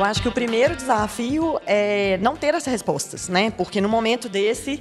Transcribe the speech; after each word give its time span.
Eu 0.00 0.04
acho 0.04 0.22
que 0.22 0.28
o 0.28 0.32
primeiro 0.32 0.74
desafio 0.74 1.60
é 1.66 2.16
não 2.22 2.34
ter 2.34 2.54
as 2.54 2.64
respostas, 2.64 3.28
né? 3.28 3.50
Porque 3.50 3.82
no 3.82 3.88
momento 3.90 4.30
desse, 4.30 4.80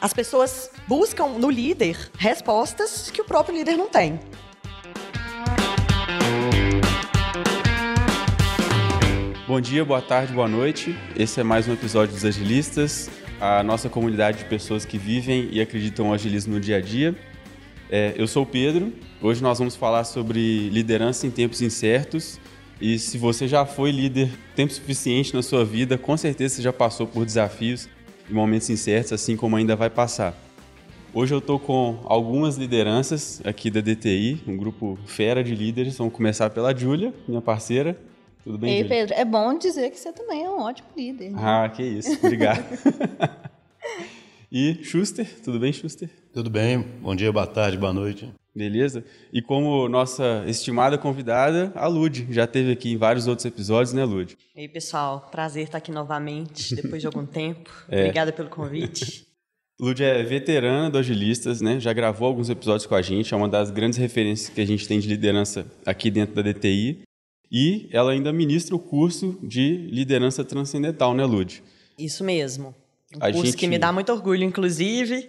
as 0.00 0.14
pessoas 0.14 0.70
buscam 0.86 1.26
no 1.38 1.50
líder 1.50 1.98
respostas 2.16 3.10
que 3.10 3.20
o 3.20 3.26
próprio 3.26 3.54
líder 3.54 3.76
não 3.76 3.90
tem. 3.90 4.18
Bom 9.46 9.60
dia, 9.60 9.84
boa 9.84 10.00
tarde, 10.00 10.32
boa 10.32 10.48
noite. 10.48 10.98
Esse 11.14 11.40
é 11.40 11.44
mais 11.44 11.68
um 11.68 11.74
episódio 11.74 12.14
dos 12.14 12.24
Agilistas, 12.24 13.10
a 13.38 13.62
nossa 13.62 13.90
comunidade 13.90 14.38
de 14.38 14.44
pessoas 14.46 14.86
que 14.86 14.96
vivem 14.96 15.50
e 15.52 15.60
acreditam 15.60 16.06
no 16.06 16.14
agilismo 16.14 16.54
no 16.54 16.60
dia 16.60 16.78
a 16.78 16.80
dia. 16.80 17.14
É, 17.90 18.14
eu 18.16 18.26
sou 18.26 18.44
o 18.44 18.46
Pedro. 18.46 18.94
Hoje 19.20 19.42
nós 19.42 19.58
vamos 19.58 19.76
falar 19.76 20.04
sobre 20.04 20.70
liderança 20.70 21.26
em 21.26 21.30
tempos 21.30 21.60
incertos 21.60 22.40
e 22.80 22.98
se 22.98 23.18
você 23.18 23.48
já 23.48 23.64
foi 23.66 23.90
líder 23.90 24.30
tempo 24.54 24.72
suficiente 24.72 25.34
na 25.34 25.42
sua 25.42 25.64
vida, 25.64 25.98
com 25.98 26.16
certeza 26.16 26.56
você 26.56 26.62
já 26.62 26.72
passou 26.72 27.06
por 27.06 27.24
desafios 27.24 27.88
e 28.28 28.32
momentos 28.32 28.70
incertos, 28.70 29.12
assim 29.12 29.36
como 29.36 29.56
ainda 29.56 29.74
vai 29.74 29.90
passar. 29.90 30.34
Hoje 31.12 31.34
eu 31.34 31.38
estou 31.38 31.58
com 31.58 31.98
algumas 32.04 32.56
lideranças 32.56 33.40
aqui 33.44 33.70
da 33.70 33.80
DTI, 33.80 34.42
um 34.46 34.56
grupo 34.56 34.98
fera 35.06 35.42
de 35.42 35.54
líderes. 35.54 35.96
Vamos 35.96 36.12
começar 36.12 36.50
pela 36.50 36.76
Júlia, 36.76 37.12
minha 37.26 37.40
parceira. 37.40 37.98
Tudo 38.44 38.58
bem, 38.58 38.70
Ei, 38.70 38.82
Júlia? 38.82 38.96
Pedro, 38.96 39.14
é 39.14 39.24
bom 39.24 39.56
dizer 39.56 39.90
que 39.90 39.98
você 39.98 40.12
também 40.12 40.44
é 40.44 40.50
um 40.50 40.60
ótimo 40.60 40.88
líder. 40.96 41.30
né? 41.30 41.38
Ah, 41.42 41.68
que 41.68 41.82
isso. 41.82 42.12
Obrigado. 42.22 42.62
e 44.50 44.82
Schuster, 44.82 45.26
tudo 45.42 45.58
bem, 45.58 45.72
Schuster? 45.72 46.08
Tudo 46.32 46.48
bem? 46.48 46.80
Bom 46.80 47.14
dia, 47.14 47.30
boa 47.30 47.46
tarde, 47.46 47.76
boa 47.76 47.92
noite. 47.92 48.32
Beleza? 48.54 49.04
E 49.32 49.42
como 49.42 49.88
nossa 49.88 50.44
estimada 50.46 50.96
convidada, 50.98 51.70
a 51.76 51.86
Lud. 51.86 52.26
Já 52.30 52.44
esteve 52.44 52.72
aqui 52.72 52.92
em 52.92 52.96
vários 52.96 53.26
outros 53.26 53.44
episódios, 53.44 53.92
né, 53.92 54.04
Lud? 54.04 54.36
E 54.56 54.60
aí, 54.62 54.68
pessoal, 54.68 55.28
prazer 55.30 55.64
estar 55.64 55.78
aqui 55.78 55.92
novamente, 55.92 56.74
depois 56.76 57.00
de 57.00 57.06
algum 57.06 57.26
tempo. 57.26 57.70
Obrigada 57.86 58.32
pelo 58.32 58.48
convite. 58.48 59.26
Lud 59.80 60.02
é 60.02 60.24
veterana 60.24 60.90
do 60.90 60.98
Agilistas, 60.98 61.60
né? 61.60 61.78
Já 61.78 61.92
gravou 61.92 62.26
alguns 62.26 62.50
episódios 62.50 62.84
com 62.84 62.96
a 62.96 63.02
gente, 63.02 63.32
é 63.32 63.36
uma 63.36 63.48
das 63.48 63.70
grandes 63.70 63.96
referências 63.96 64.48
que 64.48 64.60
a 64.60 64.66
gente 64.66 64.88
tem 64.88 64.98
de 64.98 65.06
liderança 65.06 65.64
aqui 65.86 66.10
dentro 66.10 66.34
da 66.34 66.42
DTI. 66.42 67.02
E 67.50 67.88
ela 67.92 68.10
ainda 68.10 68.32
ministra 68.32 68.74
o 68.74 68.78
curso 68.78 69.38
de 69.42 69.76
liderança 69.92 70.44
transcendental, 70.44 71.14
né, 71.14 71.24
Lud? 71.24 71.62
Isso 71.96 72.24
mesmo. 72.24 72.74
Um 73.16 73.18
A 73.20 73.32
curso 73.32 73.46
gente- 73.46 73.56
que 73.56 73.66
me 73.66 73.78
dá 73.78 73.90
muito 73.90 74.12
orgulho, 74.12 74.44
inclusive. 74.44 75.28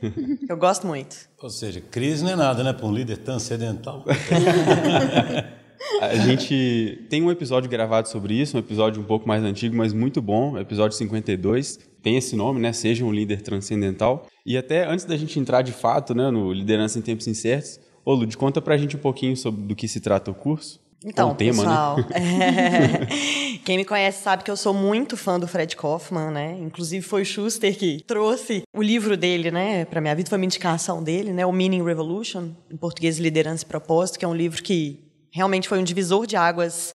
Eu 0.49 0.57
gosto 0.57 0.85
muito. 0.85 1.15
Ou 1.41 1.49
seja, 1.49 1.79
crise 1.79 2.23
não 2.23 2.31
é 2.31 2.35
nada, 2.35 2.63
né? 2.63 2.73
Para 2.73 2.85
um 2.85 2.93
líder 2.93 3.17
transcendental. 3.19 4.03
A 6.01 6.15
gente 6.15 7.05
tem 7.09 7.21
um 7.21 7.31
episódio 7.31 7.69
gravado 7.69 8.09
sobre 8.09 8.33
isso, 8.33 8.55
um 8.57 8.59
episódio 8.59 9.01
um 9.01 9.05
pouco 9.05 9.27
mais 9.27 9.43
antigo, 9.43 9.75
mas 9.75 9.93
muito 9.93 10.21
bom, 10.21 10.57
episódio 10.57 10.97
52. 10.97 11.79
Tem 12.01 12.17
esse 12.17 12.35
nome, 12.35 12.59
né? 12.59 12.73
Seja 12.73 13.05
um 13.05 13.11
líder 13.11 13.41
transcendental. 13.41 14.27
E 14.45 14.57
até 14.57 14.85
antes 14.85 15.05
da 15.05 15.15
gente 15.17 15.39
entrar 15.39 15.61
de 15.61 15.71
fato, 15.71 16.13
né, 16.13 16.29
no 16.29 16.51
Liderança 16.51 16.99
em 16.99 17.01
Tempos 17.01 17.27
Incertos, 17.27 17.79
ô 18.05 18.13
Lud, 18.13 18.35
conta 18.37 18.61
pra 18.61 18.77
gente 18.77 18.95
um 18.95 18.99
pouquinho 18.99 19.35
sobre 19.37 19.61
do 19.63 19.75
que 19.75 19.87
se 19.87 19.99
trata 20.01 20.31
o 20.31 20.33
curso. 20.35 20.79
Então, 21.03 21.31
o 21.31 21.35
tema, 21.35 21.63
pessoal, 21.63 21.97
né? 21.97 22.05
é, 23.55 23.57
quem 23.63 23.77
me 23.77 23.85
conhece 23.85 24.21
sabe 24.21 24.43
que 24.43 24.51
eu 24.51 24.57
sou 24.57 24.73
muito 24.73 25.15
fã 25.15 25.39
do 25.39 25.47
Fred 25.47 25.75
Kaufman, 25.75 26.29
né? 26.31 26.57
Inclusive 26.59 27.05
foi 27.05 27.21
o 27.21 27.25
Schuster 27.25 27.77
que 27.77 28.03
trouxe 28.05 28.63
o 28.75 28.81
livro 28.81 29.15
dele, 29.15 29.49
né, 29.49 29.85
para 29.85 30.01
minha 30.01 30.13
vida, 30.13 30.29
foi 30.29 30.37
uma 30.37 30.45
indicação 30.45 31.01
dele, 31.01 31.31
né, 31.31 31.45
o 31.45 31.51
Meaning 31.51 31.83
Revolution, 31.83 32.49
em 32.69 32.75
português 32.75 33.17
Liderança 33.17 33.63
e 33.63 33.67
Propósito, 33.67 34.19
que 34.19 34.25
é 34.25 34.27
um 34.27 34.35
livro 34.35 34.61
que 34.61 34.99
realmente 35.31 35.69
foi 35.69 35.79
um 35.79 35.83
divisor 35.83 36.27
de 36.27 36.35
águas 36.35 36.89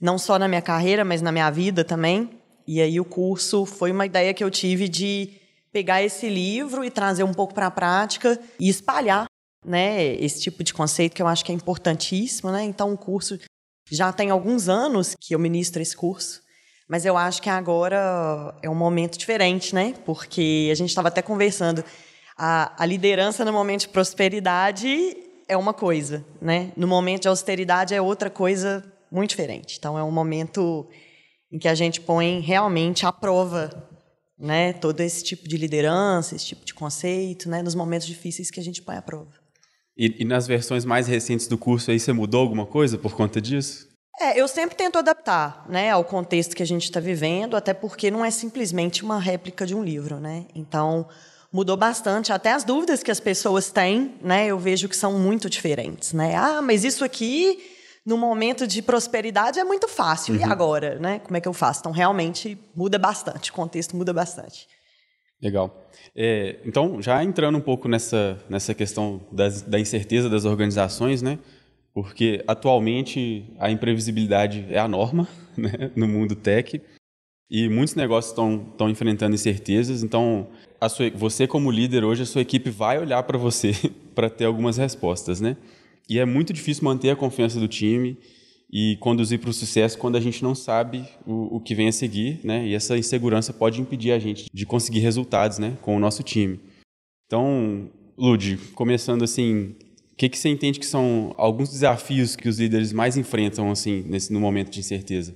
não 0.00 0.18
só 0.18 0.38
na 0.38 0.48
minha 0.48 0.62
carreira, 0.62 1.04
mas 1.04 1.22
na 1.22 1.32
minha 1.32 1.50
vida 1.50 1.84
também. 1.84 2.30
E 2.66 2.80
aí 2.80 2.98
o 2.98 3.04
curso 3.04 3.66
foi 3.66 3.90
uma 3.90 4.06
ideia 4.06 4.32
que 4.32 4.42
eu 4.42 4.50
tive 4.50 4.88
de 4.88 5.30
pegar 5.72 6.02
esse 6.02 6.28
livro 6.28 6.84
e 6.84 6.90
trazer 6.90 7.24
um 7.24 7.34
pouco 7.34 7.52
para 7.52 7.66
a 7.66 7.70
prática 7.70 8.38
e 8.60 8.68
espalhar, 8.68 9.26
né, 9.64 10.14
esse 10.16 10.40
tipo 10.40 10.62
de 10.62 10.74
conceito 10.74 11.14
que 11.14 11.22
eu 11.22 11.26
acho 11.26 11.44
que 11.44 11.52
é 11.52 11.54
importantíssimo, 11.54 12.50
né? 12.50 12.64
Então 12.64 12.92
o 12.92 12.98
curso 12.98 13.38
já 13.90 14.12
tem 14.12 14.30
alguns 14.30 14.68
anos 14.68 15.14
que 15.20 15.34
eu 15.34 15.38
ministro 15.38 15.80
esse 15.80 15.96
curso, 15.96 16.42
mas 16.88 17.06
eu 17.06 17.16
acho 17.16 17.40
que 17.40 17.48
agora 17.48 18.54
é 18.62 18.68
um 18.68 18.74
momento 18.74 19.16
diferente, 19.16 19.74
né? 19.74 19.94
Porque 20.04 20.68
a 20.70 20.74
gente 20.74 20.90
estava 20.90 21.08
até 21.08 21.22
conversando, 21.22 21.84
a, 22.36 22.82
a 22.82 22.86
liderança 22.86 23.44
no 23.44 23.52
momento 23.52 23.82
de 23.82 23.88
prosperidade 23.88 25.16
é 25.48 25.56
uma 25.56 25.72
coisa, 25.72 26.24
né? 26.40 26.72
No 26.76 26.86
momento 26.86 27.22
de 27.22 27.28
austeridade 27.28 27.94
é 27.94 28.00
outra 28.00 28.28
coisa 28.28 28.84
muito 29.10 29.30
diferente. 29.30 29.76
Então 29.78 29.98
é 29.98 30.02
um 30.02 30.10
momento 30.10 30.86
em 31.52 31.58
que 31.58 31.68
a 31.68 31.74
gente 31.74 32.00
põe 32.00 32.40
realmente 32.40 33.06
à 33.06 33.12
prova, 33.12 33.70
né? 34.38 34.72
Todo 34.72 35.00
esse 35.00 35.22
tipo 35.22 35.48
de 35.48 35.56
liderança, 35.56 36.34
esse 36.34 36.46
tipo 36.46 36.64
de 36.64 36.74
conceito, 36.74 37.48
né? 37.48 37.62
Nos 37.62 37.74
momentos 37.74 38.06
difíceis 38.06 38.50
que 38.50 38.60
a 38.60 38.64
gente 38.64 38.82
põe 38.82 38.96
à 38.96 39.02
prova. 39.02 39.43
E, 39.96 40.22
e 40.22 40.24
nas 40.24 40.46
versões 40.46 40.84
mais 40.84 41.06
recentes 41.06 41.46
do 41.46 41.56
curso 41.56 41.90
aí, 41.90 42.00
você 42.00 42.12
mudou 42.12 42.40
alguma 42.40 42.66
coisa 42.66 42.98
por 42.98 43.14
conta 43.14 43.40
disso? 43.40 43.88
É, 44.20 44.40
eu 44.40 44.46
sempre 44.46 44.76
tento 44.76 44.96
adaptar, 44.96 45.66
né, 45.68 45.90
ao 45.90 46.04
contexto 46.04 46.54
que 46.54 46.62
a 46.62 46.66
gente 46.66 46.84
está 46.84 47.00
vivendo, 47.00 47.56
até 47.56 47.74
porque 47.74 48.10
não 48.10 48.24
é 48.24 48.30
simplesmente 48.30 49.04
uma 49.04 49.18
réplica 49.18 49.66
de 49.66 49.74
um 49.74 49.82
livro, 49.82 50.20
né? 50.20 50.46
Então 50.54 51.06
mudou 51.52 51.76
bastante, 51.76 52.32
até 52.32 52.52
as 52.52 52.64
dúvidas 52.64 53.02
que 53.02 53.10
as 53.10 53.20
pessoas 53.20 53.70
têm, 53.70 54.14
né? 54.22 54.46
Eu 54.46 54.58
vejo 54.58 54.88
que 54.88 54.96
são 54.96 55.18
muito 55.18 55.50
diferentes, 55.50 56.12
né? 56.12 56.34
Ah, 56.36 56.62
mas 56.62 56.84
isso 56.84 57.04
aqui 57.04 57.58
no 58.04 58.18
momento 58.18 58.66
de 58.66 58.82
prosperidade 58.82 59.58
é 59.58 59.64
muito 59.64 59.88
fácil. 59.88 60.36
E 60.36 60.42
agora, 60.42 60.98
né? 60.98 61.20
Como 61.20 61.36
é 61.36 61.40
que 61.40 61.48
eu 61.48 61.52
faço? 61.52 61.80
Então 61.80 61.92
realmente 61.92 62.58
muda 62.74 62.98
bastante, 62.98 63.50
o 63.50 63.54
contexto 63.54 63.96
muda 63.96 64.12
bastante. 64.12 64.68
Legal. 65.44 65.86
É, 66.16 66.56
então, 66.64 67.02
já 67.02 67.22
entrando 67.22 67.58
um 67.58 67.60
pouco 67.60 67.86
nessa, 67.86 68.42
nessa 68.48 68.72
questão 68.72 69.20
das, 69.30 69.60
da 69.60 69.78
incerteza 69.78 70.30
das 70.30 70.46
organizações, 70.46 71.20
né? 71.20 71.38
Porque 71.92 72.42
atualmente 72.48 73.44
a 73.58 73.70
imprevisibilidade 73.70 74.64
é 74.70 74.78
a 74.78 74.88
norma 74.88 75.28
né? 75.54 75.90
no 75.94 76.08
mundo 76.08 76.34
tech 76.34 76.80
e 77.50 77.68
muitos 77.68 77.94
negócios 77.94 78.32
estão 78.32 78.88
enfrentando 78.88 79.34
incertezas. 79.34 80.02
Então, 80.02 80.48
sua, 80.88 81.10
você 81.10 81.46
como 81.46 81.70
líder 81.70 82.04
hoje, 82.04 82.22
a 82.22 82.26
sua 82.26 82.40
equipe 82.40 82.70
vai 82.70 82.98
olhar 82.98 83.22
para 83.24 83.36
você 83.36 83.72
para 84.14 84.30
ter 84.30 84.46
algumas 84.46 84.78
respostas, 84.78 85.42
né? 85.42 85.58
E 86.08 86.18
é 86.18 86.24
muito 86.24 86.54
difícil 86.54 86.84
manter 86.84 87.10
a 87.10 87.16
confiança 87.16 87.60
do 87.60 87.68
time 87.68 88.16
e 88.72 88.96
conduzir 88.96 89.38
para 89.38 89.50
o 89.50 89.52
sucesso 89.52 89.96
quando 89.98 90.16
a 90.16 90.20
gente 90.20 90.42
não 90.42 90.54
sabe 90.54 91.04
o, 91.26 91.56
o 91.56 91.60
que 91.60 91.74
vem 91.74 91.88
a 91.88 91.92
seguir, 91.92 92.40
né? 92.42 92.66
E 92.66 92.74
essa 92.74 92.96
insegurança 92.96 93.52
pode 93.52 93.80
impedir 93.80 94.12
a 94.12 94.18
gente 94.18 94.46
de 94.52 94.66
conseguir 94.66 95.00
resultados, 95.00 95.58
né, 95.58 95.76
com 95.80 95.96
o 95.96 96.00
nosso 96.00 96.22
time. 96.22 96.60
Então, 97.26 97.88
Lud, 98.16 98.58
começando 98.74 99.22
assim, 99.22 99.74
o 100.12 100.16
que, 100.16 100.28
que 100.28 100.38
você 100.38 100.48
entende 100.48 100.78
que 100.78 100.86
são 100.86 101.34
alguns 101.36 101.70
desafios 101.70 102.36
que 102.36 102.48
os 102.48 102.58
líderes 102.58 102.92
mais 102.92 103.16
enfrentam 103.16 103.70
assim 103.70 104.04
nesse 104.06 104.32
no 104.32 104.40
momento 104.40 104.70
de 104.70 104.80
incerteza? 104.80 105.32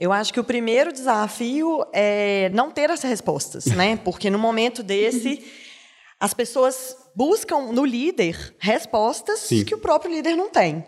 Eu 0.00 0.12
acho 0.12 0.32
que 0.32 0.40
o 0.40 0.44
primeiro 0.44 0.92
desafio 0.92 1.84
é 1.92 2.50
não 2.50 2.70
ter 2.70 2.90
as 2.90 3.02
respostas, 3.02 3.66
né? 3.66 3.96
Porque 4.04 4.28
no 4.28 4.38
momento 4.38 4.82
desse, 4.82 5.42
as 6.20 6.34
pessoas 6.34 6.96
buscam 7.14 7.72
no 7.72 7.84
líder 7.84 8.54
respostas 8.58 9.40
Sim. 9.40 9.64
que 9.64 9.74
o 9.74 9.78
próprio 9.78 10.12
líder 10.12 10.36
não 10.36 10.50
tem. 10.50 10.84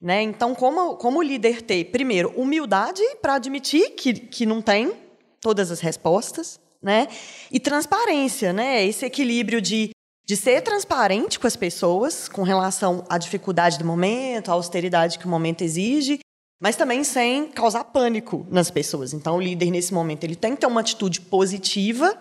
Né? 0.00 0.22
Então, 0.22 0.54
como, 0.54 0.96
como 0.96 1.22
líder 1.22 1.60
ter, 1.60 1.84
primeiro, 1.86 2.30
humildade 2.30 3.02
para 3.20 3.34
admitir 3.34 3.90
que, 3.90 4.14
que 4.14 4.46
não 4.46 4.62
tem 4.62 4.92
todas 5.40 5.70
as 5.70 5.80
respostas, 5.80 6.58
né? 6.82 7.06
E 7.50 7.60
transparência, 7.60 8.52
né? 8.52 8.84
Esse 8.84 9.04
equilíbrio 9.04 9.60
de, 9.60 9.90
de 10.24 10.36
ser 10.36 10.62
transparente 10.62 11.38
com 11.38 11.46
as 11.46 11.56
pessoas 11.56 12.28
com 12.28 12.42
relação 12.42 13.04
à 13.10 13.18
dificuldade 13.18 13.78
do 13.78 13.84
momento, 13.84 14.48
à 14.50 14.52
austeridade 14.52 15.18
que 15.18 15.26
o 15.26 15.28
momento 15.28 15.62
exige, 15.62 16.20
mas 16.60 16.76
também 16.76 17.02
sem 17.04 17.48
causar 17.48 17.84
pânico 17.84 18.46
nas 18.50 18.70
pessoas. 18.70 19.12
Então, 19.12 19.36
o 19.36 19.40
líder, 19.40 19.70
nesse 19.70 19.92
momento, 19.92 20.24
ele 20.24 20.36
tem 20.36 20.54
que 20.54 20.60
ter 20.60 20.66
uma 20.66 20.80
atitude 20.80 21.20
positiva, 21.22 22.16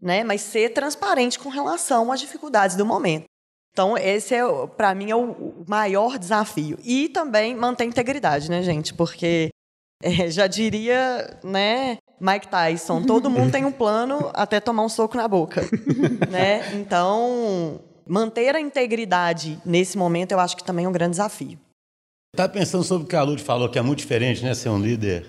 né? 0.00 0.22
mas 0.22 0.42
ser 0.42 0.70
transparente 0.70 1.38
com 1.38 1.48
relação 1.48 2.12
às 2.12 2.20
dificuldades 2.20 2.76
do 2.76 2.84
momento. 2.84 3.24
Então, 3.72 3.96
esse, 3.96 4.34
é, 4.34 4.66
para 4.76 4.94
mim, 4.94 5.10
é 5.10 5.16
o 5.16 5.57
maior 5.68 6.18
desafio. 6.18 6.78
E 6.82 7.08
também 7.08 7.54
manter 7.54 7.84
a 7.84 7.86
integridade, 7.86 8.50
né, 8.50 8.62
gente? 8.62 8.94
Porque, 8.94 9.50
é, 10.02 10.30
já 10.30 10.46
diria, 10.46 11.38
né, 11.44 11.98
Mike 12.20 12.48
Tyson, 12.48 13.02
todo 13.02 13.28
mundo 13.30 13.52
tem 13.52 13.64
um 13.64 13.72
plano 13.72 14.30
até 14.34 14.60
tomar 14.60 14.84
um 14.84 14.88
soco 14.88 15.16
na 15.16 15.28
boca, 15.28 15.62
né? 16.30 16.74
Então, 16.74 17.80
manter 18.06 18.56
a 18.56 18.60
integridade 18.60 19.60
nesse 19.64 19.98
momento, 19.98 20.32
eu 20.32 20.40
acho 20.40 20.56
que 20.56 20.64
também 20.64 20.86
é 20.86 20.88
um 20.88 20.92
grande 20.92 21.12
desafio. 21.12 21.58
Tá 22.34 22.48
pensando 22.48 22.84
sobre 22.84 23.04
o 23.04 23.08
que 23.08 23.16
a 23.16 23.22
Lud 23.22 23.42
falou, 23.42 23.68
que 23.68 23.78
é 23.78 23.82
muito 23.82 23.98
diferente, 23.98 24.42
né? 24.42 24.54
Ser 24.54 24.68
um 24.68 24.80
líder. 24.80 25.26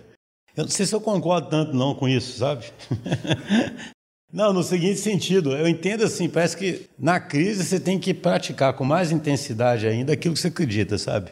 Eu 0.56 0.64
não 0.64 0.72
sei 0.72 0.86
se 0.86 0.94
eu 0.94 1.02
concordo 1.02 1.50
tanto 1.50 1.74
não 1.74 1.96
com 1.96 2.08
isso, 2.08 2.38
sabe? 2.38 2.66
não, 4.32 4.54
no 4.54 4.62
seguinte 4.62 5.00
sentido, 5.00 5.56
eu 5.56 5.68
entendo 5.68 6.04
assim, 6.04 6.30
parece 6.30 6.56
que 6.56 6.88
na 7.00 7.20
crise 7.20 7.66
você 7.66 7.80
tem 7.80 7.98
que 7.98 8.14
praticar 8.14 8.74
com 8.74 8.84
mais 8.84 9.12
intensidade 9.12 9.88
ainda 9.88 10.14
aquilo 10.14 10.36
que 10.36 10.40
você 10.40 10.50
acredita, 10.50 10.98
sabe? 11.00 11.32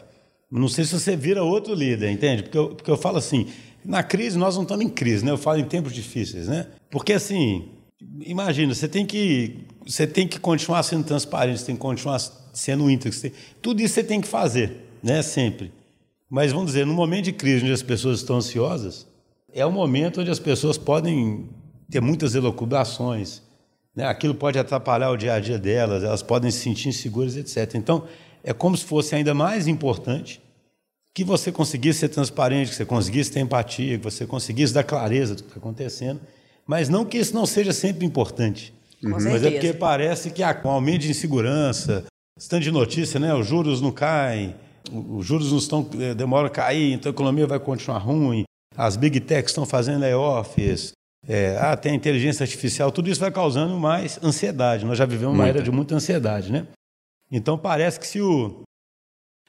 Não 0.50 0.68
sei 0.68 0.84
se 0.84 0.98
você 0.98 1.14
vira 1.14 1.44
outro 1.44 1.74
líder, 1.74 2.10
entende? 2.10 2.42
Porque 2.42 2.58
eu, 2.58 2.68
porque 2.70 2.90
eu 2.90 2.96
falo 2.96 3.18
assim, 3.18 3.46
na 3.84 4.02
crise 4.02 4.36
nós 4.36 4.56
não 4.56 4.62
estamos 4.62 4.84
em 4.84 4.88
crise, 4.88 5.24
né? 5.24 5.30
Eu 5.30 5.38
falo 5.38 5.58
em 5.58 5.64
tempos 5.64 5.92
difíceis, 5.92 6.48
né? 6.48 6.66
Porque 6.90 7.12
assim, 7.12 7.68
imagina, 8.20 8.74
você 8.74 8.88
tem 8.88 9.06
que 9.06 9.66
você 9.86 10.06
tem 10.06 10.26
que 10.26 10.40
continuar 10.40 10.82
sendo 10.82 11.04
transparente, 11.04 11.60
você 11.60 11.66
tem 11.66 11.76
que 11.76 11.80
continuar 11.80 12.18
sendo 12.52 12.90
íntegro, 12.90 13.20
tem, 13.20 13.32
tudo 13.62 13.80
isso 13.80 13.94
você 13.94 14.02
tem 14.02 14.20
que 14.20 14.28
fazer, 14.28 14.88
né? 15.02 15.22
Sempre. 15.22 15.72
Mas 16.28 16.50
vamos 16.50 16.66
dizer, 16.72 16.84
no 16.84 16.94
momento 16.94 17.26
de 17.26 17.32
crise 17.32 17.62
onde 17.62 17.72
as 17.72 17.82
pessoas 17.82 18.18
estão 18.18 18.36
ansiosas, 18.36 19.06
é 19.54 19.64
o 19.64 19.70
momento 19.70 20.20
onde 20.20 20.30
as 20.30 20.40
pessoas 20.40 20.76
podem 20.76 21.48
ter 21.90 22.00
muitas 22.00 22.34
elucubrações, 22.34 23.42
né? 23.94 24.06
Aquilo 24.06 24.34
pode 24.34 24.58
atrapalhar 24.58 25.10
o 25.10 25.16
dia 25.16 25.34
a 25.34 25.40
dia 25.40 25.58
delas, 25.58 26.04
elas 26.04 26.22
podem 26.22 26.50
se 26.50 26.58
sentir 26.58 26.88
inseguras, 26.88 27.36
etc. 27.36 27.74
Então, 27.74 28.04
é 28.44 28.52
como 28.52 28.76
se 28.76 28.84
fosse 28.84 29.14
ainda 29.14 29.34
mais 29.34 29.66
importante 29.66 30.40
que 31.14 31.24
você 31.24 31.50
conseguisse 31.50 32.00
ser 32.00 32.08
transparente, 32.08 32.70
que 32.70 32.76
você 32.76 32.84
conseguisse 32.84 33.32
ter 33.32 33.40
empatia, 33.40 33.98
que 33.98 34.04
você 34.04 34.24
conseguisse 34.24 34.72
dar 34.72 34.84
clareza 34.84 35.34
do 35.34 35.42
que 35.42 35.48
está 35.48 35.58
acontecendo, 35.58 36.20
mas 36.64 36.88
não 36.88 37.04
que 37.04 37.18
isso 37.18 37.34
não 37.34 37.44
seja 37.44 37.72
sempre 37.72 38.06
importante. 38.06 38.72
Com 39.02 39.10
Mas 39.10 39.26
é 39.26 39.50
porque 39.50 39.72
parece 39.72 40.30
que 40.30 40.42
com 40.54 40.68
o 40.68 40.72
aumento 40.72 41.02
de 41.02 41.10
insegurança, 41.10 42.04
tanto 42.48 42.62
de 42.62 42.70
notícia, 42.70 43.18
né? 43.18 43.34
Os 43.34 43.46
juros 43.46 43.80
não 43.80 43.90
caem, 43.90 44.54
os 44.92 45.26
juros 45.26 45.50
não 45.50 45.58
estão 45.58 45.88
eh, 45.98 46.14
demoram 46.14 46.46
a 46.46 46.50
cair, 46.50 46.92
então 46.92 47.10
a 47.10 47.14
economia 47.14 47.46
vai 47.46 47.58
continuar 47.58 47.98
ruim. 47.98 48.44
As 48.76 48.96
big 48.96 49.18
techs 49.20 49.50
estão 49.50 49.66
fazendo 49.66 50.00
layoffs. 50.00 50.92
É, 51.26 51.58
ah, 51.60 51.76
tem 51.76 51.92
a 51.92 51.94
inteligência 51.94 52.44
artificial, 52.44 52.92
tudo 52.92 53.10
isso 53.10 53.20
vai 53.20 53.30
causando 53.30 53.78
mais 53.78 54.18
ansiedade. 54.22 54.84
Nós 54.84 54.96
já 54.96 55.04
vivemos 55.04 55.34
uma 55.34 55.46
era 55.46 55.62
de 55.62 55.70
muita 55.70 55.94
ansiedade, 55.94 56.52
né? 56.52 56.66
Então 57.30 57.58
parece 57.58 57.98
que 57.98 58.06
se 58.06 58.20
o 58.20 58.62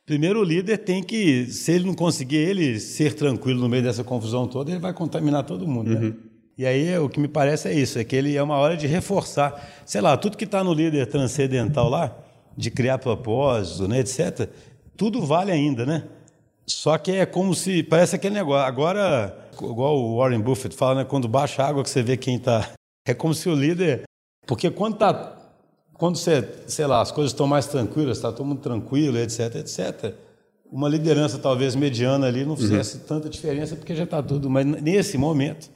primeiro 0.05 0.39
o 0.39 0.43
líder 0.43 0.79
tem 0.79 1.03
que, 1.03 1.45
se 1.45 1.71
ele 1.71 1.85
não 1.85 1.93
conseguir 1.93 2.37
ele 2.37 2.79
ser 2.79 3.13
tranquilo 3.13 3.61
no 3.61 3.69
meio 3.69 3.83
dessa 3.83 4.03
confusão 4.03 4.47
toda, 4.47 4.71
ele 4.71 4.79
vai 4.79 4.93
contaminar 4.93 5.43
todo 5.43 5.67
mundo. 5.67 5.91
Né? 5.91 6.07
Uhum. 6.07 6.17
E 6.57 6.65
aí 6.65 6.97
o 6.97 7.07
que 7.07 7.19
me 7.19 7.27
parece 7.27 7.69
é 7.69 7.73
isso, 7.73 7.97
é 7.99 8.03
que 8.03 8.15
ele 8.15 8.35
é 8.35 8.43
uma 8.43 8.57
hora 8.57 8.75
de 8.75 8.85
reforçar, 8.85 9.83
sei 9.85 10.01
lá, 10.01 10.17
tudo 10.17 10.35
que 10.35 10.43
está 10.43 10.63
no 10.63 10.73
líder 10.73 11.05
transcendental 11.07 11.87
lá, 11.87 12.17
de 12.57 12.69
criar 12.69 12.97
propósito, 12.97 13.87
né, 13.87 13.99
etc. 13.99 14.49
Tudo 14.97 15.25
vale 15.25 15.51
ainda, 15.51 15.85
né? 15.85 16.03
Só 16.65 16.97
que 16.97 17.11
é 17.11 17.25
como 17.25 17.55
se 17.55 17.81
parece 17.83 18.15
aquele 18.15 18.35
negócio. 18.35 18.67
Agora, 18.67 19.48
igual 19.63 19.97
o 19.97 20.17
Warren 20.17 20.41
Buffett 20.41 20.75
fala, 20.75 20.95
né, 20.95 21.05
quando 21.05 21.27
baixa 21.27 21.63
a 21.63 21.67
água 21.67 21.83
que 21.83 21.89
você 21.89 22.01
vê 22.01 22.17
quem 22.17 22.35
está, 22.35 22.71
é 23.05 23.13
como 23.13 23.33
se 23.33 23.49
o 23.49 23.55
líder, 23.55 24.03
porque 24.45 24.69
quando 24.69 24.93
está 24.93 25.35
quando 25.93 26.15
você, 26.15 26.47
sei 26.65 26.87
lá, 26.87 27.01
as 27.01 27.11
coisas 27.11 27.33
estão 27.33 27.45
mais 27.45 27.67
tranquilas, 27.67 28.17
está 28.17 28.31
todo 28.31 28.45
mundo 28.45 28.61
tranquilo, 28.61 29.17
etc, 29.17 29.55
etc, 29.55 30.15
uma 30.71 30.87
liderança 30.87 31.37
talvez 31.37 31.75
mediana 31.75 32.25
ali 32.25 32.45
não 32.45 32.55
fizesse 32.55 32.97
uhum. 32.97 33.03
tanta 33.03 33.29
diferença 33.29 33.75
porque 33.75 33.93
já 33.93 34.05
está 34.05 34.23
tudo. 34.23 34.49
Mas 34.49 34.65
nesse 34.65 35.17
momento, 35.17 35.69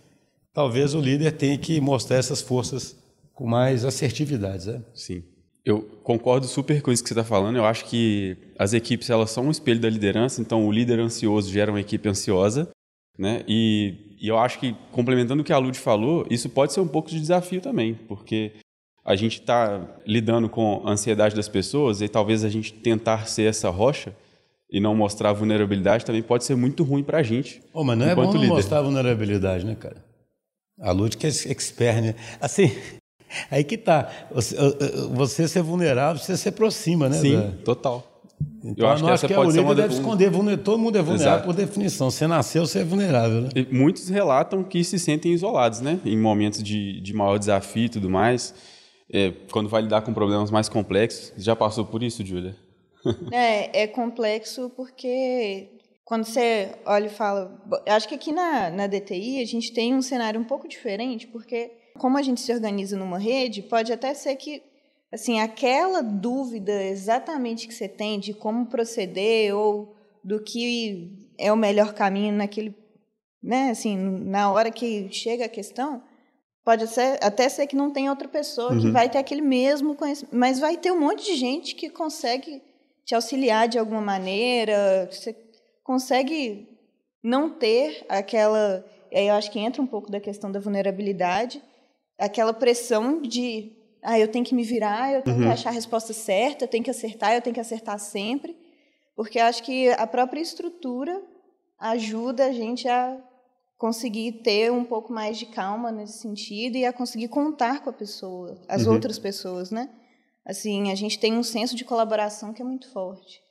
talvez 0.53 0.93
o 0.93 1.01
líder 1.01 1.33
tenha 1.33 1.57
que 1.57 1.81
mostrar 1.81 2.17
essas 2.17 2.41
forças 2.41 2.95
com 3.33 3.45
mais 3.45 3.83
assertividade. 3.83 4.67
Né? 4.67 4.81
Sim. 4.93 5.23
Eu 5.65 5.81
concordo 6.03 6.47
super 6.47 6.81
com 6.81 6.91
isso 6.91 7.03
que 7.03 7.09
você 7.09 7.13
está 7.13 7.23
falando. 7.23 7.57
Eu 7.57 7.65
acho 7.65 7.85
que 7.85 8.37
as 8.57 8.73
equipes 8.73 9.09
elas 9.09 9.31
são 9.31 9.47
um 9.47 9.51
espelho 9.51 9.79
da 9.79 9.89
liderança. 9.89 10.41
Então, 10.41 10.65
o 10.65 10.71
líder 10.71 10.99
ansioso 10.99 11.51
gera 11.51 11.71
uma 11.71 11.81
equipe 11.81 12.07
ansiosa, 12.07 12.69
né? 13.17 13.43
E, 13.47 14.15
e 14.19 14.27
eu 14.27 14.37
acho 14.37 14.59
que 14.59 14.75
complementando 14.91 15.41
o 15.41 15.45
que 15.45 15.53
a 15.53 15.57
Lud 15.57 15.77
falou, 15.77 16.25
isso 16.29 16.49
pode 16.49 16.73
ser 16.73 16.79
um 16.79 16.87
pouco 16.87 17.09
de 17.09 17.19
desafio 17.19 17.61
também, 17.61 17.93
porque 17.93 18.53
a 19.05 19.15
gente 19.15 19.39
está 19.39 19.85
lidando 20.05 20.47
com 20.49 20.81
a 20.85 20.91
ansiedade 20.91 21.35
das 21.35 21.49
pessoas 21.49 22.01
e 22.01 22.07
talvez 22.07 22.43
a 22.43 22.49
gente 22.49 22.73
tentar 22.73 23.27
ser 23.27 23.43
essa 23.43 23.69
rocha 23.69 24.15
e 24.71 24.79
não 24.79 24.95
mostrar 24.95 25.33
vulnerabilidade 25.33 26.05
também 26.05 26.23
pode 26.23 26.45
ser 26.45 26.55
muito 26.55 26.83
ruin 26.83 27.03
para 27.03 27.19
a 27.19 27.23
gente. 27.23 27.61
Oh, 27.73 27.83
mas 27.83 27.97
não 27.97 28.07
é 28.07 28.15
bom 28.15 28.23
não 28.23 28.33
líder. 28.33 28.47
mostrar 28.47 28.81
vulnerabilidade, 28.81 29.65
né, 29.65 29.75
cara? 29.75 30.03
A 30.79 30.91
Lud 30.91 31.15
que 31.15 31.27
é 31.27 31.29
expert, 31.29 32.01
né? 32.01 32.15
Assim, 32.41 32.71
aí 33.51 33.63
que 33.63 33.77
tá. 33.77 34.09
Você, 34.31 34.55
você 35.13 35.47
ser 35.47 35.61
vulnerável, 35.61 36.21
você 36.21 36.35
se 36.35 36.49
aproxima, 36.49 37.07
né? 37.07 37.17
Sim, 37.17 37.35
da... 37.35 37.51
total. 37.63 38.12
Então, 38.63 38.87
eu 38.87 38.93
acho 38.93 39.03
que 39.03 39.09
essa 39.11 39.27
que 39.27 39.33
pode 39.33 39.51
ser 39.53 39.59
uma 39.59 39.75
deve 39.75 39.93
esconder, 39.93 40.31
todo 40.63 40.79
mundo 40.79 40.97
é 40.97 41.01
vulnerável 41.01 41.33
Exato. 41.33 41.45
por 41.45 41.53
definição. 41.53 42.09
Você 42.09 42.27
nasceu, 42.27 42.65
você 42.65 42.79
é 42.79 42.83
vulnerável, 42.83 43.41
né? 43.41 43.49
Muitos 43.71 44.07
relatam 44.09 44.63
que 44.63 44.83
se 44.83 44.97
sentem 44.97 45.33
isolados, 45.33 45.81
né? 45.81 45.99
Em 46.05 46.17
momentos 46.17 46.63
de, 46.63 47.01
de 47.01 47.13
maior 47.13 47.37
desafio 47.37 47.85
e 47.85 47.89
tudo 47.89 48.09
mais 48.09 48.53
é, 49.13 49.31
quando 49.51 49.69
vai 49.69 49.83
lidar 49.83 50.01
com 50.01 50.11
problemas 50.11 50.49
mais 50.49 50.67
complexos. 50.67 51.31
Já 51.37 51.55
passou 51.55 51.85
por 51.85 52.01
isso, 52.01 52.25
Júlia? 52.25 52.55
é, 53.31 53.83
é 53.83 53.87
complexo 53.87 54.71
porque 54.75 55.69
quando 56.03 56.25
você 56.25 56.75
olha 56.85 57.05
e 57.05 57.09
fala. 57.09 57.61
Acho 57.87 58.07
que 58.07 58.15
aqui 58.15 58.31
na, 58.31 58.71
na 58.71 58.87
DTI 58.87 59.41
a 59.41 59.45
gente 59.45 59.71
tem 59.71 59.93
um 59.93 60.01
cenário 60.01 60.41
um 60.41 60.43
pouco 60.43 60.67
diferente, 60.67 61.27
porque 61.27 61.71
como 61.99 62.17
a 62.17 62.23
gente 62.23 62.41
se 62.41 62.51
organiza 62.51 62.97
numa 62.97 63.19
rede, 63.19 63.61
pode 63.61 63.93
até 63.93 64.13
ser 64.15 64.35
que 64.35 64.63
assim 65.13 65.39
aquela 65.39 66.01
dúvida 66.01 66.83
exatamente 66.83 67.67
que 67.67 67.73
você 67.73 67.87
tem 67.87 68.19
de 68.19 68.33
como 68.33 68.65
proceder 68.65 69.55
ou 69.55 69.95
do 70.23 70.41
que 70.41 71.31
é 71.37 71.51
o 71.51 71.57
melhor 71.57 71.93
caminho 71.93 72.33
naquele, 72.33 72.75
né, 73.41 73.69
assim, 73.69 73.95
na 73.97 74.51
hora 74.51 74.71
que 74.71 75.11
chega 75.11 75.45
a 75.45 75.49
questão, 75.49 76.01
Pode 76.63 76.87
ser, 76.87 77.19
até 77.21 77.49
ser 77.49 77.67
que 77.67 77.75
não 77.75 77.91
tem 77.91 78.09
outra 78.09 78.27
pessoa 78.27 78.71
uhum. 78.71 78.79
que 78.79 78.89
vai 78.89 79.09
ter 79.09 79.17
aquele 79.17 79.41
mesmo 79.41 79.95
conhecimento, 79.95 80.33
mas 80.33 80.59
vai 80.59 80.77
ter 80.77 80.91
um 80.91 80.99
monte 80.99 81.25
de 81.25 81.35
gente 81.35 81.75
que 81.75 81.89
consegue 81.89 82.61
te 83.03 83.13
auxiliar 83.13 83.67
de 83.67 83.77
alguma 83.77 83.99
maneira, 83.99 85.09
você 85.11 85.35
consegue 85.83 86.69
não 87.21 87.49
ter 87.49 88.05
aquela, 88.07 88.85
aí 89.13 89.27
eu 89.27 89.35
acho 89.35 89.51
que 89.51 89.59
entra 89.59 89.81
um 89.81 89.87
pouco 89.87 90.09
da 90.09 90.21
questão 90.21 90.49
da 90.49 90.59
vulnerabilidade, 90.59 91.61
aquela 92.17 92.53
pressão 92.53 93.21
de, 93.21 93.73
ah, 94.03 94.19
eu 94.19 94.27
tenho 94.27 94.43
que 94.43 94.53
me 94.53 94.63
virar, 94.63 95.13
eu 95.13 95.21
tenho 95.21 95.37
uhum. 95.37 95.43
que 95.43 95.49
achar 95.49 95.69
a 95.69 95.73
resposta 95.73 96.13
certa, 96.13 96.65
eu 96.65 96.67
tenho 96.67 96.83
que 96.83 96.89
acertar, 96.89 97.33
eu 97.33 97.41
tenho 97.41 97.53
que 97.53 97.59
acertar 97.59 97.97
sempre, 97.97 98.55
porque 99.15 99.39
eu 99.39 99.45
acho 99.45 99.63
que 99.63 99.89
a 99.89 100.05
própria 100.05 100.41
estrutura 100.41 101.21
ajuda 101.79 102.45
a 102.45 102.51
gente 102.51 102.87
a 102.87 103.17
conseguir 103.77 104.43
ter 104.43 104.71
um 104.71 104.83
pouco 104.83 105.11
mais 105.11 105.37
de 105.37 105.45
calma 105.45 105.91
nesse 105.91 106.19
sentido 106.19 106.77
e 106.77 106.85
a 106.85 106.93
conseguir 106.93 107.27
contar 107.27 107.81
com 107.81 107.89
a 107.89 107.93
pessoa, 107.93 108.61
as 108.67 108.85
uhum. 108.85 108.93
outras 108.93 109.17
pessoas, 109.17 109.71
né? 109.71 109.89
Assim, 110.45 110.91
a 110.91 110.95
gente 110.95 111.17
tem 111.19 111.37
um 111.37 111.43
senso 111.43 111.75
de 111.75 111.85
colaboração 111.85 112.53
que 112.53 112.61
é 112.61 112.65
muito 112.65 112.91
forte. 112.91 113.41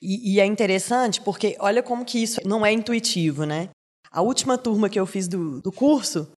E, 0.00 0.34
e, 0.34 0.40
é 0.40 0.46
interessante 0.46 1.20
porque 1.20 1.56
olha 1.60 1.82
como 1.82 2.04
que 2.04 2.22
isso 2.22 2.40
não 2.44 2.66
é 2.66 2.72
intuitivo, 2.72 3.44
né? 3.44 3.68
A 4.10 4.20
última 4.20 4.58
turma 4.58 4.90
que 4.90 4.98
eu 4.98 5.06
fiz 5.06 5.28
do, 5.28 5.60
do 5.60 5.70
curso, 5.70 6.32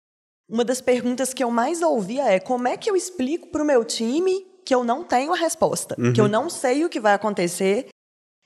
uma 0.49 0.63
das 0.63 0.81
perguntas 0.81 1.33
que 1.33 1.43
eu 1.43 1.49
mais 1.49 1.81
ouvia 1.81 2.25
é 2.25 2.39
como 2.39 2.67
é 2.67 2.77
que 2.77 2.89
eu 2.89 2.95
explico 2.95 3.47
para 3.47 3.63
o 3.63 3.65
meu 3.65 3.83
time 3.83 4.45
que 4.65 4.73
eu 4.73 4.83
não 4.83 5.03
tenho 5.03 5.31
a 5.31 5.35
resposta, 5.35 5.95
uhum. 5.97 6.11
que 6.13 6.19
eu 6.19 6.27
não 6.27 6.49
sei 6.49 6.85
o 6.85 6.89
que 6.89 6.99
vai 6.99 7.13
acontecer, 7.13 7.87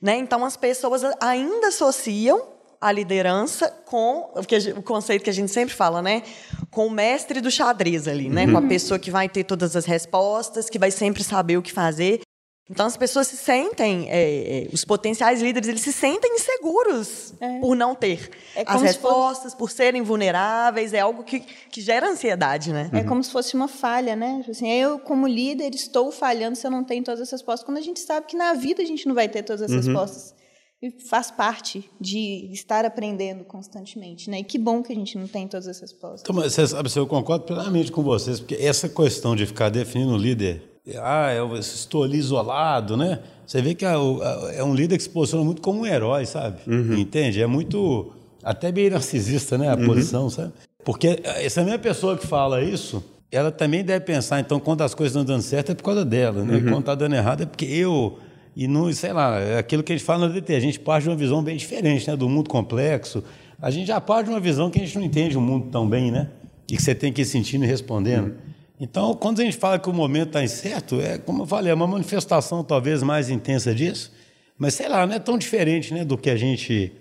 né? 0.00 0.16
Então 0.16 0.44
as 0.44 0.56
pessoas 0.56 1.02
ainda 1.20 1.68
associam 1.68 2.42
a 2.80 2.90
liderança 2.90 3.70
com 3.84 4.32
o 4.76 4.82
conceito 4.82 5.22
que 5.22 5.30
a 5.30 5.32
gente 5.32 5.52
sempre 5.52 5.74
fala, 5.74 6.00
né? 6.00 6.22
Com 6.70 6.86
o 6.86 6.90
mestre 6.90 7.40
do 7.40 7.50
xadrez 7.50 8.08
ali, 8.08 8.28
né? 8.30 8.46
Uhum. 8.46 8.52
Com 8.52 8.58
a 8.58 8.62
pessoa 8.62 8.98
que 8.98 9.10
vai 9.10 9.28
ter 9.28 9.44
todas 9.44 9.76
as 9.76 9.84
respostas, 9.84 10.70
que 10.70 10.78
vai 10.78 10.90
sempre 10.90 11.22
saber 11.22 11.58
o 11.58 11.62
que 11.62 11.72
fazer. 11.72 12.20
Então 12.70 12.86
as 12.86 12.96
pessoas 12.96 13.26
se 13.26 13.36
sentem, 13.36 14.08
é, 14.08 14.66
é, 14.66 14.68
os 14.72 14.84
potenciais 14.84 15.42
líderes, 15.42 15.68
eles 15.68 15.80
se 15.80 15.92
sentem 15.92 16.36
inseguros 16.36 17.34
é. 17.40 17.58
por 17.58 17.74
não 17.74 17.96
ter 17.96 18.30
é 18.54 18.62
as 18.64 18.80
respostas, 18.80 19.44
fosse... 19.44 19.56
por 19.56 19.70
serem 19.72 20.02
vulneráveis, 20.02 20.94
é 20.94 21.00
algo 21.00 21.24
que, 21.24 21.40
que 21.40 21.80
gera 21.80 22.08
ansiedade, 22.08 22.72
né? 22.72 22.88
É 22.92 22.98
uhum. 22.98 23.06
como 23.06 23.24
se 23.24 23.32
fosse 23.32 23.56
uma 23.56 23.66
falha, 23.66 24.14
né? 24.14 24.38
Tipo 24.38 24.52
assim, 24.52 24.70
eu, 24.70 25.00
como 25.00 25.26
líder, 25.26 25.74
estou 25.74 26.12
falhando 26.12 26.56
se 26.56 26.64
eu 26.64 26.70
não 26.70 26.84
tenho 26.84 27.02
todas 27.02 27.20
essas 27.20 27.40
respostas, 27.40 27.66
quando 27.66 27.78
a 27.78 27.82
gente 27.82 27.98
sabe 27.98 28.26
que 28.26 28.36
na 28.36 28.54
vida 28.54 28.80
a 28.80 28.86
gente 28.86 29.04
não 29.08 29.16
vai 29.16 29.28
ter 29.28 29.42
todas 29.42 29.62
as 29.62 29.70
uhum. 29.70 29.76
respostas 29.76 30.34
e 30.80 30.90
faz 30.90 31.30
parte 31.30 31.90
de 32.00 32.48
estar 32.52 32.84
aprendendo 32.84 33.44
constantemente, 33.44 34.30
né? 34.30 34.38
E 34.38 34.44
que 34.44 34.58
bom 34.58 34.80
que 34.80 34.92
a 34.92 34.96
gente 34.96 35.18
não 35.18 35.26
tem 35.26 35.48
todas 35.48 35.66
essas 35.66 35.90
respostas. 35.90 36.20
Então, 36.20 36.34
você 36.34 36.66
sabe, 36.68 36.88
eu 36.94 37.06
concordo 37.06 37.44
plenamente 37.44 37.90
com 37.90 38.02
vocês, 38.02 38.38
porque 38.38 38.54
essa 38.54 38.88
questão 38.88 39.34
de 39.34 39.44
ficar 39.44 39.70
definindo 39.70 40.14
o 40.14 40.16
líder, 40.16 40.69
ah, 40.98 41.32
eu 41.34 41.56
estou 41.56 42.04
ali 42.04 42.18
isolado, 42.18 42.96
né? 42.96 43.20
Você 43.46 43.60
vê 43.60 43.74
que 43.74 43.84
é, 43.84 43.94
é 44.54 44.64
um 44.64 44.74
líder 44.74 44.96
que 44.96 45.02
se 45.02 45.10
posiciona 45.10 45.44
muito 45.44 45.60
como 45.60 45.80
um 45.80 45.86
herói, 45.86 46.24
sabe? 46.26 46.58
Uhum. 46.66 46.94
Entende? 46.94 47.42
É 47.42 47.46
muito, 47.46 48.12
até 48.42 48.70
bem 48.70 48.90
narcisista, 48.90 49.58
né? 49.58 49.68
A 49.68 49.76
uhum. 49.76 49.86
posição, 49.86 50.30
sabe? 50.30 50.52
Porque 50.84 51.20
essa 51.24 51.62
mesma 51.62 51.78
pessoa 51.78 52.16
que 52.16 52.26
fala 52.26 52.62
isso, 52.62 53.02
ela 53.30 53.50
também 53.50 53.84
deve 53.84 54.04
pensar, 54.04 54.40
então, 54.40 54.58
quando 54.58 54.82
as 54.82 54.94
coisas 54.94 55.14
estão 55.14 55.24
dando 55.24 55.42
certo 55.42 55.72
é 55.72 55.74
por 55.74 55.82
causa 55.84 56.04
dela, 56.04 56.44
né? 56.44 56.56
Uhum. 56.56 56.62
Quando 56.64 56.80
está 56.80 56.94
dando 56.94 57.14
errado 57.14 57.42
é 57.42 57.46
porque 57.46 57.66
eu 57.66 58.18
e 58.54 58.66
não, 58.66 58.92
sei 58.92 59.12
lá, 59.12 59.38
é 59.38 59.58
aquilo 59.58 59.82
que 59.82 59.92
a 59.92 59.96
gente 59.96 60.04
fala 60.04 60.26
no 60.26 60.34
DT, 60.34 60.54
a 60.54 60.60
gente 60.60 60.80
parte 60.80 61.04
de 61.04 61.10
uma 61.10 61.16
visão 61.16 61.42
bem 61.42 61.56
diferente, 61.56 62.08
né, 62.08 62.16
do 62.16 62.28
mundo 62.28 62.48
complexo. 62.48 63.22
A 63.62 63.70
gente 63.70 63.86
já 63.86 64.00
parte 64.00 64.26
de 64.26 64.32
uma 64.32 64.40
visão 64.40 64.70
que 64.70 64.80
a 64.80 64.84
gente 64.84 64.96
não 64.98 65.04
entende 65.04 65.36
o 65.36 65.40
mundo 65.40 65.68
tão 65.70 65.88
bem, 65.88 66.10
né? 66.10 66.28
E 66.68 66.76
que 66.76 66.82
você 66.82 66.94
tem 66.94 67.12
que 67.12 67.22
ir 67.22 67.24
sentindo 67.24 67.64
e 67.64 67.66
respondendo. 67.66 68.34
Então, 68.80 69.14
quando 69.14 69.40
a 69.40 69.44
gente 69.44 69.58
fala 69.58 69.78
que 69.78 69.90
o 69.90 69.92
momento 69.92 70.28
está 70.28 70.42
incerto, 70.42 70.98
é 71.02 71.18
como 71.18 71.42
eu 71.42 71.46
falei, 71.46 71.70
é 71.70 71.74
uma 71.74 71.86
manifestação 71.86 72.64
talvez 72.64 73.02
mais 73.02 73.28
intensa 73.28 73.74
disso. 73.74 74.10
Mas 74.56 74.72
sei 74.72 74.88
lá, 74.88 75.06
não 75.06 75.14
é 75.14 75.18
tão 75.18 75.36
diferente 75.36 75.92
né, 75.92 76.02
do 76.02 76.16
que 76.16 76.30
a 76.30 76.36
gente 76.36 76.92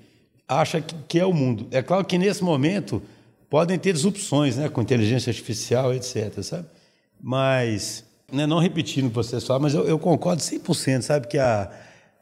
acha 0.46 0.82
que, 0.82 0.94
que 1.08 1.20
é 1.20 1.26
o 1.26 1.34
mundo. 1.34 1.68
É 1.72 1.82
claro 1.82 2.04
que 2.04 2.18
nesse 2.18 2.44
momento 2.44 3.02
podem 3.50 3.80
ter 3.80 3.94
disrupções 3.94 4.58
né, 4.58 4.68
com 4.68 4.82
inteligência 4.82 5.30
artificial, 5.30 5.94
etc. 5.94 6.44
Sabe? 6.44 6.68
Mas, 7.22 8.04
né, 8.30 8.46
não 8.46 8.60
repetindo 8.60 9.06
o 9.06 9.10
que 9.10 9.16
vocês 9.16 9.46
falam, 9.46 9.62
mas 9.62 9.74
eu, 9.74 9.88
eu 9.88 9.98
concordo 9.98 10.42
100%, 10.42 11.02
sabe? 11.02 11.28
Que 11.28 11.38
a, 11.38 11.72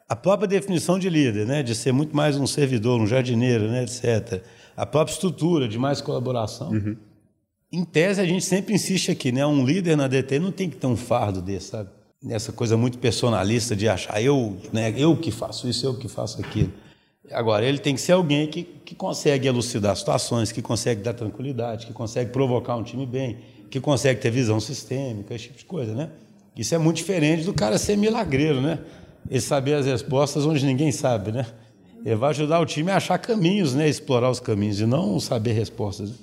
a 0.07 0.15
própria 0.15 0.47
definição 0.47 0.99
de 0.99 1.09
líder, 1.09 1.47
né, 1.47 1.63
de 1.63 1.73
ser 1.73 1.91
muito 1.91 2.15
mais 2.15 2.37
um 2.37 2.45
servidor, 2.45 3.01
um 3.01 3.07
jardineiro, 3.07 3.67
né, 3.67 3.83
etc. 3.83 4.43
A 4.75 4.85
própria 4.85 5.13
estrutura 5.13 5.67
de 5.67 5.79
mais 5.79 5.99
colaboração. 5.99 6.69
Uhum. 6.69 6.95
Em 7.71 7.83
tese, 7.83 8.21
a 8.21 8.25
gente 8.25 8.45
sempre 8.45 8.73
insiste 8.73 9.11
aqui, 9.11 9.31
né? 9.31 9.45
Um 9.45 9.65
líder 9.65 9.97
na 9.97 10.07
DT 10.07 10.39
não 10.39 10.51
tem 10.51 10.69
que 10.69 10.77
ter 10.77 10.87
um 10.87 10.95
fardo 10.95 11.41
desse, 11.41 11.67
sabe? 11.67 11.89
nessa 12.21 12.51
coisa 12.51 12.75
muito 12.75 12.97
personalista 12.97 13.75
de 13.75 13.87
achar 13.87 14.21
eu, 14.21 14.57
né, 14.73 14.93
eu 14.97 15.15
que 15.15 15.31
faço 15.31 15.67
isso, 15.67 15.85
eu 15.85 15.95
que 15.95 16.07
faço 16.07 16.39
aquilo. 16.41 16.73
Agora, 17.31 17.65
ele 17.65 17.77
tem 17.77 17.93
que 17.93 18.01
ser 18.01 18.13
alguém 18.13 18.47
que, 18.47 18.63
que 18.63 18.95
consegue 18.95 19.47
elucidar 19.47 19.95
situações, 19.95 20.51
que 20.51 20.61
consegue 20.61 21.01
dar 21.01 21.13
tranquilidade, 21.13 21.85
que 21.85 21.93
consegue 21.93 22.31
provocar 22.31 22.77
um 22.77 22.83
time 22.83 23.05
bem, 23.05 23.37
que 23.69 23.81
consegue 23.81 24.21
ter 24.21 24.31
visão 24.31 24.59
sistêmica, 24.59 25.35
esse 25.35 25.45
tipo 25.45 25.57
de 25.57 25.65
coisa, 25.65 25.93
né? 25.93 26.09
Isso 26.55 26.73
é 26.73 26.77
muito 26.77 26.97
diferente 26.97 27.43
do 27.43 27.53
cara 27.53 27.77
ser 27.77 27.97
milagreiro, 27.97 28.61
né? 28.61 28.79
Ele 29.29 29.41
saber 29.41 29.73
as 29.73 29.85
respostas 29.85 30.45
onde 30.45 30.65
ninguém 30.65 30.91
sabe, 30.91 31.33
né? 31.33 31.45
Ele 32.05 32.15
vai 32.15 32.29
ajudar 32.29 32.61
o 32.61 32.65
time 32.65 32.91
a 32.91 32.95
achar 32.95 33.17
caminhos, 33.17 33.75
né? 33.75 33.89
Explorar 33.89 34.29
os 34.29 34.39
caminhos 34.39 34.79
e 34.79 34.85
não 34.85 35.19
saber 35.19 35.51
respostas. 35.51 36.13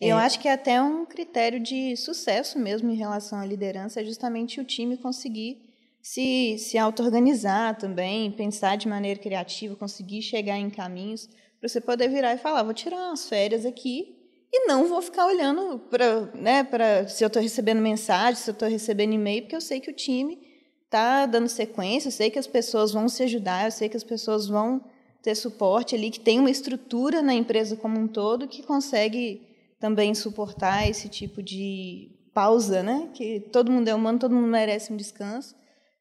Né? 0.00 0.08
Eu 0.08 0.18
é. 0.18 0.24
acho 0.24 0.38
que 0.40 0.48
é 0.48 0.52
até 0.52 0.80
um 0.80 1.04
critério 1.04 1.60
de 1.60 1.96
sucesso 1.96 2.58
mesmo 2.58 2.90
em 2.90 2.96
relação 2.96 3.38
à 3.38 3.44
liderança, 3.44 4.00
é 4.00 4.04
justamente 4.04 4.60
o 4.60 4.64
time 4.64 4.96
conseguir 4.96 5.68
se, 6.00 6.56
se 6.58 6.78
auto-organizar 6.78 7.76
também, 7.76 8.30
pensar 8.30 8.76
de 8.76 8.88
maneira 8.88 9.20
criativa, 9.20 9.76
conseguir 9.76 10.22
chegar 10.22 10.56
em 10.56 10.70
caminhos, 10.70 11.28
para 11.60 11.68
você 11.68 11.80
poder 11.80 12.08
virar 12.08 12.34
e 12.34 12.38
falar, 12.38 12.62
vou 12.62 12.72
tirar 12.72 12.96
umas 13.08 13.28
férias 13.28 13.66
aqui 13.66 14.16
e 14.50 14.66
não 14.66 14.86
vou 14.86 15.02
ficar 15.02 15.26
olhando 15.26 15.78
para 15.90 16.30
né, 16.34 16.66
se 17.08 17.22
eu 17.22 17.26
estou 17.26 17.42
recebendo 17.42 17.80
mensagem, 17.80 18.36
se 18.36 18.48
eu 18.48 18.52
estou 18.52 18.68
recebendo 18.68 19.12
e-mail, 19.12 19.42
porque 19.42 19.56
eu 19.56 19.60
sei 19.60 19.80
que 19.80 19.90
o 19.90 19.94
time 19.94 20.38
está 20.84 21.26
dando 21.26 21.48
sequência, 21.48 22.08
eu 22.08 22.12
sei 22.12 22.30
que 22.30 22.38
as 22.38 22.46
pessoas 22.46 22.92
vão 22.92 23.08
se 23.08 23.22
ajudar, 23.24 23.66
eu 23.66 23.70
sei 23.70 23.88
que 23.88 23.96
as 23.96 24.04
pessoas 24.04 24.46
vão 24.46 24.82
ter 25.20 25.34
suporte 25.34 25.94
ali, 25.94 26.10
que 26.10 26.20
tem 26.20 26.38
uma 26.38 26.50
estrutura 26.50 27.20
na 27.20 27.34
empresa 27.34 27.76
como 27.76 27.98
um 27.98 28.06
todo 28.06 28.48
que 28.48 28.62
consegue 28.62 29.47
também 29.80 30.14
suportar 30.14 30.88
esse 30.88 31.08
tipo 31.08 31.42
de 31.42 32.10
pausa, 32.34 32.82
né? 32.82 33.10
Que 33.14 33.40
todo 33.52 33.72
mundo 33.72 33.88
é 33.88 33.94
humano, 33.94 34.18
todo 34.18 34.34
mundo 34.34 34.48
merece 34.48 34.92
um 34.92 34.96
descanso, 34.96 35.54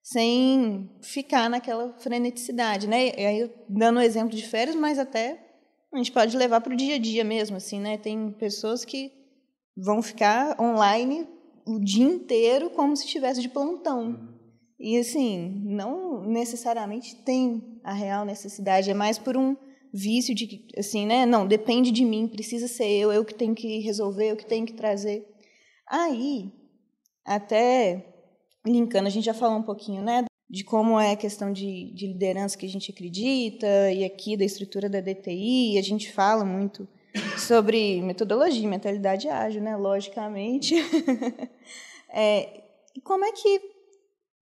sem 0.04 0.90
ficar 1.02 1.50
naquela 1.50 1.94
freneticidade, 2.00 2.88
né? 2.88 3.08
E 3.18 3.26
aí 3.26 3.52
dando 3.70 4.00
um 4.00 4.04
exemplo 4.04 4.36
de 4.36 4.46
férias, 4.46 4.76
mas 4.76 5.00
até 5.00 5.44
a 5.94 5.98
gente 5.98 6.12
pode 6.12 6.36
levar 6.38 6.62
para 6.62 6.74
o 6.74 6.78
dia 6.78 6.96
a 6.96 7.00
dia 7.00 7.24
mesmo, 7.24 7.58
assim, 7.58 7.80
né? 7.80 7.98
Tem 7.98 8.32
pessoas 8.32 8.84
que 8.84 9.12
vão 9.76 10.02
ficar 10.02 10.60
online 10.60 11.28
o 11.66 11.80
dia 11.80 12.06
inteiro 12.06 12.70
como 12.70 12.96
se 12.96 13.06
estivesse 13.06 13.42
de 13.42 13.50
plantão. 13.50 14.36
E 14.80 14.98
assim, 14.98 15.64
não 15.66 16.24
necessariamente 16.24 17.16
tem 17.24 17.80
a 17.84 17.94
real 17.94 18.26
necessidade, 18.26 18.92
é 18.92 18.94
mais 18.94 19.18
por 19.18 19.36
um 19.36 19.56
vício 19.94 20.34
de 20.34 20.68
assim, 20.78 21.06
né? 21.06 21.26
Não, 21.26 21.48
depende 21.48 21.92
de 21.92 22.04
mim, 22.04 22.28
precisa 22.28 22.68
ser 22.68 22.90
eu, 22.90 23.12
eu 23.12 23.26
que 23.26 23.34
tenho 23.34 23.56
que 23.56 23.80
resolver, 23.80 24.32
eu 24.32 24.36
que 24.36 24.46
tenho 24.46 24.66
que 24.66 24.74
trazer. 24.74 25.28
Aí, 25.90 26.52
até 27.26 28.14
linkando, 28.66 29.08
a 29.08 29.12
gente 29.12 29.26
já 29.26 29.34
falou 29.34 29.58
um 29.58 29.64
pouquinho, 29.64 30.02
né? 30.02 30.26
De 30.50 30.64
como 30.64 31.00
é 31.00 31.12
a 31.12 31.18
questão 31.18 31.52
de, 31.52 31.94
de 31.94 32.08
liderança 32.08 32.58
que 32.58 32.66
a 32.66 32.70
gente 32.70 32.92
acredita, 32.92 33.92
e 33.92 34.04
aqui 34.06 34.38
da 34.38 34.46
estrutura 34.46 34.90
da 34.90 35.02
DTI, 35.02 35.78
a 35.78 35.82
gente 35.82 36.12
fala 36.12 36.46
muito 36.46 36.88
sobre 37.38 38.02
metodologia, 38.02 38.68
mentalidade 38.68 39.28
ágil, 39.28 39.62
né? 39.62 39.76
Logicamente. 39.76 40.76
é, 42.14 42.64
como 43.04 43.26
é 43.26 43.32
que 43.32 43.62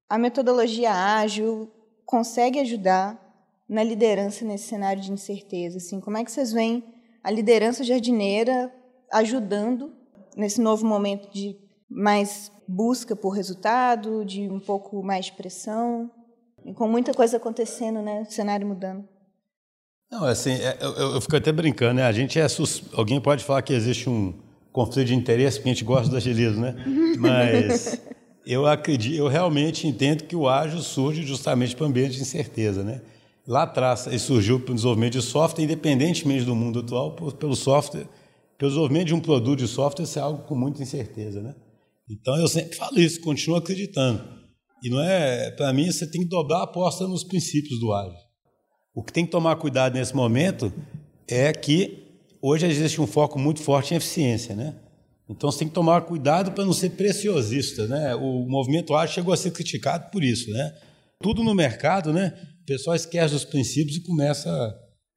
a 0.10 0.18
metodologia 0.18 0.92
ágil 0.92 1.72
consegue 2.06 2.60
ajudar 2.60 3.25
na 3.68 3.84
liderança 3.84 4.46
nesse 4.46 4.68
cenário 4.68 5.02
de 5.02 5.12
incerteza? 5.12 5.78
Assim, 5.78 6.00
como 6.00 6.18
é 6.18 6.24
que 6.24 6.32
vocês 6.32 6.52
veem 6.52 6.84
a 7.24 7.32
liderança 7.32 7.84
jardineira 7.84 8.72
ajudando 9.12 9.92
nesse 10.36 10.62
novo 10.62 10.86
momento 10.86 11.32
de 11.32 11.58
mais 11.90 12.52
busca 12.68 13.16
por 13.16 13.30
resultado, 13.30 14.26
de 14.26 14.50
um 14.50 14.60
pouco 14.60 15.04
mais 15.04 15.26
de 15.26 15.34
pressão, 15.34 16.12
e 16.66 16.74
com 16.74 16.88
muita 16.88 17.14
coisa 17.14 17.38
acontecendo, 17.38 18.02
né, 18.02 18.22
o 18.28 18.32
cenário 18.32 18.68
mudando? 18.68 19.08
Não, 20.12 20.26
assim, 20.26 20.52
é, 20.52 20.78
eu, 20.82 21.14
eu, 21.14 21.22
fico 21.22 21.36
até 21.36 21.52
brincando, 21.52 21.96
né? 21.96 22.04
A 22.04 22.12
gente 22.12 22.40
é 22.40 22.48
sus... 22.48 22.84
alguém 22.94 23.20
pode 23.20 23.44
falar 23.44 23.62
que 23.62 23.74
existe 23.74 24.10
um 24.10 24.34
conflito 24.72 25.08
de 25.08 25.16
interesse 25.16 25.58
porque 25.58 25.70
a 25.70 25.74
gente 25.74 25.84
gosta 25.84 26.10
do 26.10 26.18
agilismo, 26.18 26.62
né? 26.62 26.76
Mas 27.18 28.00
eu 28.46 28.66
acredito, 28.66 29.16
eu 29.16 29.28
realmente 29.28 29.88
entendo 29.88 30.24
que 30.24 30.36
o 30.36 30.48
ágil 30.48 30.80
surge 30.80 31.24
justamente 31.24 31.76
para 31.76 31.86
o 31.86 31.88
ambiente 31.88 32.16
de 32.16 32.22
incerteza, 32.22 32.84
né? 32.84 33.02
Lá 33.48 33.64
atrás 33.64 34.08
ele 34.08 34.20
surgiu 34.20 34.58
o 34.58 34.74
desenvolvimento 34.74 35.14
de 35.14 35.22
software, 35.22 35.64
independentemente 35.64 36.44
do 36.44 36.56
mundo 36.56 36.80
atual, 36.80 37.16
pelo 37.34 37.56
software, 37.56 38.08
pelo 38.58 38.72
desenvolvimento 38.72 39.08
de 39.08 39.14
um 39.14 39.20
produto 39.20 39.60
de 39.60 39.68
software, 39.68 40.06
isso 40.06 40.18
é 40.18 40.22
algo 40.22 40.44
com 40.44 40.56
muita 40.56 40.82
incerteza, 40.82 41.42
né? 41.42 41.56
Então 42.10 42.36
eu 42.38 42.48
sempre 42.48 42.75
falo 42.75 43.00
isso, 43.00 43.20
continuo 43.22 43.58
acreditando. 43.58 44.24
E 44.84 44.90
não 44.90 45.02
é, 45.02 45.52
para 45.52 45.74
mim, 45.74 45.92
você 45.92 46.06
tem 46.06 46.22
que 46.22 46.28
dobrar 46.28 46.60
a 46.60 46.64
aposta 46.64 47.08
nos 47.08 47.24
princípios 47.24 47.80
do 47.80 47.92
ágil. 47.92 48.18
O 48.94 49.04
que 49.04 49.12
tem 49.12 49.25
que 49.25 49.32
tomar 49.32 49.56
cuidado 49.58 49.96
nesse 49.96 50.16
momento 50.16 50.72
é 51.28 51.52
que 51.52 52.22
hoje 52.42 52.66
existe 52.68 53.02
um 53.02 53.08
foco 53.08 53.40
muito 53.40 53.62
forte 53.62 53.94
em 53.94 53.98
eficiência, 53.98 54.56
né? 54.56 54.75
Então 55.28 55.52
você 55.52 55.60
tem 55.60 55.68
que 55.68 55.74
tomar 55.74 56.02
cuidado 56.02 56.52
para 56.52 56.64
não 56.64 56.74
ser 56.74 56.92
preciosista, 56.92 57.88
né? 57.88 58.16
O 58.16 58.48
movimento 58.48 58.94
ágil 58.94 59.16
chegou 59.16 59.34
a 59.34 59.38
ser 59.38 59.52
criticado 59.52 60.12
por 60.12 60.24
isso, 60.24 60.52
né? 60.52 60.72
Tudo 61.20 61.44
no 61.44 61.56
mercado, 61.56 62.14
né? 62.14 62.38
O 62.66 62.68
pessoal 62.68 62.96
esquece 62.96 63.32
dos 63.32 63.46
princípios 63.46 63.98
e 63.98 64.00
começa 64.02 64.76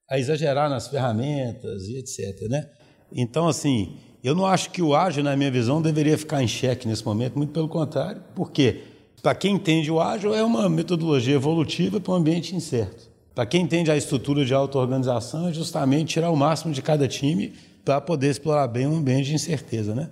a 0.08 0.18
exagerar 0.18 0.68
nas 0.68 0.86
ferramentas 0.86 1.88
e 1.88 1.96
etc. 1.96 2.46
Né? 2.46 2.68
Então, 3.10 3.48
assim, 3.48 3.96
eu 4.22 4.34
não 4.34 4.44
acho 4.44 4.70
que 4.70 4.82
o 4.82 4.94
ágil, 4.94 5.24
na 5.24 5.34
minha 5.34 5.50
visão, 5.50 5.80
deveria 5.80 6.18
ficar 6.18 6.42
em 6.42 6.46
xeque 6.46 6.86
nesse 6.86 7.02
momento, 7.06 7.38
muito 7.38 7.54
pelo 7.54 7.66
contrário, 7.66 8.22
porque 8.34 8.82
para 9.22 9.34
quem 9.34 9.54
entende 9.54 9.90
o 9.90 9.98
ágil, 9.98 10.34
é 10.34 10.44
uma 10.44 10.68
metodologia 10.68 11.34
evolutiva 11.34 11.98
para 11.98 12.12
um 12.12 12.16
ambiente 12.16 12.54
incerto. 12.54 13.08
Para 13.34 13.46
quem 13.46 13.62
entende 13.62 13.90
a 13.90 13.96
estrutura 13.96 14.44
de 14.44 14.52
auto-organização, 14.52 15.48
é 15.48 15.52
justamente 15.52 16.12
tirar 16.12 16.30
o 16.30 16.36
máximo 16.36 16.74
de 16.74 16.82
cada 16.82 17.08
time 17.08 17.54
para 17.82 17.98
poder 17.98 18.28
explorar 18.28 18.68
bem 18.68 18.86
um 18.86 18.98
ambiente 18.98 19.28
de 19.28 19.34
incerteza. 19.34 19.94
Né? 19.94 20.10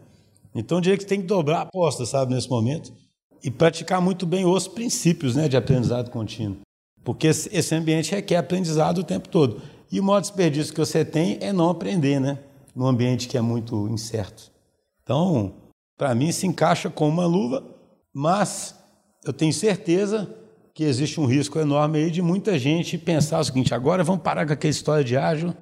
Então, 0.54 0.78
eu 0.78 0.82
diria 0.82 0.96
que 0.96 1.04
tem 1.04 1.20
que 1.20 1.26
dobrar 1.26 1.58
a 1.58 1.62
aposta, 1.62 2.06
sabe, 2.06 2.34
nesse 2.34 2.48
momento, 2.48 2.94
e 3.44 3.50
praticar 3.50 4.00
muito 4.00 4.24
bem 4.24 4.46
os 4.46 4.66
princípios 4.66 5.36
né, 5.36 5.48
de 5.48 5.56
aprendizado 5.56 6.10
contínuo. 6.10 6.65
Porque 7.06 7.28
esse 7.28 7.72
ambiente 7.72 8.10
requer 8.10 8.34
aprendizado 8.34 8.98
o 8.98 9.04
tempo 9.04 9.28
todo. 9.28 9.62
E 9.92 10.00
o 10.00 10.02
maior 10.02 10.18
desperdício 10.18 10.74
que 10.74 10.80
você 10.80 11.04
tem 11.04 11.38
é 11.40 11.52
não 11.52 11.70
aprender, 11.70 12.18
né? 12.20 12.40
Num 12.74 12.84
ambiente 12.84 13.28
que 13.28 13.38
é 13.38 13.40
muito 13.40 13.86
incerto. 13.86 14.50
Então, 15.04 15.54
para 15.96 16.12
mim, 16.16 16.32
se 16.32 16.48
encaixa 16.48 16.90
com 16.90 17.08
uma 17.08 17.24
luva, 17.24 17.64
mas 18.12 18.74
eu 19.24 19.32
tenho 19.32 19.52
certeza 19.52 20.28
que 20.74 20.82
existe 20.82 21.20
um 21.20 21.26
risco 21.26 21.60
enorme 21.60 21.98
aí 22.00 22.10
de 22.10 22.20
muita 22.20 22.58
gente 22.58 22.98
pensar 22.98 23.38
o 23.38 23.44
seguinte: 23.44 23.72
agora 23.72 24.02
vamos 24.02 24.22
parar 24.22 24.44
com 24.44 24.52
aquela 24.52 24.72
história 24.72 25.04
de 25.04 25.16
ágil 25.16 25.54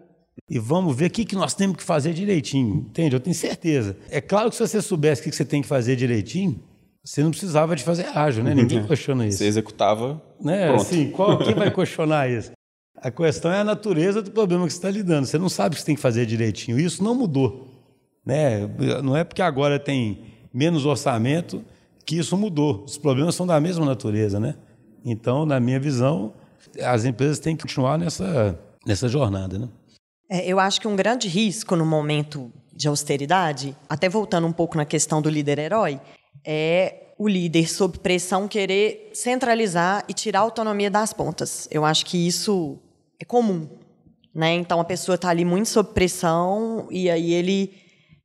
e 0.48 0.58
vamos 0.58 0.96
ver 0.96 1.08
o 1.08 1.10
que, 1.10 1.26
que 1.26 1.36
nós 1.36 1.52
temos 1.52 1.76
que 1.76 1.82
fazer 1.82 2.14
direitinho. 2.14 2.86
Entende? 2.88 3.16
Eu 3.16 3.20
tenho 3.20 3.36
certeza. 3.36 3.98
É 4.08 4.22
claro 4.22 4.48
que 4.48 4.56
se 4.56 4.66
você 4.66 4.80
soubesse 4.80 5.20
o 5.20 5.24
que 5.24 5.36
você 5.36 5.44
tem 5.44 5.60
que 5.60 5.68
fazer 5.68 5.94
direitinho, 5.94 6.58
você 7.04 7.22
não 7.22 7.30
precisava 7.30 7.76
de 7.76 7.84
fazer 7.84 8.06
ágil, 8.16 8.42
né? 8.42 8.54
Ninguém 8.54 8.80
uhum. 8.80 8.86
questiona 8.86 9.26
isso. 9.26 9.38
Você 9.38 9.44
executava. 9.44 10.22
Né? 10.40 10.68
Pronto. 10.68 10.80
Assim, 10.80 11.10
qual, 11.10 11.36
quem 11.38 11.54
vai 11.54 11.70
questionar 11.70 12.30
isso? 12.30 12.52
A 12.96 13.10
questão 13.10 13.52
é 13.52 13.60
a 13.60 13.64
natureza 13.64 14.22
do 14.22 14.30
problema 14.30 14.66
que 14.66 14.72
você 14.72 14.78
está 14.78 14.90
lidando. 14.90 15.26
Você 15.26 15.36
não 15.36 15.50
sabe 15.50 15.74
o 15.74 15.76
que 15.76 15.80
você 15.80 15.86
tem 15.86 15.94
que 15.94 16.00
fazer 16.00 16.24
direitinho. 16.24 16.80
Isso 16.80 17.04
não 17.04 17.14
mudou. 17.14 17.68
Né? 18.24 18.66
Não 19.02 19.14
é 19.14 19.22
porque 19.22 19.42
agora 19.42 19.78
tem 19.78 20.24
menos 20.52 20.86
orçamento 20.86 21.62
que 22.06 22.16
isso 22.16 22.38
mudou. 22.38 22.84
Os 22.84 22.96
problemas 22.96 23.34
são 23.34 23.46
da 23.46 23.60
mesma 23.60 23.84
natureza. 23.84 24.40
Né? 24.40 24.54
Então, 25.04 25.44
na 25.44 25.60
minha 25.60 25.78
visão, 25.78 26.32
as 26.82 27.04
empresas 27.04 27.38
têm 27.38 27.54
que 27.54 27.62
continuar 27.64 27.98
nessa, 27.98 28.58
nessa 28.86 29.08
jornada. 29.08 29.58
Né? 29.58 29.68
É, 30.30 30.46
eu 30.46 30.58
acho 30.58 30.80
que 30.80 30.88
um 30.88 30.96
grande 30.96 31.28
risco 31.28 31.76
no 31.76 31.84
momento 31.84 32.50
de 32.72 32.88
austeridade, 32.88 33.76
até 33.86 34.08
voltando 34.08 34.46
um 34.46 34.52
pouco 34.52 34.78
na 34.78 34.86
questão 34.86 35.20
do 35.20 35.28
líder 35.28 35.58
herói, 35.58 36.00
é 36.44 37.14
o 37.18 37.28
líder, 37.28 37.68
sob 37.68 37.98
pressão, 37.98 38.48
querer 38.48 39.10
centralizar 39.14 40.04
e 40.08 40.12
tirar 40.12 40.40
a 40.40 40.42
autonomia 40.42 40.90
das 40.90 41.12
pontas. 41.12 41.68
Eu 41.70 41.84
acho 41.84 42.04
que 42.06 42.26
isso 42.26 42.78
é 43.20 43.24
comum. 43.24 43.68
Né? 44.34 44.54
Então, 44.54 44.80
a 44.80 44.84
pessoa 44.84 45.14
está 45.14 45.28
ali 45.28 45.44
muito 45.44 45.68
sob 45.68 45.92
pressão 45.94 46.88
e 46.90 47.08
aí 47.08 47.32
ele 47.32 47.72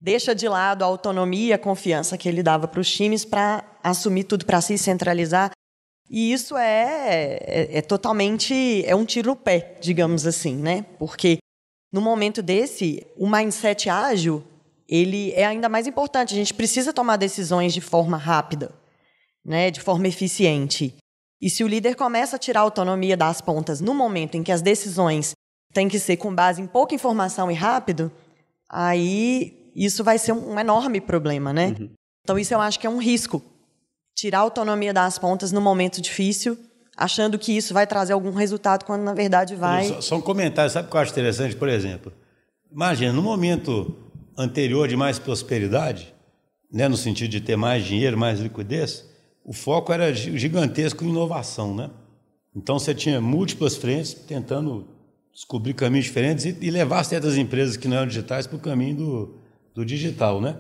deixa 0.02 0.34
de 0.34 0.48
lado 0.48 0.84
a 0.84 0.88
autonomia, 0.88 1.56
a 1.56 1.60
confiança 1.60 2.18
que 2.18 2.28
ele 2.28 2.42
dava 2.42 2.68
para 2.68 2.80
os 2.80 2.92
times 2.92 3.26
para 3.26 3.64
assumir 3.84 4.24
tudo 4.24 4.46
para 4.46 4.62
si, 4.62 4.78
centralizar. 4.78 5.52
E 6.10 6.34
isso 6.34 6.58
é, 6.58 7.38
é, 7.42 7.78
é, 7.78 7.82
totalmente 7.82 8.84
é 8.86 8.96
um 8.96 9.06
tiro 9.06 9.30
no 9.30 9.36
pé, 9.36 9.78
digamos 9.80 10.26
assim, 10.26 10.56
né? 10.56 10.84
Porque 10.98 11.38
no 11.94 12.02
momento 12.02 12.42
desse, 12.42 13.06
o 13.16 13.30
mindset 13.30 13.90
ágil 13.90 14.44
ele 14.90 15.32
é 15.34 15.46
ainda 15.46 15.70
mais 15.70 15.86
importante. 15.86 16.34
A 16.34 16.38
gente 16.38 16.54
precisa 16.54 16.92
tomar 16.92 17.16
decisões 17.18 17.74
de 17.74 17.80
forma 17.80 18.18
rápida, 18.18 18.72
né? 19.46 19.70
De 19.70 19.80
forma 19.80 20.08
eficiente. 20.08 20.96
E 21.40 21.50
se 21.50 21.64
o 21.64 21.68
líder 21.68 21.96
começa 21.96 22.36
a 22.36 22.40
tirar 22.40 22.62
a 22.62 22.64
autonomia 22.64 23.16
das 23.16 23.40
pontas 23.40 23.80
no 23.80 23.94
momento 23.94 24.36
em 24.36 24.44
que 24.44 24.52
as 24.52 24.62
decisões 24.62 25.34
têm 25.72 25.88
que 25.88 26.00
ser 26.00 26.18
com 26.18 26.34
base 26.34 26.60
em 26.60 26.66
pouca 26.66 26.96
informação 26.96 27.52
e 27.52 27.54
rápido, 27.54 28.12
aí 28.68 29.72
isso 29.76 30.04
vai 30.04 30.18
ser 30.18 30.32
um 30.32 30.60
enorme 30.60 31.00
problema, 31.00 31.54
né? 31.54 31.76
Uhum. 31.80 31.92
Então 32.24 32.40
isso 32.40 32.54
eu 32.54 32.60
acho 32.60 32.80
que 32.80 32.88
é 32.88 32.90
um 32.90 32.98
risco 32.98 33.42
tirar 34.16 34.40
a 34.40 34.42
autonomia 34.42 34.92
das 34.92 35.18
pontas 35.18 35.52
no 35.52 35.62
momento 35.62 36.02
difícil, 36.02 36.58
achando 36.98 37.40
que 37.40 37.56
isso 37.56 37.74
vai 37.74 37.88
trazer 37.88 38.12
algum 38.12 38.32
resultado, 38.32 38.84
quando 38.84 39.04
na 39.04 39.14
verdade 39.14 39.56
vai. 39.56 39.86
Só, 39.86 40.02
só 40.02 40.16
um 40.18 40.22
comentário, 40.22 40.70
sabe 40.70 40.88
o 40.88 40.92
que 40.92 40.98
eu 40.98 41.02
acho 41.02 41.12
interessante? 41.12 41.56
Por 41.56 41.70
exemplo, 41.70 42.12
imagina, 42.70 43.14
no 43.14 43.22
momento 43.22 44.09
anterior 44.40 44.88
de 44.88 44.96
mais 44.96 45.20
prosperidade, 45.20 46.14
né, 46.72 46.88
no 46.88 46.96
sentido 46.96 47.30
de 47.30 47.42
ter 47.42 47.56
mais 47.56 47.84
dinheiro, 47.84 48.18
mais 48.18 48.40
liquidez, 48.40 49.06
o 49.44 49.52
foco 49.52 49.92
era 49.92 50.14
gigantesco 50.14 51.04
em 51.04 51.10
inovação, 51.10 51.76
né? 51.76 51.90
Então 52.56 52.80
você 52.80 52.96
tinha 52.96 53.20
múltiplas 53.20 53.76
frentes 53.76 54.14
tentando 54.14 54.88
descobrir 55.34 55.74
caminhos 55.74 56.06
diferentes 56.06 56.46
e, 56.46 56.58
e 56.62 56.72
levar 56.72 57.04
certas 57.04 57.38
empresas 57.38 57.76
que 57.76 57.88
não 57.88 57.98
eram 57.98 58.08
digitais 58.08 58.48
para 58.48 58.58
o 58.58 58.60
caminho 58.60 58.96
do, 58.96 59.36
do 59.76 59.86
digital, 59.86 60.40
né? 60.40 60.58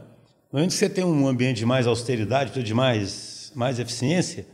No 0.51 0.59
momento 0.59 0.71
que 0.71 0.77
você 0.77 0.89
tem 0.89 1.03
um 1.03 1.27
ambiente 1.27 1.57
de 1.57 1.65
mais 1.65 1.87
austeridade, 1.87 2.63
de 2.63 2.73
mais 2.73 3.29
mais, 3.55 3.79
eficiência, 3.79 4.47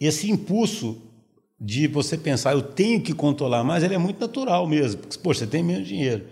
esse 0.00 0.30
impulso 0.30 1.02
de 1.60 1.86
você 1.88 2.16
pensar, 2.16 2.52
eu 2.52 2.62
tenho 2.62 3.00
que 3.00 3.12
controlar 3.12 3.64
mais, 3.64 3.82
ele 3.82 3.94
é 3.94 3.98
muito 3.98 4.20
natural 4.20 4.66
mesmo, 4.66 5.00
porque, 5.00 5.18
poxa, 5.18 5.40
você 5.40 5.46
tem 5.46 5.62
menos 5.62 5.88
dinheiro. 5.88 6.24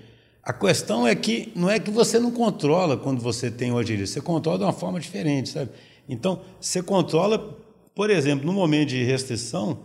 A 0.46 0.52
questão 0.52 1.04
é 1.04 1.12
que 1.12 1.52
não 1.56 1.68
é 1.68 1.80
que 1.80 1.90
você 1.90 2.20
não 2.20 2.30
controla 2.30 2.96
quando 2.96 3.20
você 3.20 3.50
tem 3.50 3.72
o 3.72 3.78
agilista, 3.78 4.14
você 4.14 4.20
controla 4.20 4.58
de 4.58 4.64
uma 4.64 4.72
forma 4.72 5.00
diferente, 5.00 5.48
sabe? 5.48 5.70
Então, 6.08 6.40
você 6.60 6.80
controla, 6.80 7.58
por 7.92 8.10
exemplo, 8.10 8.46
no 8.46 8.52
momento 8.52 8.90
de 8.90 9.02
restrição, 9.02 9.80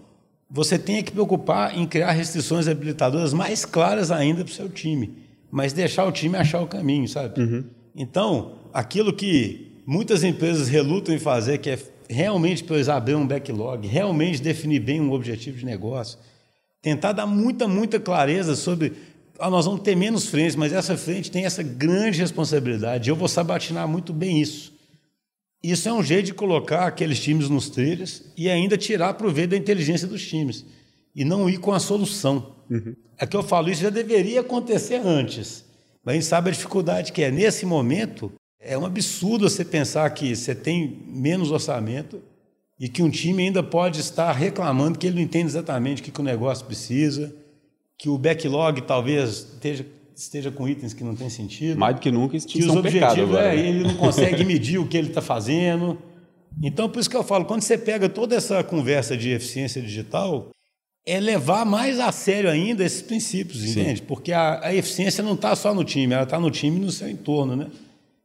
você 0.47 0.77
tem 0.77 1.01
que 1.01 1.11
preocupar 1.11 1.75
em 1.75 1.87
criar 1.87 2.11
restrições 2.11 2.67
habilitadoras 2.67 3.33
mais 3.33 3.65
claras 3.65 4.11
ainda 4.11 4.43
para 4.43 4.51
o 4.51 4.53
seu 4.53 4.69
time, 4.69 5.17
mas 5.49 5.73
deixar 5.73 6.05
o 6.05 6.11
time 6.11 6.37
achar 6.37 6.61
o 6.61 6.67
caminho, 6.67 7.07
sabe? 7.07 7.41
Uhum. 7.41 7.63
Então, 7.95 8.59
aquilo 8.71 9.11
que 9.11 9.81
muitas 9.83 10.23
empresas 10.23 10.67
relutam 10.67 11.15
em 11.15 11.19
fazer, 11.19 11.57
que 11.57 11.71
é 11.71 11.79
realmente 12.07 12.63
para 12.63 12.75
eles 12.75 12.87
abrir 12.87 13.15
um 13.15 13.25
backlog, 13.25 13.87
realmente 13.87 14.39
definir 14.39 14.79
bem 14.79 15.01
um 15.01 15.11
objetivo 15.11 15.57
de 15.57 15.65
negócio, 15.65 16.19
tentar 16.83 17.13
dar 17.13 17.25
muita, 17.25 17.67
muita 17.67 17.99
clareza 17.99 18.55
sobre 18.55 18.93
nós 19.49 19.65
vamos 19.65 19.81
ter 19.81 19.95
menos 19.95 20.27
frentes, 20.27 20.55
mas 20.55 20.73
essa 20.73 20.95
frente 20.97 21.31
tem 21.31 21.45
essa 21.45 21.63
grande 21.63 22.19
responsabilidade. 22.19 23.09
Eu 23.09 23.15
vou 23.15 23.27
sabatinar 23.27 23.87
muito 23.87 24.13
bem 24.13 24.41
isso. 24.41 24.73
Isso 25.63 25.87
é 25.87 25.93
um 25.93 26.03
jeito 26.03 26.27
de 26.27 26.33
colocar 26.33 26.87
aqueles 26.87 27.19
times 27.19 27.49
nos 27.49 27.69
trilhos 27.69 28.23
e 28.35 28.49
ainda 28.49 28.77
tirar 28.77 29.13
proveito 29.13 29.51
da 29.51 29.57
inteligência 29.57 30.07
dos 30.07 30.25
times 30.27 30.65
e 31.15 31.23
não 31.23 31.49
ir 31.49 31.57
com 31.57 31.71
a 31.71 31.79
solução. 31.79 32.55
Uhum. 32.69 32.95
É 33.17 33.27
que 33.27 33.37
eu 33.37 33.43
falo, 33.43 33.69
isso 33.69 33.81
já 33.81 33.89
deveria 33.89 34.41
acontecer 34.41 34.95
antes. 35.05 35.63
Mas 36.03 36.13
a 36.13 36.15
gente 36.15 36.25
sabe 36.25 36.49
a 36.49 36.53
dificuldade 36.53 37.11
que 37.11 37.21
é. 37.21 37.29
Nesse 37.29 37.65
momento, 37.65 38.31
é 38.59 38.77
um 38.77 38.85
absurdo 38.85 39.49
você 39.49 39.63
pensar 39.63 40.09
que 40.11 40.35
você 40.35 40.55
tem 40.55 41.03
menos 41.07 41.51
orçamento 41.51 42.21
e 42.79 42.89
que 42.89 43.03
um 43.03 43.09
time 43.09 43.43
ainda 43.43 43.61
pode 43.61 43.99
estar 43.99 44.31
reclamando 44.31 44.97
que 44.97 45.05
ele 45.05 45.17
não 45.17 45.21
entende 45.21 45.45
exatamente 45.45 46.01
o 46.01 46.05
que, 46.05 46.19
o 46.19 46.23
negócio 46.23 46.65
precisa, 46.65 47.35
que 48.01 48.09
o 48.09 48.17
backlog 48.17 48.81
talvez 48.81 49.29
esteja, 49.53 49.85
esteja 50.15 50.49
com 50.49 50.67
itens 50.67 50.91
que 50.91 51.03
não 51.03 51.15
tem 51.15 51.29
sentido. 51.29 51.77
Mais 51.77 51.93
do 51.93 52.01
que 52.01 52.09
nunca, 52.09 52.35
isso 52.35 52.47
que 52.47 52.57
os 52.57 52.75
objetivos 52.75 53.37
é, 53.37 53.55
né? 53.55 53.67
ele 53.67 53.83
não 53.83 53.93
consegue 53.93 54.43
medir 54.43 54.79
o 54.79 54.87
que 54.87 54.97
ele 54.97 55.09
está 55.09 55.21
fazendo. 55.21 55.99
Então, 56.63 56.89
por 56.89 56.99
isso 56.99 57.07
que 57.07 57.15
eu 57.15 57.23
falo, 57.23 57.45
quando 57.45 57.61
você 57.61 57.77
pega 57.77 58.09
toda 58.09 58.35
essa 58.35 58.63
conversa 58.63 59.15
de 59.15 59.29
eficiência 59.29 59.79
digital, 59.79 60.49
é 61.05 61.19
levar 61.19 61.63
mais 61.63 61.99
a 61.99 62.11
sério 62.11 62.49
ainda 62.49 62.83
esses 62.83 63.03
princípios, 63.03 63.61
Sim. 63.61 63.81
entende? 63.81 64.01
Porque 64.01 64.31
a, 64.31 64.65
a 64.65 64.73
eficiência 64.73 65.23
não 65.23 65.35
está 65.35 65.55
só 65.55 65.71
no 65.71 65.83
time, 65.83 66.15
ela 66.15 66.23
está 66.23 66.39
no 66.39 66.49
time 66.49 66.77
e 66.77 66.79
no 66.79 66.91
seu 66.91 67.07
entorno, 67.07 67.55
né? 67.55 67.67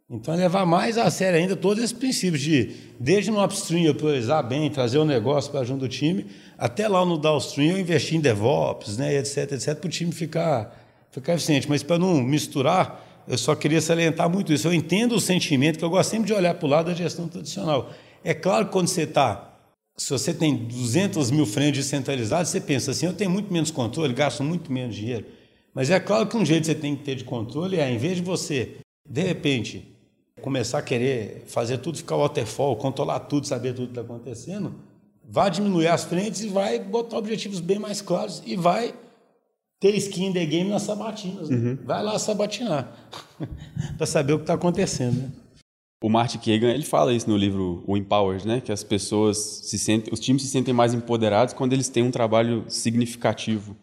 Então, 0.09 0.35
é 0.35 0.37
levar 0.37 0.65
mais 0.65 0.97
a 0.97 1.11
sério 1.11 1.37
ainda 1.37 1.57
todos 1.57 1.83
esses 1.83 1.97
princípios 1.97 2.41
de, 2.41 2.71
desde 2.99 3.29
no 3.29 3.43
upstream 3.43 3.83
eu 3.83 3.95
priorizar 3.95 4.47
bem, 4.47 4.71
trazer 4.71 4.99
o 4.99 5.03
um 5.03 5.05
negócio 5.05 5.51
para 5.51 5.65
junto 5.65 5.81
do 5.81 5.89
time, 5.89 6.27
até 6.57 6.87
lá 6.87 7.05
no 7.05 7.19
downstream 7.19 7.73
eu 7.73 7.81
investir 7.81 8.17
em 8.17 8.21
DevOps, 8.21 8.97
né, 8.97 9.17
etc, 9.17 9.53
etc, 9.53 9.75
para 9.75 9.89
o 9.89 9.91
time 9.91 10.13
ficar, 10.13 11.09
ficar 11.11 11.35
eficiente. 11.35 11.69
Mas 11.69 11.83
para 11.83 11.99
não 11.99 12.23
misturar, 12.23 13.25
eu 13.27 13.37
só 13.37 13.57
queria 13.57 13.81
salientar 13.81 14.31
muito 14.31 14.53
isso. 14.53 14.69
Eu 14.69 14.73
entendo 14.73 15.17
o 15.17 15.21
sentimento, 15.21 15.77
que 15.77 15.85
eu 15.85 15.91
gosto 15.91 16.11
sempre 16.11 16.29
de 16.29 16.33
olhar 16.33 16.55
para 16.55 16.67
o 16.67 16.71
lado 16.71 16.87
da 16.87 16.95
gestão 16.95 17.27
tradicional. 17.27 17.91
É 18.23 18.33
claro 18.33 18.67
que 18.67 18.73
quando 18.73 18.87
você 18.87 19.03
está, 19.03 19.59
se 19.97 20.11
você 20.11 20.33
tem 20.33 20.55
200 20.55 21.33
mil 21.33 21.47
frentes 21.47 21.85
descentralizados, 21.85 22.53
você 22.53 22.61
pensa 22.61 22.93
assim, 22.93 23.07
eu 23.07 23.13
tenho 23.13 23.31
muito 23.31 23.53
menos 23.53 23.73
controle, 23.73 24.15
gasto 24.15 24.45
muito 24.45 24.71
menos 24.71 24.95
dinheiro. 24.95 25.27
Mas 25.75 25.91
é 25.91 25.99
claro 25.99 26.29
que 26.29 26.37
um 26.37 26.45
jeito 26.45 26.61
que 26.61 26.67
você 26.67 26.75
tem 26.77 26.95
que 26.95 27.03
ter 27.03 27.17
de 27.17 27.25
controle 27.25 27.81
é, 27.81 27.91
em 27.91 27.99
vez 27.99 28.19
de 28.19 28.23
você, 28.23 28.77
de 29.05 29.23
repente, 29.23 29.96
começar 30.41 30.79
a 30.79 30.83
querer 30.83 31.45
fazer 31.47 31.79
tudo 31.79 31.99
ficar 31.99 32.17
waterfall, 32.17 32.77
controlar 32.77 33.21
tudo, 33.21 33.47
saber 33.47 33.75
tudo 33.75 33.87
que 33.87 33.99
está 33.99 34.03
acontecendo, 34.03 34.75
vai 35.25 35.51
diminuir 35.51 35.89
as 35.89 36.05
frentes 36.05 36.43
e 36.43 36.49
vai 36.49 36.79
botar 36.79 37.19
objetivos 37.19 37.61
bem 37.61 37.79
mais 37.79 38.01
claros 38.01 38.43
e 38.45 38.57
vai 38.57 38.95
ter 39.81 39.95
skin 39.97 40.27
in 40.27 40.33
the 40.33 40.45
game 40.45 40.71
nas 40.71 40.83
sabatinas. 40.83 41.49
Né? 41.49 41.57
Uhum. 41.57 41.79
Vai 41.85 42.03
lá 42.03 42.19
sabatinar 42.19 42.93
para 43.97 44.07
saber 44.07 44.35
o 44.35 44.39
que 44.39 44.45
está 44.45 44.55
acontecendo. 44.55 45.23
Né? 45.23 45.31
O 46.03 46.09
Martin 46.09 46.39
Kagan 46.39 46.73
ele 46.73 46.85
fala 46.85 47.13
isso 47.13 47.29
no 47.29 47.37
livro 47.37 47.83
O 47.87 47.97
Empowered, 47.97 48.47
né? 48.47 48.61
Que 48.61 48.71
as 48.71 48.85
pessoas 48.85 49.39
se 49.39 49.79
sentem, 49.79 50.13
os 50.13 50.21
times 50.21 50.43
se 50.43 50.49
sentem 50.49 50.75
mais 50.75 50.93
empoderados 50.93 51.55
quando 51.55 51.73
eles 51.73 51.89
têm 51.89 52.03
um 52.03 52.11
trabalho 52.11 52.65
significativo 52.69 53.75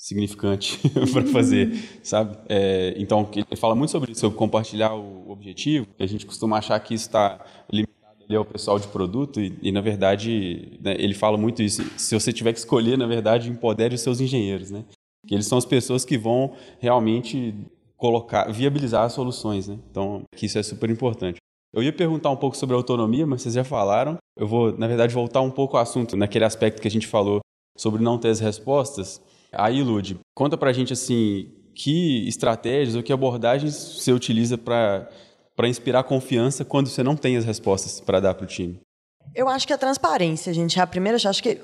significante 0.00 0.80
para 1.12 1.26
fazer, 1.26 2.00
sabe? 2.02 2.34
É, 2.48 2.94
então, 2.96 3.28
ele 3.36 3.44
fala 3.54 3.74
muito 3.74 3.90
sobre 3.90 4.12
isso, 4.12 4.22
sobre 4.22 4.38
compartilhar 4.38 4.94
o 4.94 5.30
objetivo. 5.30 5.86
A 5.98 6.06
gente 6.06 6.24
costuma 6.24 6.56
achar 6.56 6.80
que 6.80 6.94
isso 6.94 7.06
está 7.06 7.38
limitado 7.70 8.24
ali 8.24 8.34
ao 8.34 8.44
pessoal 8.44 8.78
de 8.78 8.88
produto 8.88 9.38
e, 9.42 9.58
e 9.60 9.70
na 9.70 9.82
verdade, 9.82 10.78
né, 10.80 10.96
ele 10.98 11.12
fala 11.12 11.36
muito 11.36 11.62
isso. 11.62 11.84
Se 11.98 12.18
você 12.18 12.32
tiver 12.32 12.54
que 12.54 12.58
escolher, 12.58 12.96
na 12.96 13.06
verdade, 13.06 13.50
empodere 13.50 13.94
os 13.94 14.00
seus 14.00 14.22
engenheiros, 14.22 14.70
né? 14.70 14.86
Que 15.26 15.34
eles 15.34 15.46
são 15.46 15.58
as 15.58 15.66
pessoas 15.66 16.02
que 16.02 16.16
vão 16.16 16.54
realmente 16.78 17.54
colocar, 17.98 18.50
viabilizar 18.50 19.04
as 19.04 19.12
soluções, 19.12 19.68
né? 19.68 19.78
Então, 19.90 20.22
que 20.34 20.46
isso 20.46 20.58
é 20.58 20.62
super 20.62 20.88
importante. 20.88 21.36
Eu 21.74 21.82
ia 21.82 21.92
perguntar 21.92 22.30
um 22.30 22.36
pouco 22.36 22.56
sobre 22.56 22.74
autonomia, 22.74 23.26
mas 23.26 23.42
vocês 23.42 23.54
já 23.54 23.64
falaram. 23.64 24.16
Eu 24.34 24.48
vou, 24.48 24.76
na 24.78 24.88
verdade, 24.88 25.12
voltar 25.12 25.42
um 25.42 25.50
pouco 25.50 25.76
ao 25.76 25.82
assunto, 25.82 26.16
naquele 26.16 26.46
aspecto 26.46 26.80
que 26.80 26.88
a 26.88 26.90
gente 26.90 27.06
falou 27.06 27.40
sobre 27.76 28.02
não 28.02 28.16
ter 28.16 28.30
as 28.30 28.40
respostas. 28.40 29.20
Aí, 29.52 29.82
Lud, 29.82 30.18
conta 30.34 30.56
pra 30.56 30.72
gente 30.72 30.92
assim, 30.92 31.50
que 31.74 32.26
estratégias 32.28 32.94
ou 32.94 33.02
que 33.02 33.12
abordagens 33.12 33.74
você 33.74 34.12
utiliza 34.12 34.56
para 34.56 35.08
inspirar 35.64 36.04
confiança 36.04 36.64
quando 36.64 36.88
você 36.88 37.02
não 37.02 37.16
tem 37.16 37.36
as 37.36 37.44
respostas 37.44 38.00
para 38.00 38.20
dar 38.20 38.34
para 38.34 38.44
o 38.44 38.46
time? 38.46 38.80
Eu 39.34 39.48
acho 39.48 39.66
que 39.66 39.72
é 39.72 39.76
transparência, 39.76 40.52
gente. 40.52 40.80
A 40.80 40.86
primeira, 40.86 41.18
eu 41.22 41.30
acho 41.30 41.42
que 41.42 41.60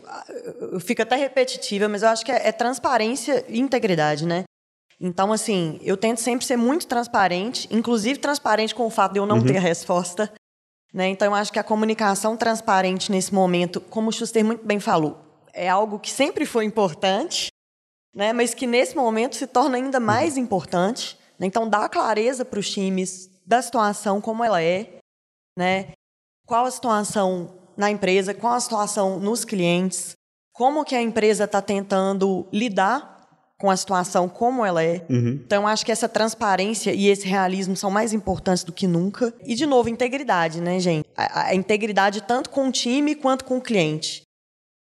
eu 0.72 0.78
fico 0.78 1.02
até 1.02 1.16
repetitiva, 1.16 1.88
mas 1.88 2.02
eu 2.02 2.08
acho 2.08 2.24
que 2.24 2.30
é, 2.30 2.48
é 2.48 2.52
transparência 2.52 3.44
e 3.48 3.58
integridade, 3.58 4.26
né? 4.26 4.44
Então, 5.00 5.32
assim, 5.32 5.78
eu 5.82 5.96
tento 5.96 6.18
sempre 6.18 6.46
ser 6.46 6.56
muito 6.56 6.86
transparente, 6.86 7.68
inclusive 7.70 8.18
transparente 8.18 8.74
com 8.74 8.86
o 8.86 8.90
fato 8.90 9.12
de 9.12 9.18
eu 9.18 9.26
não 9.26 9.38
uhum. 9.38 9.44
ter 9.44 9.58
a 9.58 9.60
resposta. 9.60 10.32
Né? 10.92 11.08
Então, 11.08 11.28
eu 11.28 11.34
acho 11.34 11.52
que 11.52 11.58
a 11.58 11.64
comunicação 11.64 12.36
transparente 12.36 13.10
nesse 13.10 13.34
momento, 13.34 13.80
como 13.80 14.08
o 14.08 14.12
Schuster 14.12 14.44
muito 14.44 14.64
bem 14.64 14.80
falou, 14.80 15.18
é 15.52 15.68
algo 15.68 15.98
que 15.98 16.10
sempre 16.10 16.46
foi 16.46 16.64
importante, 16.64 17.48
né? 18.16 18.32
mas 18.32 18.54
que 18.54 18.66
nesse 18.66 18.96
momento 18.96 19.36
se 19.36 19.46
torna 19.46 19.76
ainda 19.76 20.00
mais 20.00 20.38
importante. 20.38 21.18
Né? 21.38 21.46
Então, 21.46 21.68
dá 21.68 21.86
clareza 21.86 22.46
para 22.46 22.58
os 22.58 22.68
times 22.68 23.28
da 23.44 23.60
situação 23.60 24.22
como 24.22 24.42
ela 24.42 24.62
é, 24.62 24.98
né? 25.56 25.88
qual 26.46 26.64
a 26.64 26.70
situação 26.70 27.54
na 27.76 27.90
empresa, 27.90 28.32
qual 28.32 28.54
a 28.54 28.60
situação 28.60 29.20
nos 29.20 29.44
clientes, 29.44 30.16
como 30.54 30.82
que 30.82 30.94
a 30.96 31.02
empresa 31.02 31.44
está 31.44 31.60
tentando 31.60 32.48
lidar 32.50 33.14
com 33.58 33.70
a 33.70 33.76
situação 33.76 34.28
como 34.28 34.64
ela 34.64 34.82
é. 34.82 35.04
Uhum. 35.08 35.40
Então, 35.44 35.66
acho 35.66 35.84
que 35.84 35.92
essa 35.92 36.08
transparência 36.08 36.92
e 36.92 37.08
esse 37.08 37.26
realismo 37.26 37.76
são 37.76 37.90
mais 37.90 38.12
importantes 38.12 38.64
do 38.64 38.72
que 38.72 38.86
nunca. 38.86 39.32
E, 39.44 39.54
de 39.54 39.66
novo, 39.66 39.88
integridade, 39.88 40.60
né, 40.60 40.78
gente? 40.78 41.06
A, 41.16 41.48
a 41.48 41.54
integridade 41.54 42.22
tanto 42.22 42.50
com 42.50 42.68
o 42.68 42.72
time 42.72 43.14
quanto 43.14 43.44
com 43.44 43.58
o 43.58 43.62
cliente. 43.62 44.25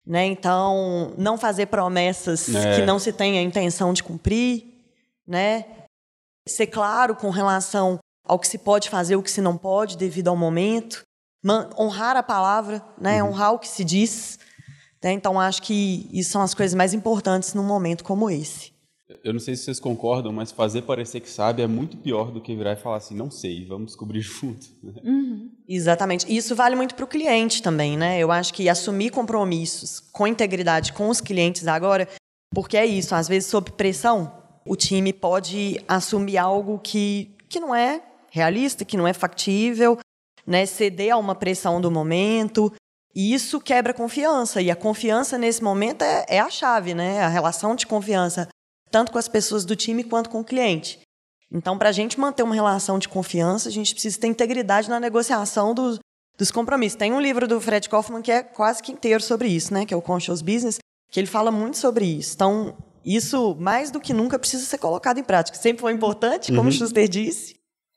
Né? 0.04 0.26
Então, 0.26 1.14
não 1.16 1.38
fazer 1.38 1.66
promessas 1.66 2.52
é. 2.52 2.76
que 2.76 2.82
não 2.82 2.98
se 2.98 3.12
tem 3.12 3.38
a 3.38 3.42
intenção 3.42 3.92
de 3.92 4.02
cumprir, 4.02 4.64
né? 5.26 5.64
Ser 6.48 6.66
claro 6.66 7.14
com 7.14 7.30
relação 7.30 7.98
ao 8.24 8.38
que 8.38 8.48
se 8.48 8.58
pode 8.58 8.90
fazer, 8.90 9.14
o 9.14 9.22
que 9.22 9.30
se 9.30 9.40
não 9.40 9.56
pode, 9.56 9.96
devido 9.96 10.28
ao 10.28 10.36
momento. 10.36 11.04
honrar 11.78 12.16
a 12.16 12.22
palavra, 12.22 12.82
né? 13.00 13.22
Uhum. 13.22 13.30
Honrar 13.30 13.52
o 13.52 13.58
que 13.58 13.68
se 13.68 13.84
diz, 13.84 14.38
Né? 15.02 15.12
Então, 15.12 15.40
acho 15.40 15.62
que 15.62 16.08
isso 16.12 16.30
são 16.30 16.42
as 16.42 16.54
coisas 16.54 16.74
mais 16.74 16.94
importantes 16.94 17.54
num 17.54 17.64
momento 17.64 18.04
como 18.04 18.30
esse. 18.30 18.71
Eu 19.24 19.32
não 19.32 19.40
sei 19.40 19.56
se 19.56 19.64
vocês 19.64 19.80
concordam, 19.80 20.32
mas 20.32 20.52
fazer 20.52 20.82
parecer 20.82 21.20
que 21.20 21.30
sabe 21.30 21.62
é 21.62 21.66
muito 21.66 21.96
pior 21.96 22.30
do 22.30 22.40
que 22.40 22.54
virar 22.54 22.72
e 22.72 22.76
falar 22.76 22.96
assim, 22.96 23.14
não 23.14 23.30
sei, 23.30 23.64
vamos 23.64 23.86
descobrir 23.86 24.20
junto. 24.22 24.66
Né? 24.82 24.92
Uhum. 25.04 25.50
Exatamente. 25.68 26.26
E 26.28 26.36
isso 26.36 26.54
vale 26.54 26.76
muito 26.76 26.94
para 26.94 27.04
o 27.04 27.08
cliente 27.08 27.62
também, 27.62 27.96
né? 27.96 28.18
Eu 28.18 28.30
acho 28.30 28.52
que 28.52 28.68
assumir 28.68 29.10
compromissos 29.10 30.00
com 30.00 30.26
integridade 30.26 30.92
com 30.92 31.08
os 31.08 31.20
clientes 31.20 31.66
agora, 31.66 32.08
porque 32.54 32.76
é 32.76 32.86
isso, 32.86 33.14
às 33.14 33.28
vezes 33.28 33.48
sob 33.48 33.70
pressão, 33.72 34.32
o 34.66 34.76
time 34.76 35.12
pode 35.12 35.82
assumir 35.88 36.38
algo 36.38 36.78
que, 36.78 37.34
que 37.48 37.58
não 37.58 37.74
é 37.74 38.02
realista, 38.30 38.84
que 38.84 38.96
não 38.96 39.06
é 39.06 39.12
factível, 39.12 39.98
né? 40.46 40.66
ceder 40.66 41.12
a 41.12 41.16
uma 41.16 41.34
pressão 41.34 41.80
do 41.80 41.90
momento. 41.90 42.72
E 43.14 43.34
isso 43.34 43.60
quebra 43.60 43.92
confiança. 43.92 44.62
E 44.62 44.70
a 44.70 44.76
confiança 44.76 45.36
nesse 45.36 45.62
momento 45.62 46.02
é, 46.02 46.24
é 46.28 46.40
a 46.40 46.48
chave, 46.48 46.94
né? 46.94 47.20
A 47.20 47.28
relação 47.28 47.76
de 47.76 47.86
confiança, 47.86 48.48
tanto 48.92 49.10
com 49.10 49.18
as 49.18 49.26
pessoas 49.26 49.64
do 49.64 49.74
time 49.74 50.04
quanto 50.04 50.28
com 50.28 50.40
o 50.40 50.44
cliente. 50.44 51.00
Então, 51.50 51.76
para 51.76 51.88
a 51.88 51.92
gente 51.92 52.20
manter 52.20 52.42
uma 52.42 52.54
relação 52.54 52.98
de 52.98 53.08
confiança, 53.08 53.68
a 53.68 53.72
gente 53.72 53.92
precisa 53.92 54.20
ter 54.20 54.26
integridade 54.26 54.88
na 54.88 55.00
negociação 55.00 55.74
dos, 55.74 55.98
dos 56.38 56.50
compromissos. 56.50 56.96
Tem 56.96 57.12
um 57.12 57.20
livro 57.20 57.48
do 57.48 57.60
Fred 57.60 57.88
Kaufman 57.88 58.22
que 58.22 58.30
é 58.30 58.42
quase 58.42 58.82
que 58.82 58.92
inteiro 58.92 59.22
sobre 59.22 59.48
isso, 59.48 59.72
né? 59.72 59.84
Que 59.84 59.92
é 59.92 59.96
o 59.96 60.02
Conscious 60.02 60.40
Business, 60.40 60.78
que 61.10 61.18
ele 61.18 61.26
fala 61.26 61.50
muito 61.50 61.78
sobre 61.78 62.04
isso. 62.04 62.34
Então, 62.34 62.76
isso, 63.04 63.56
mais 63.58 63.90
do 63.90 63.98
que 63.98 64.12
nunca, 64.12 64.38
precisa 64.38 64.64
ser 64.64 64.78
colocado 64.78 65.18
em 65.18 65.24
prática. 65.24 65.58
Sempre 65.58 65.80
foi 65.80 65.92
importante, 65.92 66.52
como 66.52 66.62
uhum. 66.62 66.68
o 66.68 66.72
Schuster 66.72 67.08
disse, 67.08 67.56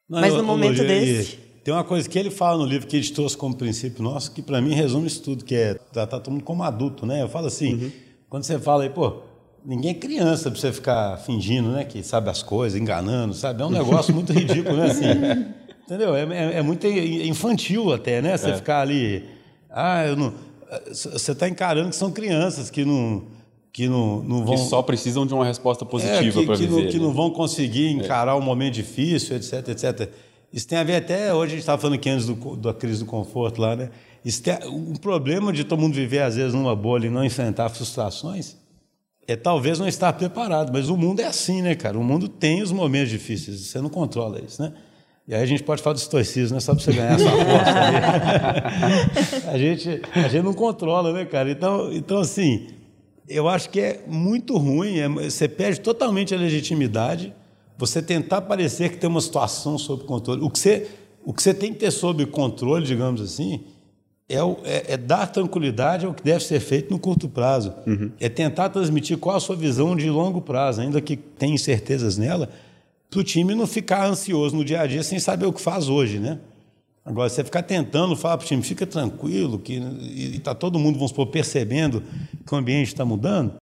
Não, 0.10 0.20
mas 0.20 0.34
no 0.34 0.40
eu, 0.40 0.44
momento 0.44 0.82
eu, 0.82 0.88
desse... 0.88 1.46
Tem 1.64 1.74
uma 1.74 1.84
coisa 1.84 2.08
que 2.08 2.20
ele 2.20 2.30
fala 2.30 2.60
no 2.60 2.66
livro 2.66 2.88
que 2.88 2.96
ele 2.96 3.10
trouxe 3.10 3.36
como 3.36 3.56
princípio 3.56 4.04
nosso, 4.04 4.32
que 4.32 4.42
para 4.44 4.62
mim 4.62 4.76
resume 4.76 5.08
isso 5.08 5.24
tudo, 5.24 5.44
que 5.44 5.56
é 5.56 5.74
tratar 5.74 6.20
todo 6.20 6.34
mundo 6.34 6.44
como 6.44 6.62
adulto, 6.62 7.08
né? 7.08 7.24
Eu 7.24 7.28
falo 7.28 7.48
assim, 7.48 7.74
uhum. 7.74 7.92
quando 8.30 8.44
você 8.44 8.60
fala 8.60 8.84
aí, 8.84 8.90
pô, 8.90 9.24
ninguém 9.66 9.92
é 9.92 9.94
criança 9.94 10.52
para 10.52 10.60
você 10.60 10.72
ficar 10.72 11.18
fingindo, 11.18 11.72
né, 11.72 11.84
que 11.84 12.04
sabe 12.04 12.30
as 12.30 12.44
coisas, 12.44 12.80
enganando, 12.80 13.34
sabe? 13.34 13.62
É 13.62 13.66
um 13.66 13.72
negócio 13.72 14.14
muito 14.14 14.32
ridículo, 14.32 14.78
né? 14.78 14.86
Assim, 14.86 15.06
entendeu? 15.86 16.16
É, 16.16 16.22
é, 16.24 16.58
é, 16.58 16.62
muito 16.62 16.86
infantil 16.88 17.92
até, 17.92 18.22
né? 18.22 18.38
Você 18.38 18.52
é. 18.52 18.56
ficar 18.56 18.82
ali, 18.82 19.26
ah, 19.70 20.06
eu 20.06 20.16
não... 20.16 20.34
Você 20.90 21.32
está 21.32 21.48
encarando 21.48 21.90
que 21.90 21.96
são 21.96 22.12
crianças 22.12 22.70
que 22.70 22.84
não 22.84 23.24
que 23.72 23.90
não, 23.90 24.24
não 24.24 24.46
vão. 24.46 24.56
Que 24.56 24.62
só 24.62 24.82
precisam 24.82 25.26
de 25.28 25.34
uma 25.34 25.46
resposta 25.46 25.86
positiva 25.86 26.42
é, 26.42 26.46
para 26.46 26.56
viver. 26.56 26.84
Não, 26.84 26.90
que 26.90 26.98
não 26.98 27.14
vão 27.14 27.30
conseguir 27.30 27.90
encarar 27.90 28.32
é. 28.32 28.36
um 28.36 28.42
momento 28.42 28.76
difícil, 28.76 29.36
etc, 29.36 29.68
etc. 29.68 30.10
Isso 30.52 30.66
tem 30.66 30.78
a 30.78 30.84
ver 30.84 30.96
até, 30.96 31.34
hoje 31.34 31.48
a 31.48 31.50
gente 31.50 31.60
estava 31.60 31.82
falando 31.82 31.96
aqui 31.96 32.10
antes 32.10 32.26
do, 32.26 32.56
da 32.56 32.74
crise 32.74 33.00
do 33.00 33.06
conforto 33.06 33.60
lá, 33.60 33.76
né? 33.76 33.90
Isso 34.24 34.42
tem, 34.42 34.58
o 34.66 34.98
problema 34.98 35.52
de 35.52 35.66
todo 35.66 35.78
mundo 35.78 35.94
viver, 35.94 36.22
às 36.22 36.38
vezes, 36.38 36.54
numa 36.54 36.74
bolha 36.74 37.08
e 37.08 37.10
não 37.10 37.24
enfrentar 37.24 37.68
frustrações 37.68 38.56
é 39.28 39.36
talvez 39.36 39.80
não 39.80 39.88
estar 39.88 40.14
preparado, 40.14 40.72
mas 40.72 40.90
o 40.90 40.98
mundo 40.98 41.20
é 41.20 41.26
assim, 41.26 41.62
né, 41.62 41.76
cara? 41.76 41.98
O 41.98 42.04
mundo 42.04 42.28
tem 42.28 42.62
os 42.62 42.72
momentos 42.72 43.10
difíceis, 43.10 43.60
você 43.60 43.82
não 43.82 43.90
controla 43.90 44.40
isso, 44.40 44.62
né? 44.62 44.72
E 45.28 45.34
aí 45.34 45.42
a 45.42 45.46
gente 45.46 45.64
pode 45.64 45.82
falar 45.82 45.96
do 45.96 46.00
estoicismo, 46.00 46.54
né? 46.54 46.62
Só 46.62 46.76
para 46.76 46.84
você 46.84 46.94
ganhar 46.94 47.14
essa 47.14 47.30
aposta. 47.30 47.74
a, 49.52 49.58
gente, 49.58 50.02
a 50.14 50.28
gente 50.28 50.44
não 50.44 50.54
controla, 50.54 51.12
né, 51.12 51.26
cara? 51.26 51.50
Então, 51.50 51.92
então 51.92 52.20
assim, 52.20 52.68
eu 53.28 53.50
acho 53.50 53.72
que 53.72 53.80
é 53.80 54.04
muito 54.06 54.56
ruim, 54.56 55.00
é, 55.00 55.10
você 55.10 55.48
perde 55.48 55.82
totalmente 55.82 56.36
a 56.36 56.38
legitimidade 56.38 57.34
você 57.78 58.02
tentar 58.02 58.42
parecer 58.42 58.90
que 58.90 58.98
tem 58.98 59.10
uma 59.10 59.20
situação 59.20 59.78
sob 59.78 60.04
controle. 60.04 60.42
O 60.42 60.50
que 60.50 60.60
você, 60.60 60.88
o 61.26 61.34
que 61.34 61.42
você 61.42 61.54
tem 61.54 61.74
que 61.74 61.80
ter 61.80 61.92
sob 61.92 62.26
controle, 62.28 62.86
digamos 62.86 63.20
assim, 63.20 63.66
é, 64.28 64.42
o, 64.44 64.58
é, 64.64 64.94
é 64.94 64.98
dar 64.98 65.28
tranquilidade 65.28 66.06
ao 66.06 66.14
que 66.14 66.24
deve 66.24 66.44
ser 66.44 66.60
feito 66.60 66.92
no 66.92 67.00
curto 67.00 67.30
prazo. 67.30 67.74
Uhum. 67.86 68.12
É 68.20 68.28
tentar 68.30 68.70
transmitir 68.70 69.18
qual 69.18 69.36
a 69.36 69.40
sua 69.40 69.56
visão 69.56 69.96
de 69.96 70.10
longo 70.10 70.42
prazo, 70.42 70.82
ainda 70.82 71.00
que 71.02 71.16
tenha 71.16 71.54
incertezas 71.54 72.18
nela, 72.18 72.50
para 73.10 73.20
o 73.20 73.24
time 73.24 73.56
não 73.56 73.68
ficar 73.68 74.06
ansioso 74.06 74.56
no 74.56 74.66
dia 74.66 74.82
a 74.82 74.88
dia 74.88 75.04
sem 75.04 75.20
saber 75.20 75.46
o 75.46 75.54
que 75.54 75.62
faz 75.62 75.88
hoje, 75.88 76.20
né? 76.20 76.40
Agora, 77.06 77.30
você 77.30 77.44
ficar 77.44 77.62
tentando 77.62 78.16
falar 78.16 78.38
para 78.38 78.46
o 78.46 78.48
time, 78.48 78.64
fica 78.64 78.86
tranquilo, 78.88 79.60
que 79.60 79.76
está 80.34 80.56
todo 80.56 80.80
mundo, 80.80 80.96
vamos 80.96 81.12
supor, 81.12 81.28
percebendo 81.28 82.02
que 82.44 82.54
o 82.54 82.58
ambiente 82.58 82.88
está 82.88 83.06
mudando. 83.06 83.58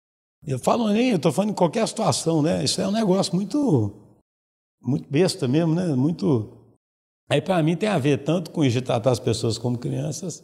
Eu 0.45 0.59
falo 0.59 0.89
nem, 0.89 1.11
eu 1.11 1.15
estou 1.15 1.31
falando 1.31 1.51
em 1.51 1.55
qualquer 1.55 1.87
situação, 1.87 2.41
né? 2.41 2.63
Isso 2.65 2.81
é 2.81 2.87
um 2.87 2.91
negócio 2.91 3.33
muito, 3.33 3.93
muito 4.81 5.09
besta 5.09 5.47
mesmo, 5.47 5.73
né? 5.73 5.95
Muito. 5.95 6.58
Aí, 7.29 7.41
para 7.41 7.61
mim, 7.61 7.75
tem 7.75 7.87
a 7.87 7.97
ver 7.99 8.23
tanto 8.23 8.49
com 8.49 8.63
isso 8.63 8.79
de 8.79 8.81
tratar 8.81 9.11
as 9.11 9.19
pessoas 9.19 9.57
como 9.57 9.77
crianças, 9.77 10.43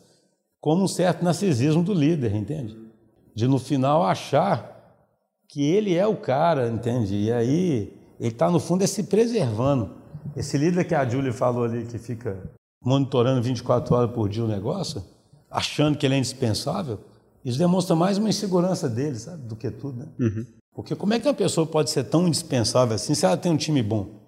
como 0.62 0.84
um 0.84 0.88
certo 0.88 1.24
narcisismo 1.24 1.82
do 1.84 1.94
líder, 1.94 2.36
entende? 2.36 2.78
De 3.36 3.48
no 3.48 3.58
final 3.58 4.04
achar 4.04 4.76
que 5.50 5.64
ele 5.64 5.96
é 5.96 6.06
o 6.06 6.16
cara, 6.16 6.70
entende? 6.70 7.16
E 7.16 7.32
aí 7.32 7.94
ele 8.20 8.30
está, 8.30 8.50
no 8.52 8.60
fundo, 8.60 8.84
é 8.84 8.88
se 8.88 9.04
preservando. 9.04 9.96
Esse 10.36 10.58
líder 10.58 10.86
que 10.86 10.96
a 10.96 11.08
Julie 11.08 11.32
falou 11.32 11.64
ali, 11.64 11.86
que 11.86 11.98
fica 11.98 12.38
monitorando 12.84 13.42
24 13.42 13.96
horas 13.96 14.12
por 14.12 14.30
dia 14.30 14.44
o 14.44 14.48
negócio, 14.48 15.04
achando 15.50 15.98
que 15.98 16.06
ele 16.06 16.16
é 16.16 16.18
indispensável, 16.18 17.00
isso 17.44 17.58
demonstra 17.58 17.96
mais 17.96 18.18
uma 18.18 18.30
insegurança 18.30 18.90
dele, 18.90 19.18
sabe, 19.18 19.44
do 19.44 19.56
que 19.56 19.70
tudo, 19.72 20.00
né? 20.00 20.08
Uhum. 20.20 20.46
Porque 20.74 20.96
como 20.96 21.14
é 21.14 21.20
que 21.20 21.28
uma 21.28 21.34
pessoa 21.34 21.66
pode 21.66 21.90
ser 21.90 22.04
tão 22.06 22.28
indispensável 22.28 22.96
assim 22.96 23.16
se 23.16 23.26
ela 23.26 23.38
tem 23.38 23.52
um 23.52 23.58
time 23.58 23.82
bom? 23.82 24.25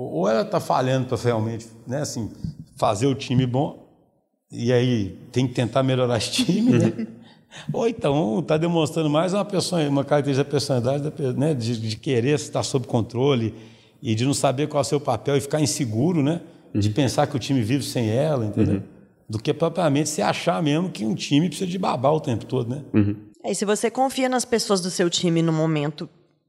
Ou 0.00 0.28
ela 0.28 0.42
está 0.42 0.60
falhando 0.60 1.06
para 1.06 1.16
realmente, 1.16 1.66
né, 1.86 2.02
assim, 2.02 2.30
fazer 2.76 3.06
o 3.06 3.14
time 3.14 3.46
bom 3.46 3.88
e 4.50 4.72
aí 4.72 5.18
tem 5.32 5.46
que 5.46 5.54
tentar 5.54 5.82
melhorar 5.82 6.18
esse 6.18 6.30
time, 6.30 6.72
né? 6.72 7.06
Ou 7.72 7.88
então 7.88 8.38
está 8.40 8.56
demonstrando 8.56 9.08
mais 9.08 9.32
uma 9.32 9.44
pessoa, 9.44 9.82
uma 9.88 10.04
característica 10.04 10.44
da 10.44 10.50
personalidade, 10.50 11.32
né, 11.36 11.54
de, 11.54 11.80
de, 11.80 11.96
querer 11.96 12.34
estar 12.34 12.62
sob 12.62 12.86
controle 12.86 13.54
e 14.02 14.14
de 14.14 14.24
não 14.24 14.34
saber 14.34 14.68
qual 14.68 14.80
é 14.80 14.82
o 14.82 14.84
seu 14.84 15.00
papel 15.00 15.36
e 15.36 15.40
ficar 15.40 15.60
inseguro, 15.60 16.22
né? 16.22 16.42
de 16.74 16.90
pensar 16.90 17.26
que 17.26 17.34
o 17.34 17.38
time 17.38 17.62
vive 17.62 17.82
sem 17.82 18.10
ela, 18.10 18.44
entendeu? 18.44 18.76
Uhum. 18.76 18.82
Do 19.28 19.38
que 19.38 19.52
propriamente 19.52 20.08
se 20.08 20.22
achar 20.22 20.62
mesmo 20.62 20.90
que 20.90 21.04
um 21.04 21.14
time 21.14 21.48
precisa 21.48 21.68
de 21.68 21.78
babar 21.78 22.12
o 22.12 22.20
tempo 22.20 22.44
todo, 22.44 22.68
né? 22.70 22.84
Uhum. 22.94 23.16
É, 23.42 23.50
e 23.50 23.54
se 23.54 23.64
você 23.64 23.90
confia 23.90 24.28
nas 24.28 24.44
pessoas 24.44 24.80
do 24.80 24.90
seu 24.90 25.08
time 25.08 25.42
no 25.42 25.52
momento 25.52 26.08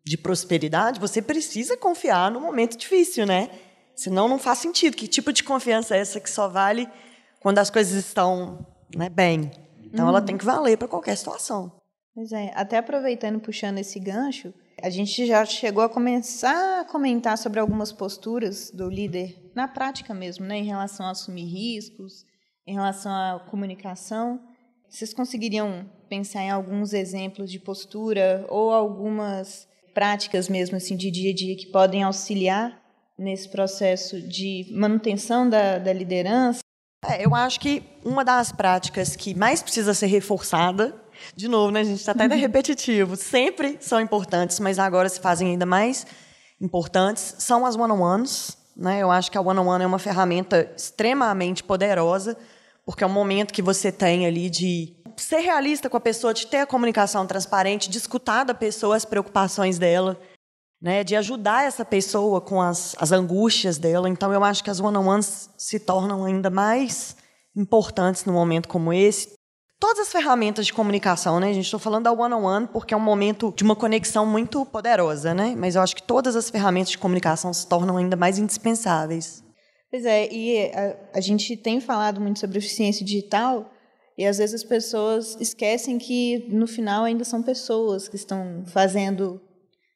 de 0.10 0.17
prosperidade, 0.17 1.00
você 1.00 1.22
precisa 1.22 1.78
confiar 1.78 2.32
no 2.32 2.41
momento 2.41 2.76
difícil, 2.76 3.28
né? 3.28 3.52
Senão 3.95 4.28
não 4.28 4.39
faz 4.39 4.58
sentido. 4.58 4.98
Que 4.98 5.08
tipo 5.08 5.32
de 5.32 5.43
confiança 5.43 5.95
é 5.95 6.00
essa 6.00 6.19
que 6.19 6.30
só 6.30 6.50
vale 6.50 6.89
quando 7.39 7.60
as 7.60 7.69
coisas 7.69 7.93
estão 7.93 8.65
né, 8.95 9.08
bem? 9.08 9.52
Então 9.84 10.06
uhum. 10.06 10.10
ela 10.10 10.22
tem 10.22 10.36
que 10.36 10.43
valer 10.43 10.78
para 10.78 10.88
qualquer 10.88 11.15
situação. 11.15 11.72
Pois 12.15 12.32
é, 12.32 12.52
até 12.56 12.80
aproveitando 12.80 13.39
puxando 13.39 13.78
esse 13.78 14.00
gancho, 14.00 14.52
a 14.82 14.89
gente 14.89 15.28
já 15.28 15.45
chegou 15.45 15.84
a 15.84 15.89
começar 15.89 16.82
a 16.82 16.86
comentar 16.86 17.38
sobre 17.38 17.60
algumas 17.60 17.91
posturas 17.91 18.72
do 18.72 18.89
líder 18.89 19.52
na 19.54 19.67
prática 19.67 20.12
mesmo, 20.12 20.43
né, 20.43 20.58
em 20.58 20.65
relação 20.65 21.06
a 21.06 21.12
assumir 21.12 21.45
riscos, 21.45 22.26
em 22.65 22.74
relação 22.74 23.12
à 23.12 23.39
comunicação. 23.52 24.41
Vocês 24.89 25.13
conseguiriam 25.13 25.88
pensar 26.10 26.41
em 26.41 26.50
alguns 26.50 26.93
exemplos 26.93 27.52
de 27.52 27.60
postura 27.60 28.43
ou 28.50 28.72
algumas 28.72 29.68
práticas 29.93 30.49
mesmo 30.49 30.78
assim 30.78 30.95
de 30.95 31.12
dia 31.12 31.32
a 31.32 31.36
dia 31.36 31.56
que 31.56 31.67
podem 31.67 32.04
auxiliar 32.04 32.80
nesse 33.17 33.49
processo 33.49 34.21
de 34.21 34.67
manutenção 34.71 35.49
da, 35.49 35.78
da 35.78 35.91
liderança? 35.91 36.60
É, 37.06 37.25
eu 37.25 37.34
acho 37.34 37.60
que 37.60 37.84
uma 38.04 38.25
das 38.25 38.52
práticas 38.52 39.15
que 39.15 39.34
mais 39.34 39.62
precisa 39.62 39.93
ser 39.93 40.08
reforçada 40.08 40.95
de 41.36 41.47
novo, 41.47 41.71
né, 41.71 41.82
a 41.82 41.84
gente 41.84 41.99
está 41.99 42.12
até 42.12 42.25
uhum. 42.25 42.39
repetitivo. 42.39 43.15
Sempre 43.15 43.78
são 43.80 43.99
importantes, 43.99 44.60
mas 44.60 44.80
agora 44.80 45.10
se 45.10 45.19
fazem 45.19 45.49
ainda 45.49 45.65
mais 45.65 46.06
importantes. 46.62 47.36
São 47.39 47.65
as 47.65 47.75
one-on-ones. 47.75 48.58
Né? 48.75 48.99
Eu 49.02 49.12
acho 49.12 49.32
que 49.32 49.38
a 49.38 49.41
one-on-one 49.41 49.69
-on 49.69 49.78
-one 49.80 49.84
é 49.84 49.88
uma 49.88 49.99
ferramenta 49.99 50.71
extremamente 50.75 51.63
poderosa, 51.63 52.38
porque 52.86 53.04
é 53.04 53.08
um 53.08 53.12
momento 53.12 53.54
que 53.54 53.62
você 53.62 53.91
tem 53.91 54.25
ali 54.25 54.49
de 54.49 54.95
ser 55.21 55.39
realista 55.39 55.89
com 55.89 55.97
a 55.97 56.01
pessoa, 56.01 56.34
de 56.34 56.47
ter 56.47 56.58
a 56.58 56.67
comunicação 56.67 57.25
transparente, 57.25 57.89
de 57.89 57.97
escutar 57.97 58.43
da 58.43 58.53
pessoa 58.53 58.95
as 58.95 59.05
preocupações 59.05 59.77
dela, 59.77 60.19
né? 60.82 61.03
de 61.03 61.15
ajudar 61.15 61.65
essa 61.65 61.84
pessoa 61.86 62.39
com 62.41 62.62
as, 62.62 62.95
as 62.99 63.12
angústias 63.12 63.77
dela. 63.77 64.10
Então, 64.10 64.34
eu 64.34 64.43
acho 64.43 64.63
que 64.63 64.69
as 64.69 64.79
one-on-ones 64.79 65.49
se 65.58 65.79
tornam 65.79 66.25
ainda 66.25 66.49
mais 66.49 67.15
importantes 67.55 68.25
num 68.25 68.34
momento 68.34 68.67
como 68.67 68.93
esse 68.93 69.39
todas 69.79 69.99
as 69.99 70.12
ferramentas 70.12 70.65
de 70.65 70.73
comunicação, 70.73 71.39
né? 71.39 71.49
A 71.49 71.53
gente 71.53 71.65
está 71.65 71.79
falando 71.79 72.03
da 72.03 72.12
one-on-one 72.12 72.67
porque 72.67 72.93
é 72.93 72.97
um 72.97 72.99
momento 72.99 73.53
de 73.55 73.63
uma 73.63 73.75
conexão 73.75 74.25
muito 74.25 74.65
poderosa, 74.65 75.34
né? 75.34 75.55
Mas 75.58 75.75
eu 75.75 75.82
acho 75.82 75.95
que 75.95 76.03
todas 76.03 76.36
as 76.36 76.49
ferramentas 76.49 76.91
de 76.91 76.97
comunicação 76.97 77.53
se 77.53 77.65
tornam 77.65 77.95
ainda 77.95 78.15
mais 78.15 78.38
indispensáveis. 78.38 79.41
Pois 79.89 80.05
é, 80.05 80.32
e 80.32 80.71
a, 80.71 80.95
a 81.15 81.21
gente 81.21 81.55
tem 81.55 81.79
falado 81.79 82.19
muito 82.19 82.39
sobre 82.39 82.58
eficiência 82.60 83.05
digital 83.05 83.71
e 84.19 84.25
às 84.25 84.38
vezes 84.38 84.55
as 84.55 84.63
pessoas 84.65 85.38
esquecem 85.39 85.97
que 85.97 86.45
no 86.49 86.67
final 86.67 87.05
ainda 87.05 87.23
são 87.23 87.41
pessoas 87.41 88.10
que 88.10 88.17
estão 88.17 88.65
fazendo 88.65 89.41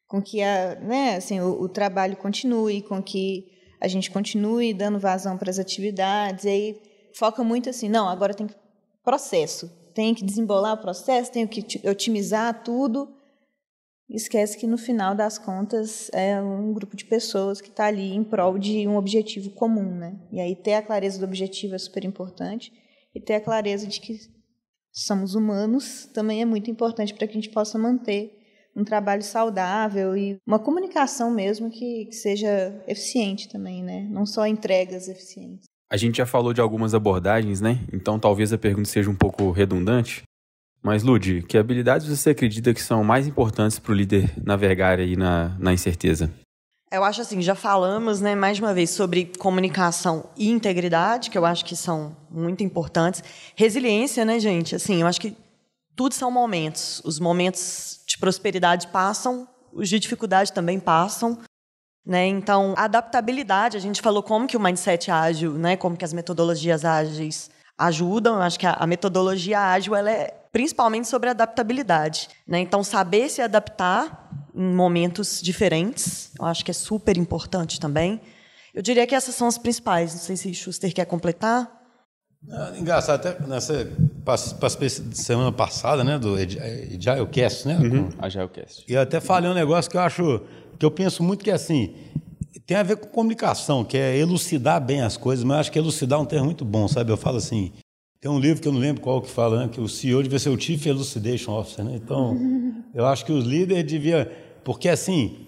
com 0.08 0.22
que 0.22 0.42
a, 0.42 0.76
né, 0.76 1.18
assim, 1.18 1.42
o, 1.42 1.64
o 1.64 1.68
trabalho 1.68 2.16
continue, 2.16 2.82
com 2.84 3.04
que 3.04 3.52
a 3.82 3.88
gente 3.90 4.10
continue 4.10 4.74
dando 4.74 4.98
vazão 4.98 5.38
para 5.38 5.50
as 5.50 5.60
atividades. 5.60 6.46
E 6.46 6.48
aí 6.48 6.82
foca 7.14 7.44
muito 7.44 7.70
assim, 7.70 7.90
não, 7.90 8.08
agora 8.08 8.34
tem 8.34 8.48
que 8.48 8.56
processo. 9.04 9.70
Tenho 9.94 10.16
que 10.16 10.24
desembolar 10.24 10.76
o 10.76 10.82
processo, 10.82 11.30
tenho 11.30 11.50
que 11.50 11.86
otimizar 11.86 12.64
tudo. 12.64 13.14
Esquece 14.10 14.58
que 14.58 14.66
no 14.66 14.78
final 14.78 15.14
das 15.14 15.38
contas 15.38 16.10
é 16.14 16.42
um 16.42 16.72
grupo 16.72 16.96
de 16.96 17.04
pessoas 17.04 17.60
que 17.60 17.68
está 17.68 17.88
ali 17.88 18.14
em 18.14 18.24
prol 18.24 18.58
de 18.58 18.88
um 18.88 18.96
objetivo 18.96 19.50
comum, 19.50 19.94
né? 19.94 20.18
E 20.32 20.40
aí 20.40 20.56
ter 20.56 20.76
a 20.76 20.82
clareza 20.82 21.20
do 21.20 21.26
objetivo 21.26 21.76
é 21.76 21.78
super 21.78 22.06
importante 22.06 22.72
e 23.14 23.22
ter 23.22 23.36
a 23.36 23.42
clareza 23.42 23.88
de 23.88 24.00
que 24.00 24.20
somos 24.92 25.36
humanos 25.36 26.06
também 26.14 26.42
é 26.42 26.46
muito 26.46 26.70
importante 26.70 27.14
para 27.14 27.28
que 27.28 27.32
a 27.32 27.42
gente 27.42 27.50
possa 27.50 27.78
manter 27.78 28.40
um 28.76 28.84
trabalho 28.84 29.22
saudável 29.22 30.18
e 30.18 30.38
uma 30.48 30.60
comunicação 30.60 31.32
mesmo 31.32 31.70
que, 31.70 32.06
que 32.06 32.16
seja 32.16 32.84
eficiente 32.88 33.48
também, 33.48 33.84
né? 33.84 34.08
Não 34.10 34.26
só 34.26 34.48
entregas 34.48 35.08
eficientes. 35.08 35.66
A 35.92 35.98
gente 35.98 36.18
já 36.18 36.26
falou 36.26 36.54
de 36.54 36.62
algumas 36.62 36.96
abordagens, 36.96 37.62
né? 37.62 37.86
Então 37.94 38.20
talvez 38.20 38.52
a 38.52 38.58
pergunta 38.58 38.90
seja 38.90 39.10
um 39.10 39.16
pouco 39.16 39.52
redundante. 39.52 40.24
Mas, 40.82 41.02
Lud, 41.02 41.44
que 41.44 41.58
habilidades 41.58 42.08
você 42.08 42.32
acredita 42.32 42.74
que 42.74 42.82
são 42.82 43.04
mais 43.04 43.26
importantes 43.26 43.80
para 43.80 43.92
o 43.94 43.96
líder 43.96 44.34
navegar 44.44 45.00
aí 45.00 45.16
na, 45.16 45.58
na 45.58 45.72
incerteza? 45.72 46.30
Eu 46.94 47.04
acho 47.04 47.22
assim, 47.22 47.42
já 47.42 47.56
falamos, 47.56 48.22
né, 48.22 48.36
mais 48.36 48.60
uma 48.60 48.72
vez, 48.72 48.92
sobre 48.92 49.26
comunicação 49.40 50.30
e 50.38 50.52
integridade, 50.52 51.32
que 51.32 51.38
eu 51.38 51.44
acho 51.44 51.66
que 51.66 51.76
são 51.76 52.16
muito 52.30 52.64
importantes. 52.64 53.24
Resiliência, 53.56 54.24
né, 54.24 54.40
gente? 54.40 54.76
Assim, 54.76 55.02
eu 55.02 55.08
acho 55.08 55.20
que 55.20 55.36
tudo 55.96 56.14
são 56.14 56.30
momentos. 56.30 57.02
Os 57.04 57.20
momentos 57.20 58.02
de 58.08 58.20
prosperidade 58.20 58.86
passam, 58.90 59.48
os 59.74 59.90
de 59.90 59.98
dificuldade 59.98 60.54
também 60.54 60.80
passam. 60.80 61.40
Né? 62.06 62.28
Então, 62.28 62.76
adaptabilidade, 62.78 63.76
a 63.76 63.80
gente 63.80 64.00
falou 64.00 64.22
como 64.22 64.46
que 64.46 64.56
o 64.56 64.60
mindset 64.60 65.10
ágil, 65.10 65.54
né? 65.54 65.76
como 65.76 65.98
que 65.98 66.06
as 66.06 66.14
metodologias 66.14 66.86
ágeis 66.86 67.50
ajudam. 67.76 68.36
Eu 68.36 68.44
acho 68.44 68.60
que 68.60 68.68
a, 68.68 68.74
a 68.74 68.86
metodologia 68.86 69.60
ágil 69.60 69.96
ela 69.96 70.12
é 70.12 70.43
principalmente 70.54 71.08
sobre 71.08 71.30
adaptabilidade. 71.30 72.30
Né? 72.48 72.60
Então, 72.60 72.84
saber 72.84 73.28
se 73.28 73.42
adaptar 73.42 74.48
em 74.56 74.74
momentos 74.74 75.42
diferentes, 75.42 76.32
eu 76.40 76.46
acho 76.46 76.64
que 76.64 76.70
é 76.70 76.74
super 76.74 77.18
importante 77.18 77.80
também. 77.80 78.22
Eu 78.72 78.84
diria 78.84 79.06
que 79.08 79.16
essas 79.16 79.34
são 79.34 79.48
as 79.48 79.58
principais. 79.58 80.14
Não 80.14 80.22
sei 80.22 80.38
se 80.38 80.54
Schuster 80.54 80.94
quer 80.94 81.06
completar. 81.06 81.82
É, 82.48 82.80
engraçado, 82.80 83.26
até 83.26 83.48
nessa 83.48 83.90
semana 85.14 85.52
passada, 85.52 86.04
né, 86.04 86.20
do 86.20 86.36
Agilecast, 86.36 87.68
né? 87.68 87.78
Uhum, 87.78 88.10
Agilecast. 88.20 88.86
E 88.88 88.94
eu 88.94 89.02
até 89.02 89.20
falei 89.20 89.50
um 89.50 89.54
negócio 89.54 89.90
que 89.90 89.98
eu 89.98 90.02
acho, 90.02 90.42
que 90.78 90.86
eu 90.86 90.92
penso 90.92 91.24
muito 91.24 91.44
que 91.44 91.50
é 91.50 91.54
assim, 91.54 91.96
tem 92.68 92.78
a 92.78 92.84
ver 92.84 92.98
com 92.98 93.08
comunicação, 93.08 93.84
que 93.84 93.98
é 93.98 94.18
elucidar 94.18 94.80
bem 94.82 95.02
as 95.02 95.18
coisas, 95.18 95.44
mas 95.44 95.56
eu 95.56 95.60
acho 95.62 95.72
que 95.72 95.80
elucidar 95.80 96.20
é 96.20 96.22
um 96.22 96.26
termo 96.26 96.46
muito 96.46 96.66
bom, 96.66 96.88
sabe? 96.88 97.12
Eu 97.12 97.18
falo 97.18 97.38
assim, 97.38 97.72
tem 98.24 98.32
um 98.32 98.40
livro 98.40 98.62
que 98.62 98.68
eu 98.70 98.72
não 98.72 98.80
lembro 98.80 99.02
qual 99.02 99.22
que 99.22 99.30
fala, 99.30 99.60
né, 99.60 99.68
que 99.70 99.82
o 99.82 99.90
CEO 99.90 100.24
devia 100.24 100.40
ser 100.40 100.48
o 100.48 100.58
Chief 100.58 100.86
Elucidation 100.86 101.52
Officer, 101.60 101.84
né? 101.84 101.92
Então, 101.94 102.40
eu 102.96 103.06
acho 103.06 103.26
que 103.26 103.34
os 103.34 103.44
líderes 103.44 103.84
deviam, 103.84 104.26
porque 104.64 104.88
assim, 104.88 105.40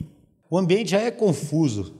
o 0.50 0.58
ambiente 0.58 0.92
já 0.92 1.00
é 1.00 1.10
confuso. 1.10 1.94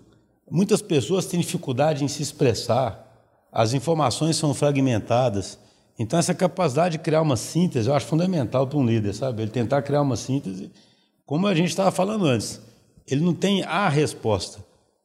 Muitas 0.52 0.82
pessoas 0.82 1.28
têm 1.28 1.40
dificuldade 1.40 2.04
em 2.04 2.10
se 2.10 2.22
expressar 2.22 3.06
as 3.54 3.74
informações 3.74 4.36
são 4.36 4.54
fragmentadas. 4.54 5.58
Então, 5.98 6.20
essa 6.20 6.34
capacidade 6.34 6.98
de 6.98 7.04
criar 7.06 7.22
uma 7.22 7.38
síntese, 7.38 7.88
eu 7.88 7.96
acho 7.96 8.08
fundamental 8.08 8.68
para 8.68 8.78
um 8.78 8.86
líder, 8.86 9.14
sabe? 9.14 9.44
Ele 9.44 9.52
tentar 9.52 9.82
criar 9.82 10.02
uma 10.02 10.18
síntese, 10.18 10.70
como 11.26 11.48
a 11.48 11.56
gente 11.56 11.70
estava 11.70 11.90
falando 11.90 12.26
antes. 12.26 12.60
Ele 13.10 13.22
não 13.22 13.34
tem 13.34 13.64
a 13.64 13.88
resposta, 13.88 14.60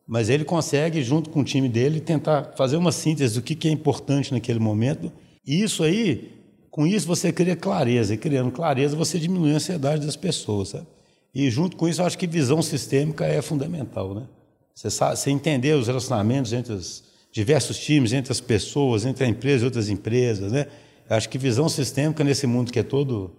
mas 0.05 0.29
ele 0.29 0.45
consegue, 0.45 1.01
junto 1.01 1.31
com 1.31 1.43
o 1.43 1.45
time 1.45 1.69
dele, 1.69 2.01
tentar 2.01 2.55
fazer 2.57 2.77
uma 2.77 2.91
síntese 2.91 3.37
do 3.37 3.43
que 3.43 3.69
é 3.69 3.71
importante 3.71 4.33
naquele 4.33 4.59
momento. 4.59 5.13
E 5.47 5.63
isso 5.63 5.83
aí, 5.83 6.33
com 6.71 6.87
isso 6.87 7.07
você 7.07 7.33
cria 7.33 7.57
clareza. 7.57 8.15
E 8.15 8.17
criando 8.17 8.51
clareza, 8.51 8.97
você 8.97 9.19
diminui 9.19 9.53
a 9.53 9.57
ansiedade 9.57 10.05
das 10.05 10.17
pessoas, 10.17 10.71
sabe? 10.71 10.87
E 11.35 11.49
junto 11.51 11.77
com 11.77 11.89
isso, 11.89 12.03
eu 12.03 12.07
acho 12.07 12.19
que 12.19 12.27
visão 12.27 12.61
sistêmica 12.61 13.25
é 13.25 13.41
fundamental, 13.41 14.15
né? 14.15 14.27
Você, 14.75 14.91
sabe, 14.91 15.17
você 15.17 15.31
entender 15.31 15.75
os 15.75 15.87
relacionamentos 15.87 16.53
entre 16.53 16.73
os 16.73 17.05
diversos 17.33 17.79
times, 17.79 18.13
entre 18.13 18.33
as 18.33 18.41
pessoas, 18.41 19.05
entre 19.05 19.25
a 19.25 19.29
empresa 19.29 19.65
e 19.65 19.67
outras 19.67 19.89
empresas. 19.89 20.53
Né? 20.53 20.67
Acho 21.09 21.29
que 21.29 21.39
visão 21.39 21.69
sistêmica 21.69 22.25
nesse 22.25 22.47
mundo 22.47 22.73
que 22.73 22.79
é 22.79 22.83
todo 22.83 23.33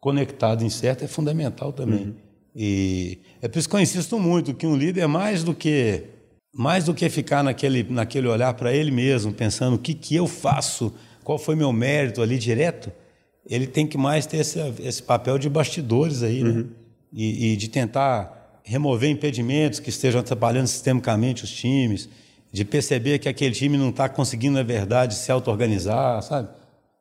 conectado, 0.00 0.64
incerto, 0.64 1.04
é 1.04 1.08
fundamental 1.08 1.72
também. 1.72 2.06
Uhum. 2.06 2.14
E 2.54 3.18
é 3.42 3.48
por 3.48 3.58
isso 3.58 3.68
que 3.68 3.76
eu 3.76 3.80
insisto 3.80 4.18
muito 4.18 4.54
que 4.54 4.66
um 4.66 4.76
líder 4.76 5.02
é 5.02 5.06
mais 5.06 5.44
do 5.44 5.54
que 5.54 6.04
mais 6.58 6.84
do 6.84 6.94
que 6.94 7.06
ficar 7.10 7.44
naquele, 7.44 7.82
naquele 7.82 8.26
olhar 8.26 8.54
para 8.54 8.74
ele 8.74 8.90
mesmo, 8.90 9.30
pensando 9.30 9.76
o 9.76 9.78
que, 9.78 9.92
que 9.92 10.16
eu 10.16 10.26
faço, 10.26 10.90
qual 11.26 11.38
foi 11.38 11.56
meu 11.56 11.72
mérito 11.72 12.22
ali 12.22 12.38
direto, 12.38 12.92
ele 13.50 13.66
tem 13.66 13.84
que 13.84 13.98
mais 13.98 14.26
ter 14.26 14.36
esse, 14.36 14.60
esse 14.78 15.02
papel 15.02 15.38
de 15.38 15.48
bastidores 15.48 16.22
aí, 16.22 16.44
né? 16.44 16.50
uhum. 16.50 16.56
né? 16.58 16.66
E, 17.12 17.52
e 17.52 17.56
de 17.56 17.66
tentar 17.66 18.60
remover 18.62 19.10
impedimentos 19.10 19.80
que 19.80 19.88
estejam 19.88 20.20
atrapalhando 20.20 20.68
sistemicamente 20.68 21.42
os 21.42 21.50
times, 21.50 22.08
de 22.52 22.64
perceber 22.64 23.18
que 23.18 23.28
aquele 23.28 23.52
time 23.52 23.76
não 23.76 23.88
está 23.88 24.08
conseguindo, 24.08 24.54
na 24.54 24.62
verdade, 24.62 25.16
se 25.16 25.32
auto-organizar, 25.32 26.22
sabe? 26.22 26.48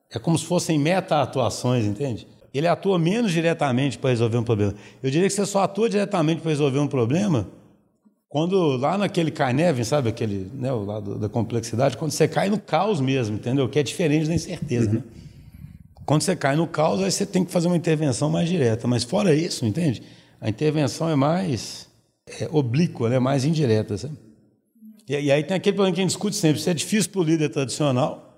É 0.09 0.17
como 0.17 0.39
se 0.39 0.45
fossem 0.45 0.79
meta-atuações, 0.79 1.85
entende? 1.85 2.27
Ele 2.51 2.67
atua 2.67 2.97
menos 2.97 3.31
diretamente 3.31 3.99
para 3.99 4.09
resolver 4.09 4.37
um 4.37 4.43
problema. 4.43 4.73
Eu 5.03 5.11
diria 5.11 5.27
que 5.27 5.33
você 5.35 5.45
só 5.45 5.61
atua 5.61 5.87
diretamente 5.87 6.41
para 6.41 6.49
resolver 6.49 6.79
um 6.79 6.87
problema 6.87 7.47
quando 8.35 8.75
lá 8.75 8.97
naquele 8.97 9.31
Carnevin, 9.31 9.85
sabe 9.85 10.09
aquele, 10.09 10.51
né, 10.55 10.69
o 10.69 10.83
lado 10.83 11.17
da 11.17 11.29
complexidade, 11.29 11.95
quando 11.95 12.11
você 12.11 12.27
cai 12.27 12.49
no 12.49 12.59
caos 12.59 12.99
mesmo, 12.99 13.37
entendeu? 13.37 13.69
Que 13.69 13.79
é 13.79 13.83
diferente 13.83 14.27
da 14.27 14.35
incerteza, 14.35 14.89
uhum. 14.89 14.95
né? 14.95 15.03
Quando 16.05 16.21
você 16.21 16.35
cai 16.35 16.53
no 16.57 16.67
caos, 16.67 17.01
aí 17.01 17.09
você 17.09 17.25
tem 17.25 17.45
que 17.45 17.51
fazer 17.53 17.67
uma 17.67 17.77
intervenção 17.77 18.29
mais 18.29 18.49
direta. 18.49 18.89
Mas 18.89 19.05
fora 19.05 19.33
isso, 19.33 19.65
entende? 19.65 20.03
A 20.41 20.49
intervenção 20.49 21.09
é 21.09 21.15
mais 21.15 21.87
é, 22.41 22.49
oblíqua, 22.51 23.07
é 23.07 23.19
mais 23.19 23.45
indireta, 23.45 23.97
sabe? 23.97 24.17
E, 25.07 25.13
e 25.13 25.31
aí 25.31 25.41
tem 25.41 25.55
aquele 25.55 25.73
problema 25.73 25.95
que 25.95 26.01
a 26.01 26.03
gente 26.03 26.11
discute 26.11 26.35
sempre: 26.35 26.61
se 26.61 26.69
é 26.69 26.73
difícil 26.73 27.11
para 27.11 27.21
o 27.21 27.23
líder 27.23 27.47
tradicional, 27.47 28.37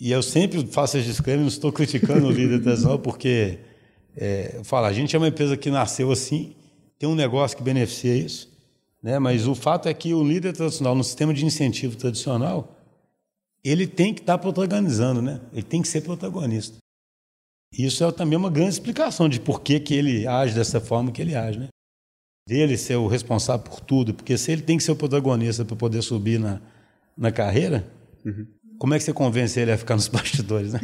e 0.00 0.10
eu 0.10 0.22
sempre 0.22 0.66
faço 0.66 0.96
esse 0.96 1.06
disclaimer, 1.08 1.42
não 1.42 1.48
estou 1.48 1.70
criticando 1.70 2.26
o 2.26 2.30
líder 2.30 2.62
tradicional, 2.62 2.96
porque 3.04 3.58
é, 4.16 4.54
eu 4.54 4.64
falo, 4.64 4.86
a 4.86 4.94
gente 4.94 5.14
é 5.14 5.18
uma 5.18 5.28
empresa 5.28 5.58
que 5.58 5.70
nasceu 5.70 6.10
assim, 6.10 6.54
tem 6.98 7.06
um 7.06 7.14
negócio 7.14 7.54
que 7.54 7.62
beneficia 7.62 8.16
isso, 8.16 8.49
né? 9.02 9.18
mas 9.18 9.46
o 9.46 9.54
fato 9.54 9.88
é 9.88 9.94
que 9.94 10.14
o 10.14 10.22
líder 10.22 10.52
tradicional, 10.52 10.94
no 10.94 11.04
sistema 11.04 11.32
de 11.32 11.44
incentivo 11.44 11.96
tradicional, 11.96 12.76
ele 13.62 13.86
tem 13.86 14.14
que 14.14 14.20
estar 14.20 14.38
protagonizando, 14.38 15.20
né? 15.20 15.40
ele 15.52 15.62
tem 15.62 15.82
que 15.82 15.88
ser 15.88 16.00
protagonista. 16.00 16.76
Isso 17.72 18.02
é 18.02 18.10
também 18.10 18.36
uma 18.36 18.50
grande 18.50 18.70
explicação 18.70 19.28
de 19.28 19.38
por 19.38 19.60
que, 19.60 19.78
que 19.78 19.94
ele 19.94 20.26
age 20.26 20.54
dessa 20.54 20.80
forma 20.80 21.12
que 21.12 21.22
ele 21.22 21.34
age. 21.34 21.58
Né? 21.58 21.68
dele 22.50 22.76
ser 22.76 22.96
o 22.96 23.06
responsável 23.06 23.64
por 23.64 23.78
tudo, 23.78 24.12
porque 24.12 24.36
se 24.36 24.50
ele 24.50 24.62
tem 24.62 24.76
que 24.76 24.82
ser 24.82 24.90
o 24.90 24.96
protagonista 24.96 25.64
para 25.64 25.76
poder 25.76 26.02
subir 26.02 26.40
na, 26.40 26.60
na 27.16 27.30
carreira, 27.30 27.86
uhum. 28.24 28.44
como 28.76 28.92
é 28.92 28.98
que 28.98 29.04
você 29.04 29.12
convence 29.12 29.60
ele 29.60 29.70
a 29.70 29.78
ficar 29.78 29.94
nos 29.94 30.08
bastidores, 30.10 30.72
né? 30.72 30.80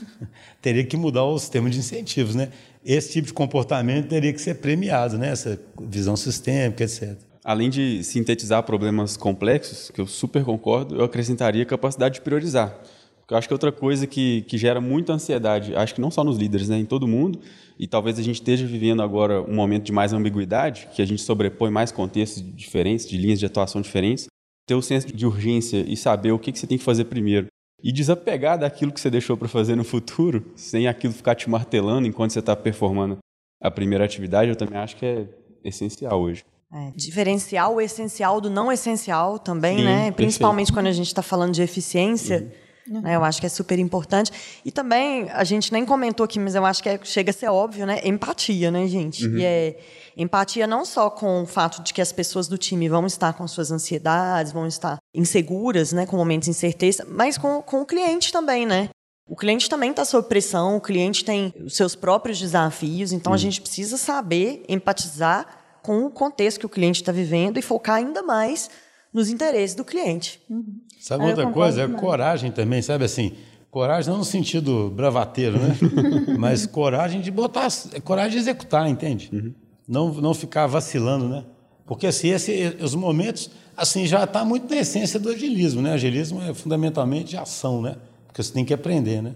Teria 0.62 0.82
que 0.86 0.96
mudar 0.96 1.24
o 1.24 1.38
sistema 1.38 1.68
de 1.68 1.78
incentivos, 1.78 2.34
né? 2.34 2.50
Esse 2.82 3.12
tipo 3.12 3.26
de 3.26 3.34
comportamento 3.34 4.08
teria 4.08 4.32
que 4.32 4.40
ser 4.40 4.54
premiado, 4.54 5.18
né? 5.18 5.28
Essa 5.28 5.60
visão 5.82 6.16
sistêmica, 6.16 6.82
etc. 6.82 7.18
Além 7.44 7.68
de 7.68 8.04
sintetizar 8.04 8.62
problemas 8.62 9.16
complexos, 9.16 9.90
que 9.90 10.00
eu 10.00 10.06
super 10.06 10.44
concordo, 10.44 10.94
eu 10.94 11.04
acrescentaria 11.04 11.64
capacidade 11.64 12.14
de 12.14 12.20
priorizar. 12.20 12.78
Porque 13.20 13.34
eu 13.34 13.38
acho 13.38 13.48
que 13.48 13.52
é 13.52 13.56
outra 13.56 13.72
coisa 13.72 14.06
que, 14.06 14.42
que 14.42 14.56
gera 14.56 14.80
muita 14.80 15.12
ansiedade, 15.12 15.74
acho 15.74 15.94
que 15.94 16.00
não 16.00 16.10
só 16.10 16.22
nos 16.22 16.38
líderes, 16.38 16.68
né, 16.68 16.78
em 16.78 16.84
todo 16.84 17.06
mundo, 17.08 17.40
e 17.78 17.86
talvez 17.86 18.18
a 18.18 18.22
gente 18.22 18.36
esteja 18.36 18.64
vivendo 18.64 19.02
agora 19.02 19.42
um 19.42 19.54
momento 19.54 19.84
de 19.84 19.92
mais 19.92 20.12
ambiguidade, 20.12 20.88
que 20.94 21.02
a 21.02 21.04
gente 21.04 21.22
sobrepõe 21.22 21.70
mais 21.70 21.90
contextos 21.90 22.44
diferentes, 22.54 23.08
de 23.08 23.16
linhas 23.16 23.40
de 23.40 23.46
atuação 23.46 23.80
diferentes, 23.80 24.26
ter 24.66 24.74
o 24.74 24.82
senso 24.82 25.08
de 25.08 25.26
urgência 25.26 25.84
e 25.86 25.96
saber 25.96 26.30
o 26.30 26.38
que, 26.38 26.52
que 26.52 26.58
você 26.58 26.66
tem 26.66 26.78
que 26.78 26.84
fazer 26.84 27.04
primeiro. 27.06 27.46
E 27.82 27.90
desapegar 27.90 28.56
daquilo 28.56 28.92
que 28.92 29.00
você 29.00 29.10
deixou 29.10 29.36
para 29.36 29.48
fazer 29.48 29.74
no 29.74 29.82
futuro, 29.82 30.52
sem 30.54 30.86
aquilo 30.86 31.12
ficar 31.12 31.34
te 31.34 31.50
martelando 31.50 32.06
enquanto 32.06 32.30
você 32.30 32.38
está 32.38 32.54
performando 32.54 33.18
a 33.60 33.70
primeira 33.70 34.04
atividade, 34.04 34.48
eu 34.48 34.56
também 34.56 34.78
acho 34.78 34.96
que 34.96 35.04
é 35.04 35.26
essencial 35.64 36.20
hoje. 36.20 36.44
É, 36.74 36.90
diferenciar 36.96 37.70
o 37.70 37.80
essencial 37.80 38.40
do 38.40 38.48
não 38.48 38.72
essencial 38.72 39.38
também, 39.38 39.78
Sim, 39.78 39.84
né? 39.84 40.10
Principalmente 40.12 40.68
perfeito. 40.68 40.74
quando 40.74 40.86
a 40.86 40.92
gente 40.92 41.08
está 41.08 41.22
falando 41.22 41.52
de 41.52 41.62
eficiência. 41.62 42.40
Uhum. 42.40 42.62
Uhum. 42.88 43.08
Eu 43.08 43.22
acho 43.22 43.40
que 43.40 43.46
é 43.46 43.48
super 43.48 43.78
importante. 43.78 44.32
E 44.64 44.72
também, 44.72 45.28
a 45.30 45.44
gente 45.44 45.72
nem 45.72 45.84
comentou 45.84 46.24
aqui, 46.24 46.38
mas 46.38 46.54
eu 46.54 46.64
acho 46.64 46.82
que 46.82 46.88
é, 46.88 46.98
chega 47.04 47.30
a 47.30 47.32
ser 47.32 47.48
óbvio, 47.48 47.86
né? 47.86 48.00
Empatia, 48.04 48.70
né, 48.70 48.86
gente? 48.88 49.26
Uhum. 49.26 49.38
E 49.38 49.44
é 49.44 49.78
empatia 50.16 50.66
não 50.66 50.84
só 50.84 51.08
com 51.08 51.42
o 51.42 51.46
fato 51.46 51.82
de 51.82 51.94
que 51.94 52.00
as 52.00 52.12
pessoas 52.12 52.48
do 52.48 52.58
time 52.58 52.88
vão 52.88 53.06
estar 53.06 53.32
com 53.32 53.46
suas 53.46 53.70
ansiedades, 53.70 54.52
vão 54.52 54.66
estar 54.66 54.98
inseguras, 55.14 55.92
né, 55.92 56.04
com 56.04 56.16
momentos 56.16 56.46
de 56.46 56.50
incerteza, 56.50 57.06
mas 57.08 57.38
com, 57.38 57.62
com 57.62 57.80
o 57.80 57.86
cliente 57.86 58.30
também, 58.30 58.66
né? 58.66 58.90
O 59.26 59.36
cliente 59.36 59.70
também 59.70 59.90
está 59.90 60.04
sob 60.04 60.28
pressão, 60.28 60.76
o 60.76 60.80
cliente 60.80 61.24
tem 61.24 61.54
os 61.64 61.76
seus 61.76 61.94
próprios 61.94 62.38
desafios, 62.38 63.12
então 63.12 63.30
uhum. 63.30 63.34
a 63.34 63.38
gente 63.38 63.60
precisa 63.62 63.96
saber 63.96 64.64
empatizar 64.68 65.61
com 65.82 66.06
o 66.06 66.10
contexto 66.10 66.60
que 66.60 66.66
o 66.66 66.68
cliente 66.68 67.02
está 67.02 67.12
vivendo 67.12 67.58
e 67.58 67.62
focar 67.62 67.96
ainda 67.96 68.22
mais 68.22 68.70
nos 69.12 69.28
interesses 69.28 69.74
do 69.74 69.84
cliente. 69.84 70.40
Uhum. 70.48 70.80
Sabe 70.98 71.24
outra 71.24 71.50
coisa? 71.50 71.82
É 71.82 71.88
coragem 71.88 72.50
também, 72.50 72.80
sabe 72.80 73.04
assim? 73.04 73.32
Coragem 73.70 74.10
não 74.10 74.18
no 74.18 74.24
sentido 74.24 74.90
bravateiro, 74.90 75.58
né? 75.58 75.76
Mas 76.38 76.66
coragem 76.66 77.20
de 77.20 77.30
botar, 77.30 77.68
coragem 78.04 78.32
de 78.32 78.38
executar, 78.38 78.88
entende? 78.88 79.30
Uhum. 79.32 79.54
Não, 79.88 80.14
não 80.14 80.34
ficar 80.34 80.66
vacilando, 80.66 81.28
né? 81.28 81.44
Porque 81.86 82.06
assim, 82.06 82.28
esse, 82.28 82.76
os 82.80 82.94
momentos, 82.94 83.50
assim, 83.76 84.06
já 84.06 84.24
está 84.24 84.44
muito 84.44 84.72
na 84.72 84.80
essência 84.80 85.18
do 85.18 85.28
agilismo, 85.30 85.82
né? 85.82 85.92
Agilismo 85.92 86.40
é 86.42 86.54
fundamentalmente 86.54 87.36
ação, 87.36 87.82
né? 87.82 87.96
Porque 88.26 88.42
você 88.42 88.52
tem 88.52 88.64
que 88.64 88.72
aprender, 88.72 89.22
né? 89.22 89.34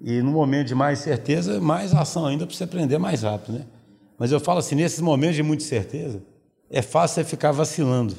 E 0.00 0.20
no 0.20 0.32
momento 0.32 0.66
de 0.68 0.74
mais 0.74 0.98
certeza, 0.98 1.60
mais 1.60 1.94
ação 1.94 2.26
ainda 2.26 2.46
para 2.46 2.54
você 2.54 2.64
aprender 2.64 2.98
mais 2.98 3.22
rápido, 3.22 3.58
né? 3.58 3.64
Mas 4.18 4.32
eu 4.32 4.40
falo 4.40 4.58
assim, 4.58 4.74
nesses 4.74 5.00
momentos 5.00 5.36
de 5.36 5.42
muita 5.42 5.64
certeza, 5.64 6.22
é 6.70 6.82
fácil 6.82 7.16
você 7.16 7.24
ficar 7.24 7.52
vacilando. 7.52 8.14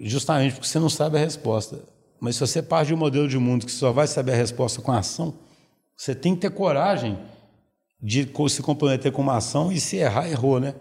Justamente 0.00 0.54
porque 0.54 0.66
você 0.66 0.78
não 0.78 0.88
sabe 0.88 1.16
a 1.16 1.20
resposta. 1.20 1.80
Mas 2.20 2.36
se 2.36 2.40
você 2.40 2.62
parte 2.62 2.88
de 2.88 2.94
um 2.94 2.96
modelo 2.96 3.28
de 3.28 3.38
mundo 3.38 3.66
que 3.66 3.72
só 3.72 3.92
vai 3.92 4.06
saber 4.06 4.32
a 4.32 4.36
resposta 4.36 4.80
com 4.80 4.92
a 4.92 4.98
ação, 4.98 5.34
você 5.96 6.14
tem 6.14 6.34
que 6.34 6.42
ter 6.42 6.50
coragem 6.50 7.18
de 8.02 8.28
se 8.48 8.62
comprometer 8.62 9.12
com 9.12 9.22
uma 9.22 9.36
ação 9.36 9.72
e 9.72 9.80
se 9.80 9.96
errar, 9.96 10.28
errou, 10.28 10.60
né? 10.60 10.74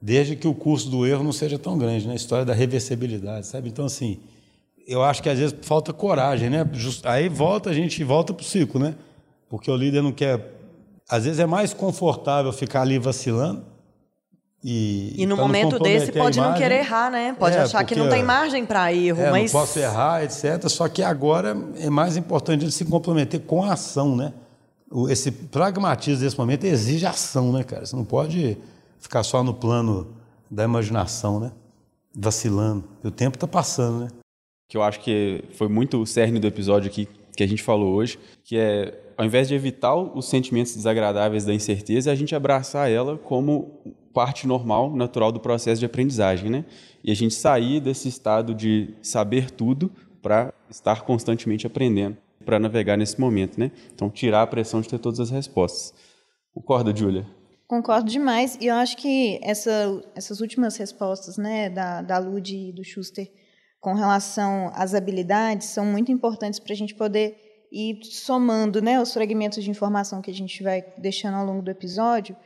Desde 0.00 0.36
que 0.36 0.46
o 0.46 0.54
custo 0.54 0.88
do 0.90 1.06
erro 1.06 1.24
não 1.24 1.32
seja 1.32 1.58
tão 1.58 1.76
grande, 1.76 2.06
né? 2.06 2.14
História 2.14 2.44
da 2.44 2.54
reversibilidade, 2.54 3.46
sabe? 3.46 3.68
Então, 3.68 3.84
assim, 3.84 4.20
eu 4.86 5.02
acho 5.02 5.22
que 5.22 5.28
às 5.28 5.38
vezes 5.38 5.54
falta 5.62 5.92
coragem, 5.92 6.48
né? 6.48 6.68
Just, 6.72 7.04
aí 7.04 7.28
volta, 7.28 7.70
a 7.70 7.74
gente 7.74 8.02
volta 8.04 8.32
para 8.32 8.42
o 8.42 8.44
ciclo, 8.44 8.80
né? 8.80 8.94
Porque 9.48 9.70
o 9.70 9.76
líder 9.76 10.02
não 10.02 10.12
quer. 10.12 10.57
Às 11.08 11.24
vezes 11.24 11.38
é 11.38 11.46
mais 11.46 11.72
confortável 11.72 12.52
ficar 12.52 12.82
ali 12.82 12.98
vacilando 12.98 13.64
e, 14.62 15.14
e 15.22 15.24
no 15.24 15.36
momento 15.36 15.78
desse 15.78 16.10
pode 16.10 16.40
não 16.40 16.54
querer 16.54 16.80
errar, 16.80 17.10
né? 17.10 17.34
Pode 17.38 17.56
é, 17.56 17.60
achar 17.60 17.84
que 17.84 17.94
não 17.94 18.08
tem 18.08 18.24
margem 18.24 18.66
para 18.66 18.92
erro, 18.92 19.20
é, 19.20 19.30
mas 19.30 19.52
não 19.52 19.60
posso 19.60 19.78
errar, 19.78 20.24
etc. 20.24 20.68
Só 20.68 20.88
que 20.88 21.02
agora 21.02 21.56
é 21.78 21.88
mais 21.88 22.16
importante 22.16 22.64
ele 22.64 22.72
se 22.72 22.84
comprometer 22.84 23.40
com 23.40 23.62
a 23.62 23.74
ação, 23.74 24.16
né? 24.16 24.32
Esse 25.08 25.30
pragmatismo 25.30 26.24
desse 26.24 26.36
momento 26.36 26.64
exige 26.64 27.06
ação, 27.06 27.52
né, 27.52 27.62
cara? 27.62 27.86
Você 27.86 27.94
não 27.94 28.04
pode 28.04 28.56
ficar 28.98 29.22
só 29.22 29.44
no 29.44 29.54
plano 29.54 30.08
da 30.50 30.64
imaginação, 30.64 31.38
né? 31.38 31.52
Vacilando. 32.16 32.84
E 33.04 33.06
o 33.06 33.10
tempo 33.12 33.36
está 33.36 33.46
passando, 33.46 34.04
né? 34.04 34.08
Que 34.68 34.76
eu 34.76 34.82
acho 34.82 34.98
que 35.00 35.44
foi 35.52 35.68
muito 35.68 36.02
o 36.02 36.06
cerne 36.06 36.40
do 36.40 36.46
episódio 36.46 36.90
aqui 36.90 37.08
que 37.36 37.44
a 37.44 37.46
gente 37.46 37.62
falou 37.62 37.94
hoje, 37.94 38.18
que 38.42 38.58
é 38.58 38.92
ao 39.18 39.26
invés 39.26 39.48
de 39.48 39.54
evitar 39.56 39.96
os 39.96 40.28
sentimentos 40.28 40.76
desagradáveis 40.76 41.44
da 41.44 41.52
incerteza, 41.52 42.12
a 42.12 42.14
gente 42.14 42.36
abraçar 42.36 42.88
ela 42.88 43.18
como 43.18 43.96
parte 44.14 44.46
normal, 44.46 44.94
natural 44.94 45.32
do 45.32 45.40
processo 45.40 45.80
de 45.80 45.86
aprendizagem, 45.86 46.48
né? 46.48 46.64
E 47.02 47.10
a 47.10 47.14
gente 47.16 47.34
sair 47.34 47.80
desse 47.80 48.06
estado 48.06 48.54
de 48.54 48.94
saber 49.02 49.50
tudo 49.50 49.90
para 50.22 50.54
estar 50.70 51.02
constantemente 51.02 51.66
aprendendo, 51.66 52.16
para 52.44 52.60
navegar 52.60 52.96
nesse 52.96 53.20
momento, 53.20 53.58
né? 53.58 53.72
Então, 53.92 54.08
tirar 54.08 54.42
a 54.42 54.46
pressão 54.46 54.80
de 54.80 54.88
ter 54.88 55.00
todas 55.00 55.18
as 55.18 55.30
respostas. 55.30 55.92
Concorda, 56.54 56.94
Júlia? 56.94 57.26
Concordo 57.66 58.08
demais. 58.08 58.56
E 58.60 58.66
eu 58.66 58.76
acho 58.76 58.96
que 58.96 59.40
essa, 59.42 60.00
essas 60.14 60.40
últimas 60.40 60.76
respostas, 60.76 61.36
né, 61.36 61.68
da, 61.68 62.02
da 62.02 62.18
Lud 62.18 62.54
e 62.54 62.72
do 62.72 62.84
Schuster, 62.84 63.28
com 63.80 63.94
relação 63.94 64.70
às 64.74 64.94
habilidades, 64.94 65.66
são 65.66 65.84
muito 65.84 66.12
importantes 66.12 66.60
para 66.60 66.72
a 66.72 66.76
gente 66.76 66.94
poder 66.94 67.47
ir 67.70 68.04
somando, 68.04 68.80
né, 68.80 69.00
os 69.00 69.12
fragmentos 69.12 69.62
de 69.62 69.70
informação 69.70 70.22
que 70.22 70.30
a 70.30 70.34
gente 70.34 70.62
vai 70.62 70.84
deixando 70.98 71.36
ao 71.36 71.44
longo 71.44 71.62
do 71.62 71.70
episódio 71.70 72.36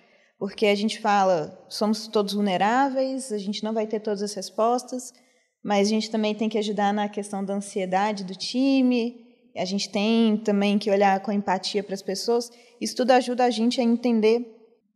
porque 0.43 0.67
a 0.67 0.75
gente 0.75 0.99
fala, 0.99 1.57
somos 1.69 2.09
todos 2.09 2.35
vulneráveis, 2.35 3.31
a 3.31 3.39
gente 3.39 3.63
não 3.63 3.73
vai 3.73 3.87
ter 3.87 4.01
todas 4.01 4.25
as 4.25 4.35
respostas, 4.35 5.15
mas 5.63 5.87
a 5.87 5.91
gente 5.91 6.11
também 6.11 6.35
tem 6.35 6.49
que 6.49 6.59
ajudar 6.59 6.93
na 6.93 7.09
questão 7.09 7.45
da 7.45 7.55
ansiedade 7.55 8.25
do 8.25 8.35
time, 8.35 9.25
a 9.57 9.65
gente 9.65 9.89
tem 9.89 10.37
também 10.37 10.81
que 10.81 10.91
olhar 10.91 11.21
com 11.21 11.31
empatia 11.31 11.81
para 11.85 11.95
as 11.95 12.03
pessoas. 12.03 12.51
Isso 12.81 12.97
tudo 12.97 13.13
ajuda 13.13 13.45
a 13.45 13.51
gente 13.51 13.81
a 13.81 13.85
entender 13.85 14.45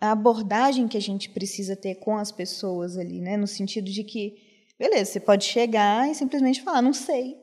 a 0.00 0.10
abordagem 0.10 0.88
que 0.88 0.96
a 0.96 1.00
gente 1.00 1.30
precisa 1.30 1.76
ter 1.76 1.94
com 1.94 2.16
as 2.16 2.32
pessoas 2.32 2.98
ali, 2.98 3.20
né? 3.20 3.36
No 3.36 3.46
sentido 3.46 3.88
de 3.88 4.02
que, 4.02 4.34
beleza, 4.76 5.12
você 5.12 5.20
pode 5.20 5.44
chegar 5.44 6.10
e 6.10 6.14
simplesmente 6.16 6.60
falar, 6.60 6.82
não 6.82 6.92
sei, 6.92 7.36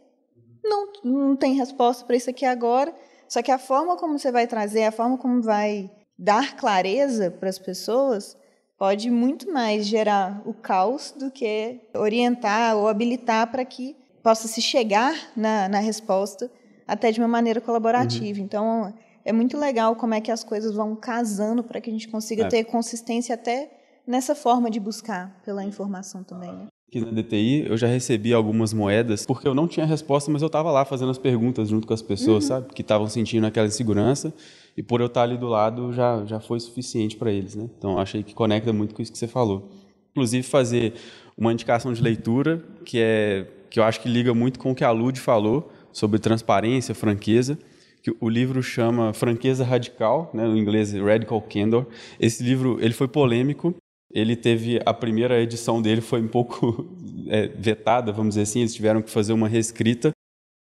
não, 0.63 0.87
não 1.03 1.35
tem 1.35 1.53
resposta 1.53 2.05
para 2.05 2.15
isso 2.15 2.29
aqui 2.29 2.45
agora. 2.45 2.93
Só 3.27 3.41
que 3.41 3.51
a 3.51 3.57
forma 3.57 3.97
como 3.97 4.17
você 4.17 4.31
vai 4.31 4.47
trazer, 4.47 4.83
a 4.83 4.91
forma 4.91 5.17
como 5.17 5.41
vai 5.41 5.89
dar 6.17 6.55
clareza 6.55 7.31
para 7.31 7.49
as 7.49 7.59
pessoas 7.59 8.37
pode 8.77 9.09
muito 9.09 9.51
mais 9.51 9.85
gerar 9.85 10.41
o 10.45 10.53
caos 10.53 11.11
do 11.11 11.31
que 11.31 11.79
orientar 11.93 12.75
ou 12.75 12.87
habilitar 12.87 13.49
para 13.49 13.63
que 13.65 13.95
possa 14.21 14.47
se 14.47 14.61
chegar 14.61 15.13
na, 15.35 15.67
na 15.67 15.79
resposta 15.79 16.49
até 16.87 17.11
de 17.11 17.19
uma 17.19 17.27
maneira 17.27 17.61
colaborativa. 17.61 18.39
Uhum. 18.39 18.45
Então, 18.45 18.93
é 19.25 19.31
muito 19.31 19.57
legal 19.57 19.95
como 19.95 20.13
é 20.13 20.21
que 20.21 20.31
as 20.31 20.43
coisas 20.43 20.73
vão 20.75 20.95
casando 20.95 21.63
para 21.63 21.79
que 21.79 21.89
a 21.89 21.93
gente 21.93 22.07
consiga 22.07 22.45
é. 22.45 22.47
ter 22.47 22.63
consistência 22.65 23.35
até 23.35 23.71
nessa 24.05 24.35
forma 24.35 24.69
de 24.69 24.79
buscar 24.79 25.41
pela 25.45 25.63
informação 25.63 26.23
também. 26.23 26.51
Né? 26.51 26.67
Aqui 26.93 27.01
na 27.01 27.09
DTI 27.09 27.65
eu 27.67 27.75
já 27.75 27.87
recebi 27.87 28.33
algumas 28.33 28.71
moedas 28.71 29.25
porque 29.25 29.47
eu 29.47 29.55
não 29.55 29.67
tinha 29.67 29.83
resposta, 29.83 30.29
mas 30.29 30.43
eu 30.43 30.45
estava 30.45 30.69
lá 30.69 30.85
fazendo 30.85 31.09
as 31.09 31.17
perguntas 31.17 31.69
junto 31.69 31.87
com 31.87 31.93
as 31.93 32.03
pessoas, 32.03 32.43
uhum. 32.43 32.49
sabe? 32.49 32.67
Que 32.71 32.83
estavam 32.83 33.09
sentindo 33.09 33.47
aquela 33.47 33.65
insegurança 33.65 34.31
e 34.77 34.83
por 34.83 35.01
eu 35.01 35.07
estar 35.07 35.23
ali 35.23 35.35
do 35.35 35.47
lado 35.47 35.91
já, 35.91 36.23
já 36.25 36.39
foi 36.39 36.59
suficiente 36.59 37.15
para 37.15 37.31
eles. 37.31 37.55
Né? 37.55 37.67
Então, 37.75 37.97
achei 37.97 38.21
que 38.21 38.35
conecta 38.35 38.71
muito 38.71 38.93
com 38.93 39.01
isso 39.01 39.11
que 39.11 39.17
você 39.17 39.27
falou. 39.27 39.71
Inclusive, 40.11 40.43
fazer 40.43 40.93
uma 41.35 41.51
indicação 41.51 41.91
de 41.91 41.99
leitura, 41.99 42.63
que, 42.85 42.99
é, 42.99 43.47
que 43.71 43.79
eu 43.79 43.83
acho 43.83 43.99
que 43.99 44.07
liga 44.07 44.31
muito 44.31 44.59
com 44.59 44.69
o 44.69 44.75
que 44.75 44.83
a 44.83 44.91
Lud 44.91 45.19
falou 45.19 45.71
sobre 45.91 46.19
transparência, 46.19 46.93
franqueza, 46.93 47.57
que 48.03 48.15
o 48.21 48.29
livro 48.29 48.61
chama 48.61 49.13
Franqueza 49.13 49.63
Radical, 49.63 50.29
né, 50.31 50.45
no 50.45 50.55
inglês 50.55 50.93
Radical 50.93 51.41
Candor. 51.41 51.87
Esse 52.19 52.43
livro 52.43 52.77
ele 52.79 52.93
foi 52.93 53.07
polêmico, 53.07 53.73
ele 54.11 54.35
teve 54.35 54.79
a 54.85 54.93
primeira 54.93 55.41
edição 55.41 55.81
dele 55.81 56.01
foi 56.01 56.21
um 56.21 56.27
pouco 56.27 56.95
é, 57.29 57.47
vetada, 57.47 58.11
vamos 58.11 58.35
dizer 58.35 58.43
assim, 58.43 58.59
eles 58.59 58.73
tiveram 58.73 59.01
que 59.01 59.09
fazer 59.09 59.33
uma 59.33 59.47
reescrita 59.47 60.11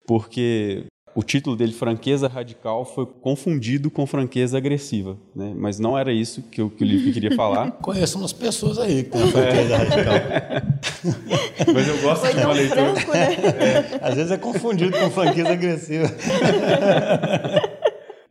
porque 0.06 0.86
o 1.14 1.22
título 1.22 1.56
dele, 1.56 1.72
Franqueza 1.72 2.28
Radical, 2.28 2.84
foi 2.84 3.04
confundido 3.04 3.90
com 3.90 4.06
franqueza 4.06 4.56
agressiva, 4.56 5.18
né? 5.34 5.52
mas 5.56 5.78
não 5.78 5.98
era 5.98 6.12
isso 6.12 6.42
que, 6.42 6.60
eu, 6.60 6.70
que 6.70 6.84
o 6.84 6.86
livro 6.86 7.12
queria 7.12 7.34
falar. 7.34 7.72
Conheço 7.82 8.18
umas 8.18 8.32
pessoas 8.32 8.78
aí 8.78 9.02
que 9.02 9.10
têm 9.10 9.22
a 9.22 9.26
franqueza 9.26 9.74
é. 9.74 9.76
radical. 9.76 10.14
mas 11.74 11.88
eu 11.88 11.98
gosto 12.02 12.24
foi 12.24 12.34
de 12.34 12.40
uma 12.40 12.52
leitura. 12.52 12.94
Franco, 12.94 13.12
né? 13.12 13.34
é, 13.34 13.98
às 14.00 14.14
vezes 14.14 14.30
é 14.30 14.38
confundido 14.38 14.96
com 14.96 15.10
franqueza 15.10 15.48
agressiva. 15.50 16.06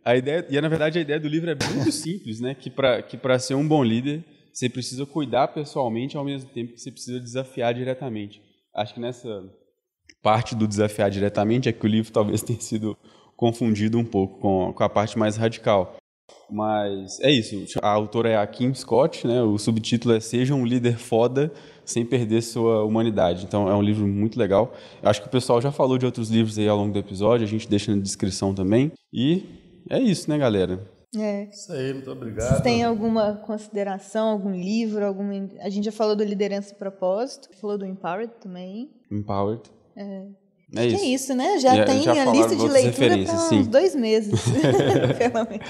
a 0.06 0.16
ideia, 0.16 0.46
e 0.50 0.62
na 0.62 0.70
verdade 0.70 0.98
a 0.98 1.02
ideia 1.02 1.20
do 1.20 1.28
livro 1.28 1.52
é 1.52 1.58
muito 1.74 1.92
simples, 1.92 2.40
né? 2.40 2.56
que 2.58 2.70
para 2.70 3.02
que 3.02 3.40
ser 3.40 3.56
um 3.56 3.68
bom 3.68 3.84
líder, 3.84 4.24
você 4.58 4.68
precisa 4.68 5.06
cuidar 5.06 5.50
pessoalmente 5.50 6.18
ao 6.18 6.26
mesmo 6.26 6.50
tempo 6.50 6.74
que 6.74 6.82
você 6.82 6.92
precisa 6.92 7.20
desafiar 7.20 7.76
diretamente. 7.76 8.42
Acho 8.74 8.96
que 8.96 9.00
nessa 9.00 9.44
parte 10.24 10.56
do 10.56 10.68
desafiar 10.68 11.12
diretamente 11.12 11.70
é 11.70 11.72
que 11.72 11.86
o 11.86 11.88
livro 11.88 12.12
talvez 12.12 12.42
tenha 12.42 12.60
sido 12.60 12.98
confundido 13.36 14.00
um 14.00 14.04
pouco 14.04 14.40
com, 14.40 14.74
com 14.74 14.84
a 14.84 14.90
parte 14.90 15.16
mais 15.16 15.38
radical. 15.38 15.96
Mas 16.50 17.20
é 17.20 17.30
isso. 17.30 17.78
A 17.84 17.90
autora 17.90 18.30
é 18.30 18.36
a 18.36 18.48
Kim 18.48 18.74
Scott, 18.74 19.28
né? 19.28 19.44
O 19.44 19.60
subtítulo 19.60 20.16
é 20.16 20.20
Seja 20.20 20.56
um 20.56 20.66
líder 20.66 20.98
foda 20.98 21.54
sem 21.86 22.04
perder 22.04 22.42
sua 22.42 22.84
humanidade. 22.84 23.46
Então 23.46 23.70
é 23.70 23.76
um 23.76 23.82
livro 23.84 24.08
muito 24.08 24.40
legal. 24.40 24.74
Acho 25.04 25.22
que 25.22 25.28
o 25.28 25.32
pessoal 25.32 25.62
já 25.62 25.72
falou 25.72 26.00
de 26.00 26.06
outros 26.08 26.32
livros 26.32 26.58
aí 26.58 26.68
ao 26.68 26.78
longo 26.78 26.94
do 26.94 27.00
episódio, 27.00 27.46
a 27.46 27.50
gente 27.50 27.70
deixa 27.70 27.96
na 27.96 28.02
descrição 28.02 28.56
também. 28.56 28.92
E 29.14 29.44
é 29.88 30.00
isso, 30.00 30.28
né, 30.28 30.38
galera? 30.40 30.97
É. 31.16 31.46
Isso 31.46 31.72
aí, 31.72 31.94
muito 31.94 32.12
obrigado. 32.12 32.50
Vocês 32.50 32.62
têm 32.62 32.84
alguma 32.84 33.36
consideração, 33.38 34.30
algum 34.30 34.52
livro, 34.52 35.06
alguma... 35.06 35.34
A 35.62 35.70
gente 35.70 35.86
já 35.86 35.92
falou 35.92 36.16
do 36.16 36.24
Liderança 36.24 36.74
e 36.74 36.76
Propósito, 36.76 37.50
falou 37.60 37.78
do 37.78 37.86
Empowered 37.86 38.34
também. 38.42 38.92
Empowered. 39.12 39.64
É. 39.96 40.28
É 40.76 40.86
isso. 40.86 40.96
é 40.96 41.06
isso, 41.06 41.34
né? 41.34 41.60
Já, 41.60 41.86
tem 41.86 42.04
já 42.04 42.24
a 42.24 42.32
lista 42.32 42.56
de 42.56 42.68
leitura 42.68 43.24
para 43.24 43.56
uns 43.56 43.68
dois 43.68 43.96
meses, 43.96 44.34
pelo 45.18 45.50
menos. 45.50 45.66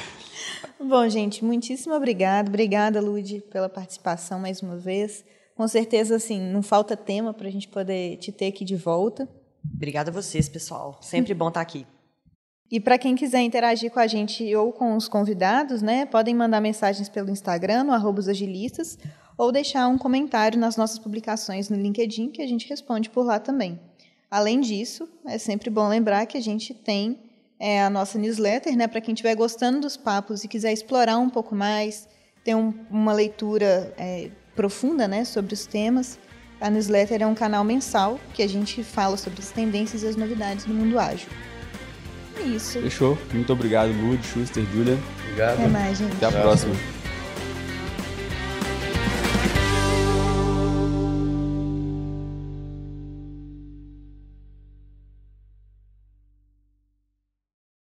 Bom, 0.80 1.08
gente, 1.08 1.46
muitíssimo 1.46 1.94
obrigado. 1.94 2.48
Obrigada, 2.48 3.00
Lud, 3.00 3.42
pela 3.52 3.70
participação 3.70 4.40
mais 4.40 4.62
uma 4.62 4.76
vez. 4.76 5.24
Com 5.56 5.68
certeza, 5.68 6.16
assim, 6.16 6.40
não 6.40 6.64
falta 6.64 6.98
tema 6.98 7.34
para 7.34 7.48
a 7.48 7.52
gente 7.52 7.68
poder 7.68 8.18
te 8.18 8.32
ter 8.32 8.48
aqui 8.48 8.66
de 8.66 8.76
volta. 8.76 9.28
Obrigada 9.76 10.10
a 10.10 10.14
vocês, 10.14 10.50
pessoal. 10.50 10.98
Sempre 11.02 11.34
bom 11.34 11.50
estar 11.50 11.62
aqui. 11.62 11.86
E 12.70 12.80
para 12.80 12.98
quem 12.98 13.16
quiser 13.16 13.42
interagir 13.42 13.90
com 13.90 14.00
a 14.00 14.08
gente 14.08 14.54
ou 14.56 14.74
com 14.74 14.96
os 14.98 15.08
convidados, 15.08 15.82
né, 15.82 16.06
podem 16.06 16.36
mandar 16.36 16.60
mensagens 16.60 17.08
pelo 17.08 17.30
Instagram, 17.30 17.86
no 17.86 17.94
agilistas, 18.30 18.98
ou 19.38 19.52
deixar 19.52 19.88
um 19.88 19.98
comentário 19.98 20.60
nas 20.60 20.76
nossas 20.76 21.00
publicações 21.00 21.70
no 21.70 21.78
LinkedIn, 21.78 22.30
que 22.30 22.42
a 22.42 22.48
gente 22.48 22.68
responde 22.68 23.10
por 23.10 23.26
lá 23.26 23.40
também. 23.40 23.80
Além 24.30 24.60
disso, 24.60 25.08
é 25.26 25.38
sempre 25.38 25.70
bom 25.70 25.88
lembrar 25.88 26.26
que 26.26 26.38
a 26.38 26.42
gente 26.42 26.74
tem 26.74 27.18
é, 27.58 27.82
a 27.82 27.90
nossa 27.90 28.20
newsletter, 28.20 28.76
né, 28.76 28.88
para 28.88 29.00
quem 29.00 29.14
estiver 29.14 29.36
gostando 29.36 29.80
dos 29.80 29.96
papos 29.96 30.44
e 30.44 30.48
quiser 30.50 30.74
explorar 30.74 31.18
um 31.18 31.30
pouco 31.30 31.56
mais, 31.56 32.10
ter 32.44 32.56
um, 32.56 32.74
uma 32.90 33.14
leitura 33.14 33.94
é, 33.98 34.30
profunda 34.56 35.08
né, 35.08 35.24
sobre 35.24 35.54
os 35.54 35.66
temas. 35.66 36.20
A 36.60 36.70
newsletter 36.70 37.22
é 37.22 37.28
um 37.28 37.36
canal 37.36 37.64
mensal 37.64 38.20
que 38.34 38.44
a 38.44 38.48
gente 38.48 38.84
fala 38.84 39.16
sobre 39.16 39.40
as 39.40 39.52
tendências 39.52 40.04
e 40.04 40.08
as 40.08 40.18
novidades 40.18 40.66
do 40.66 40.74
mundo 40.74 41.00
ágil. 41.00 41.30
Isso. 42.42 42.80
Fechou. 42.82 43.18
Muito 43.34 43.52
obrigado, 43.54 43.90
Lud, 43.92 44.26
Schuster, 44.26 44.64
Julia. 44.74 44.98
Obrigado. 45.24 45.60
Até 45.60 45.68
mais, 45.68 45.98
gente. 45.98 46.16
Até 46.16 46.26
a 46.26 46.42
próxima. 46.42 46.76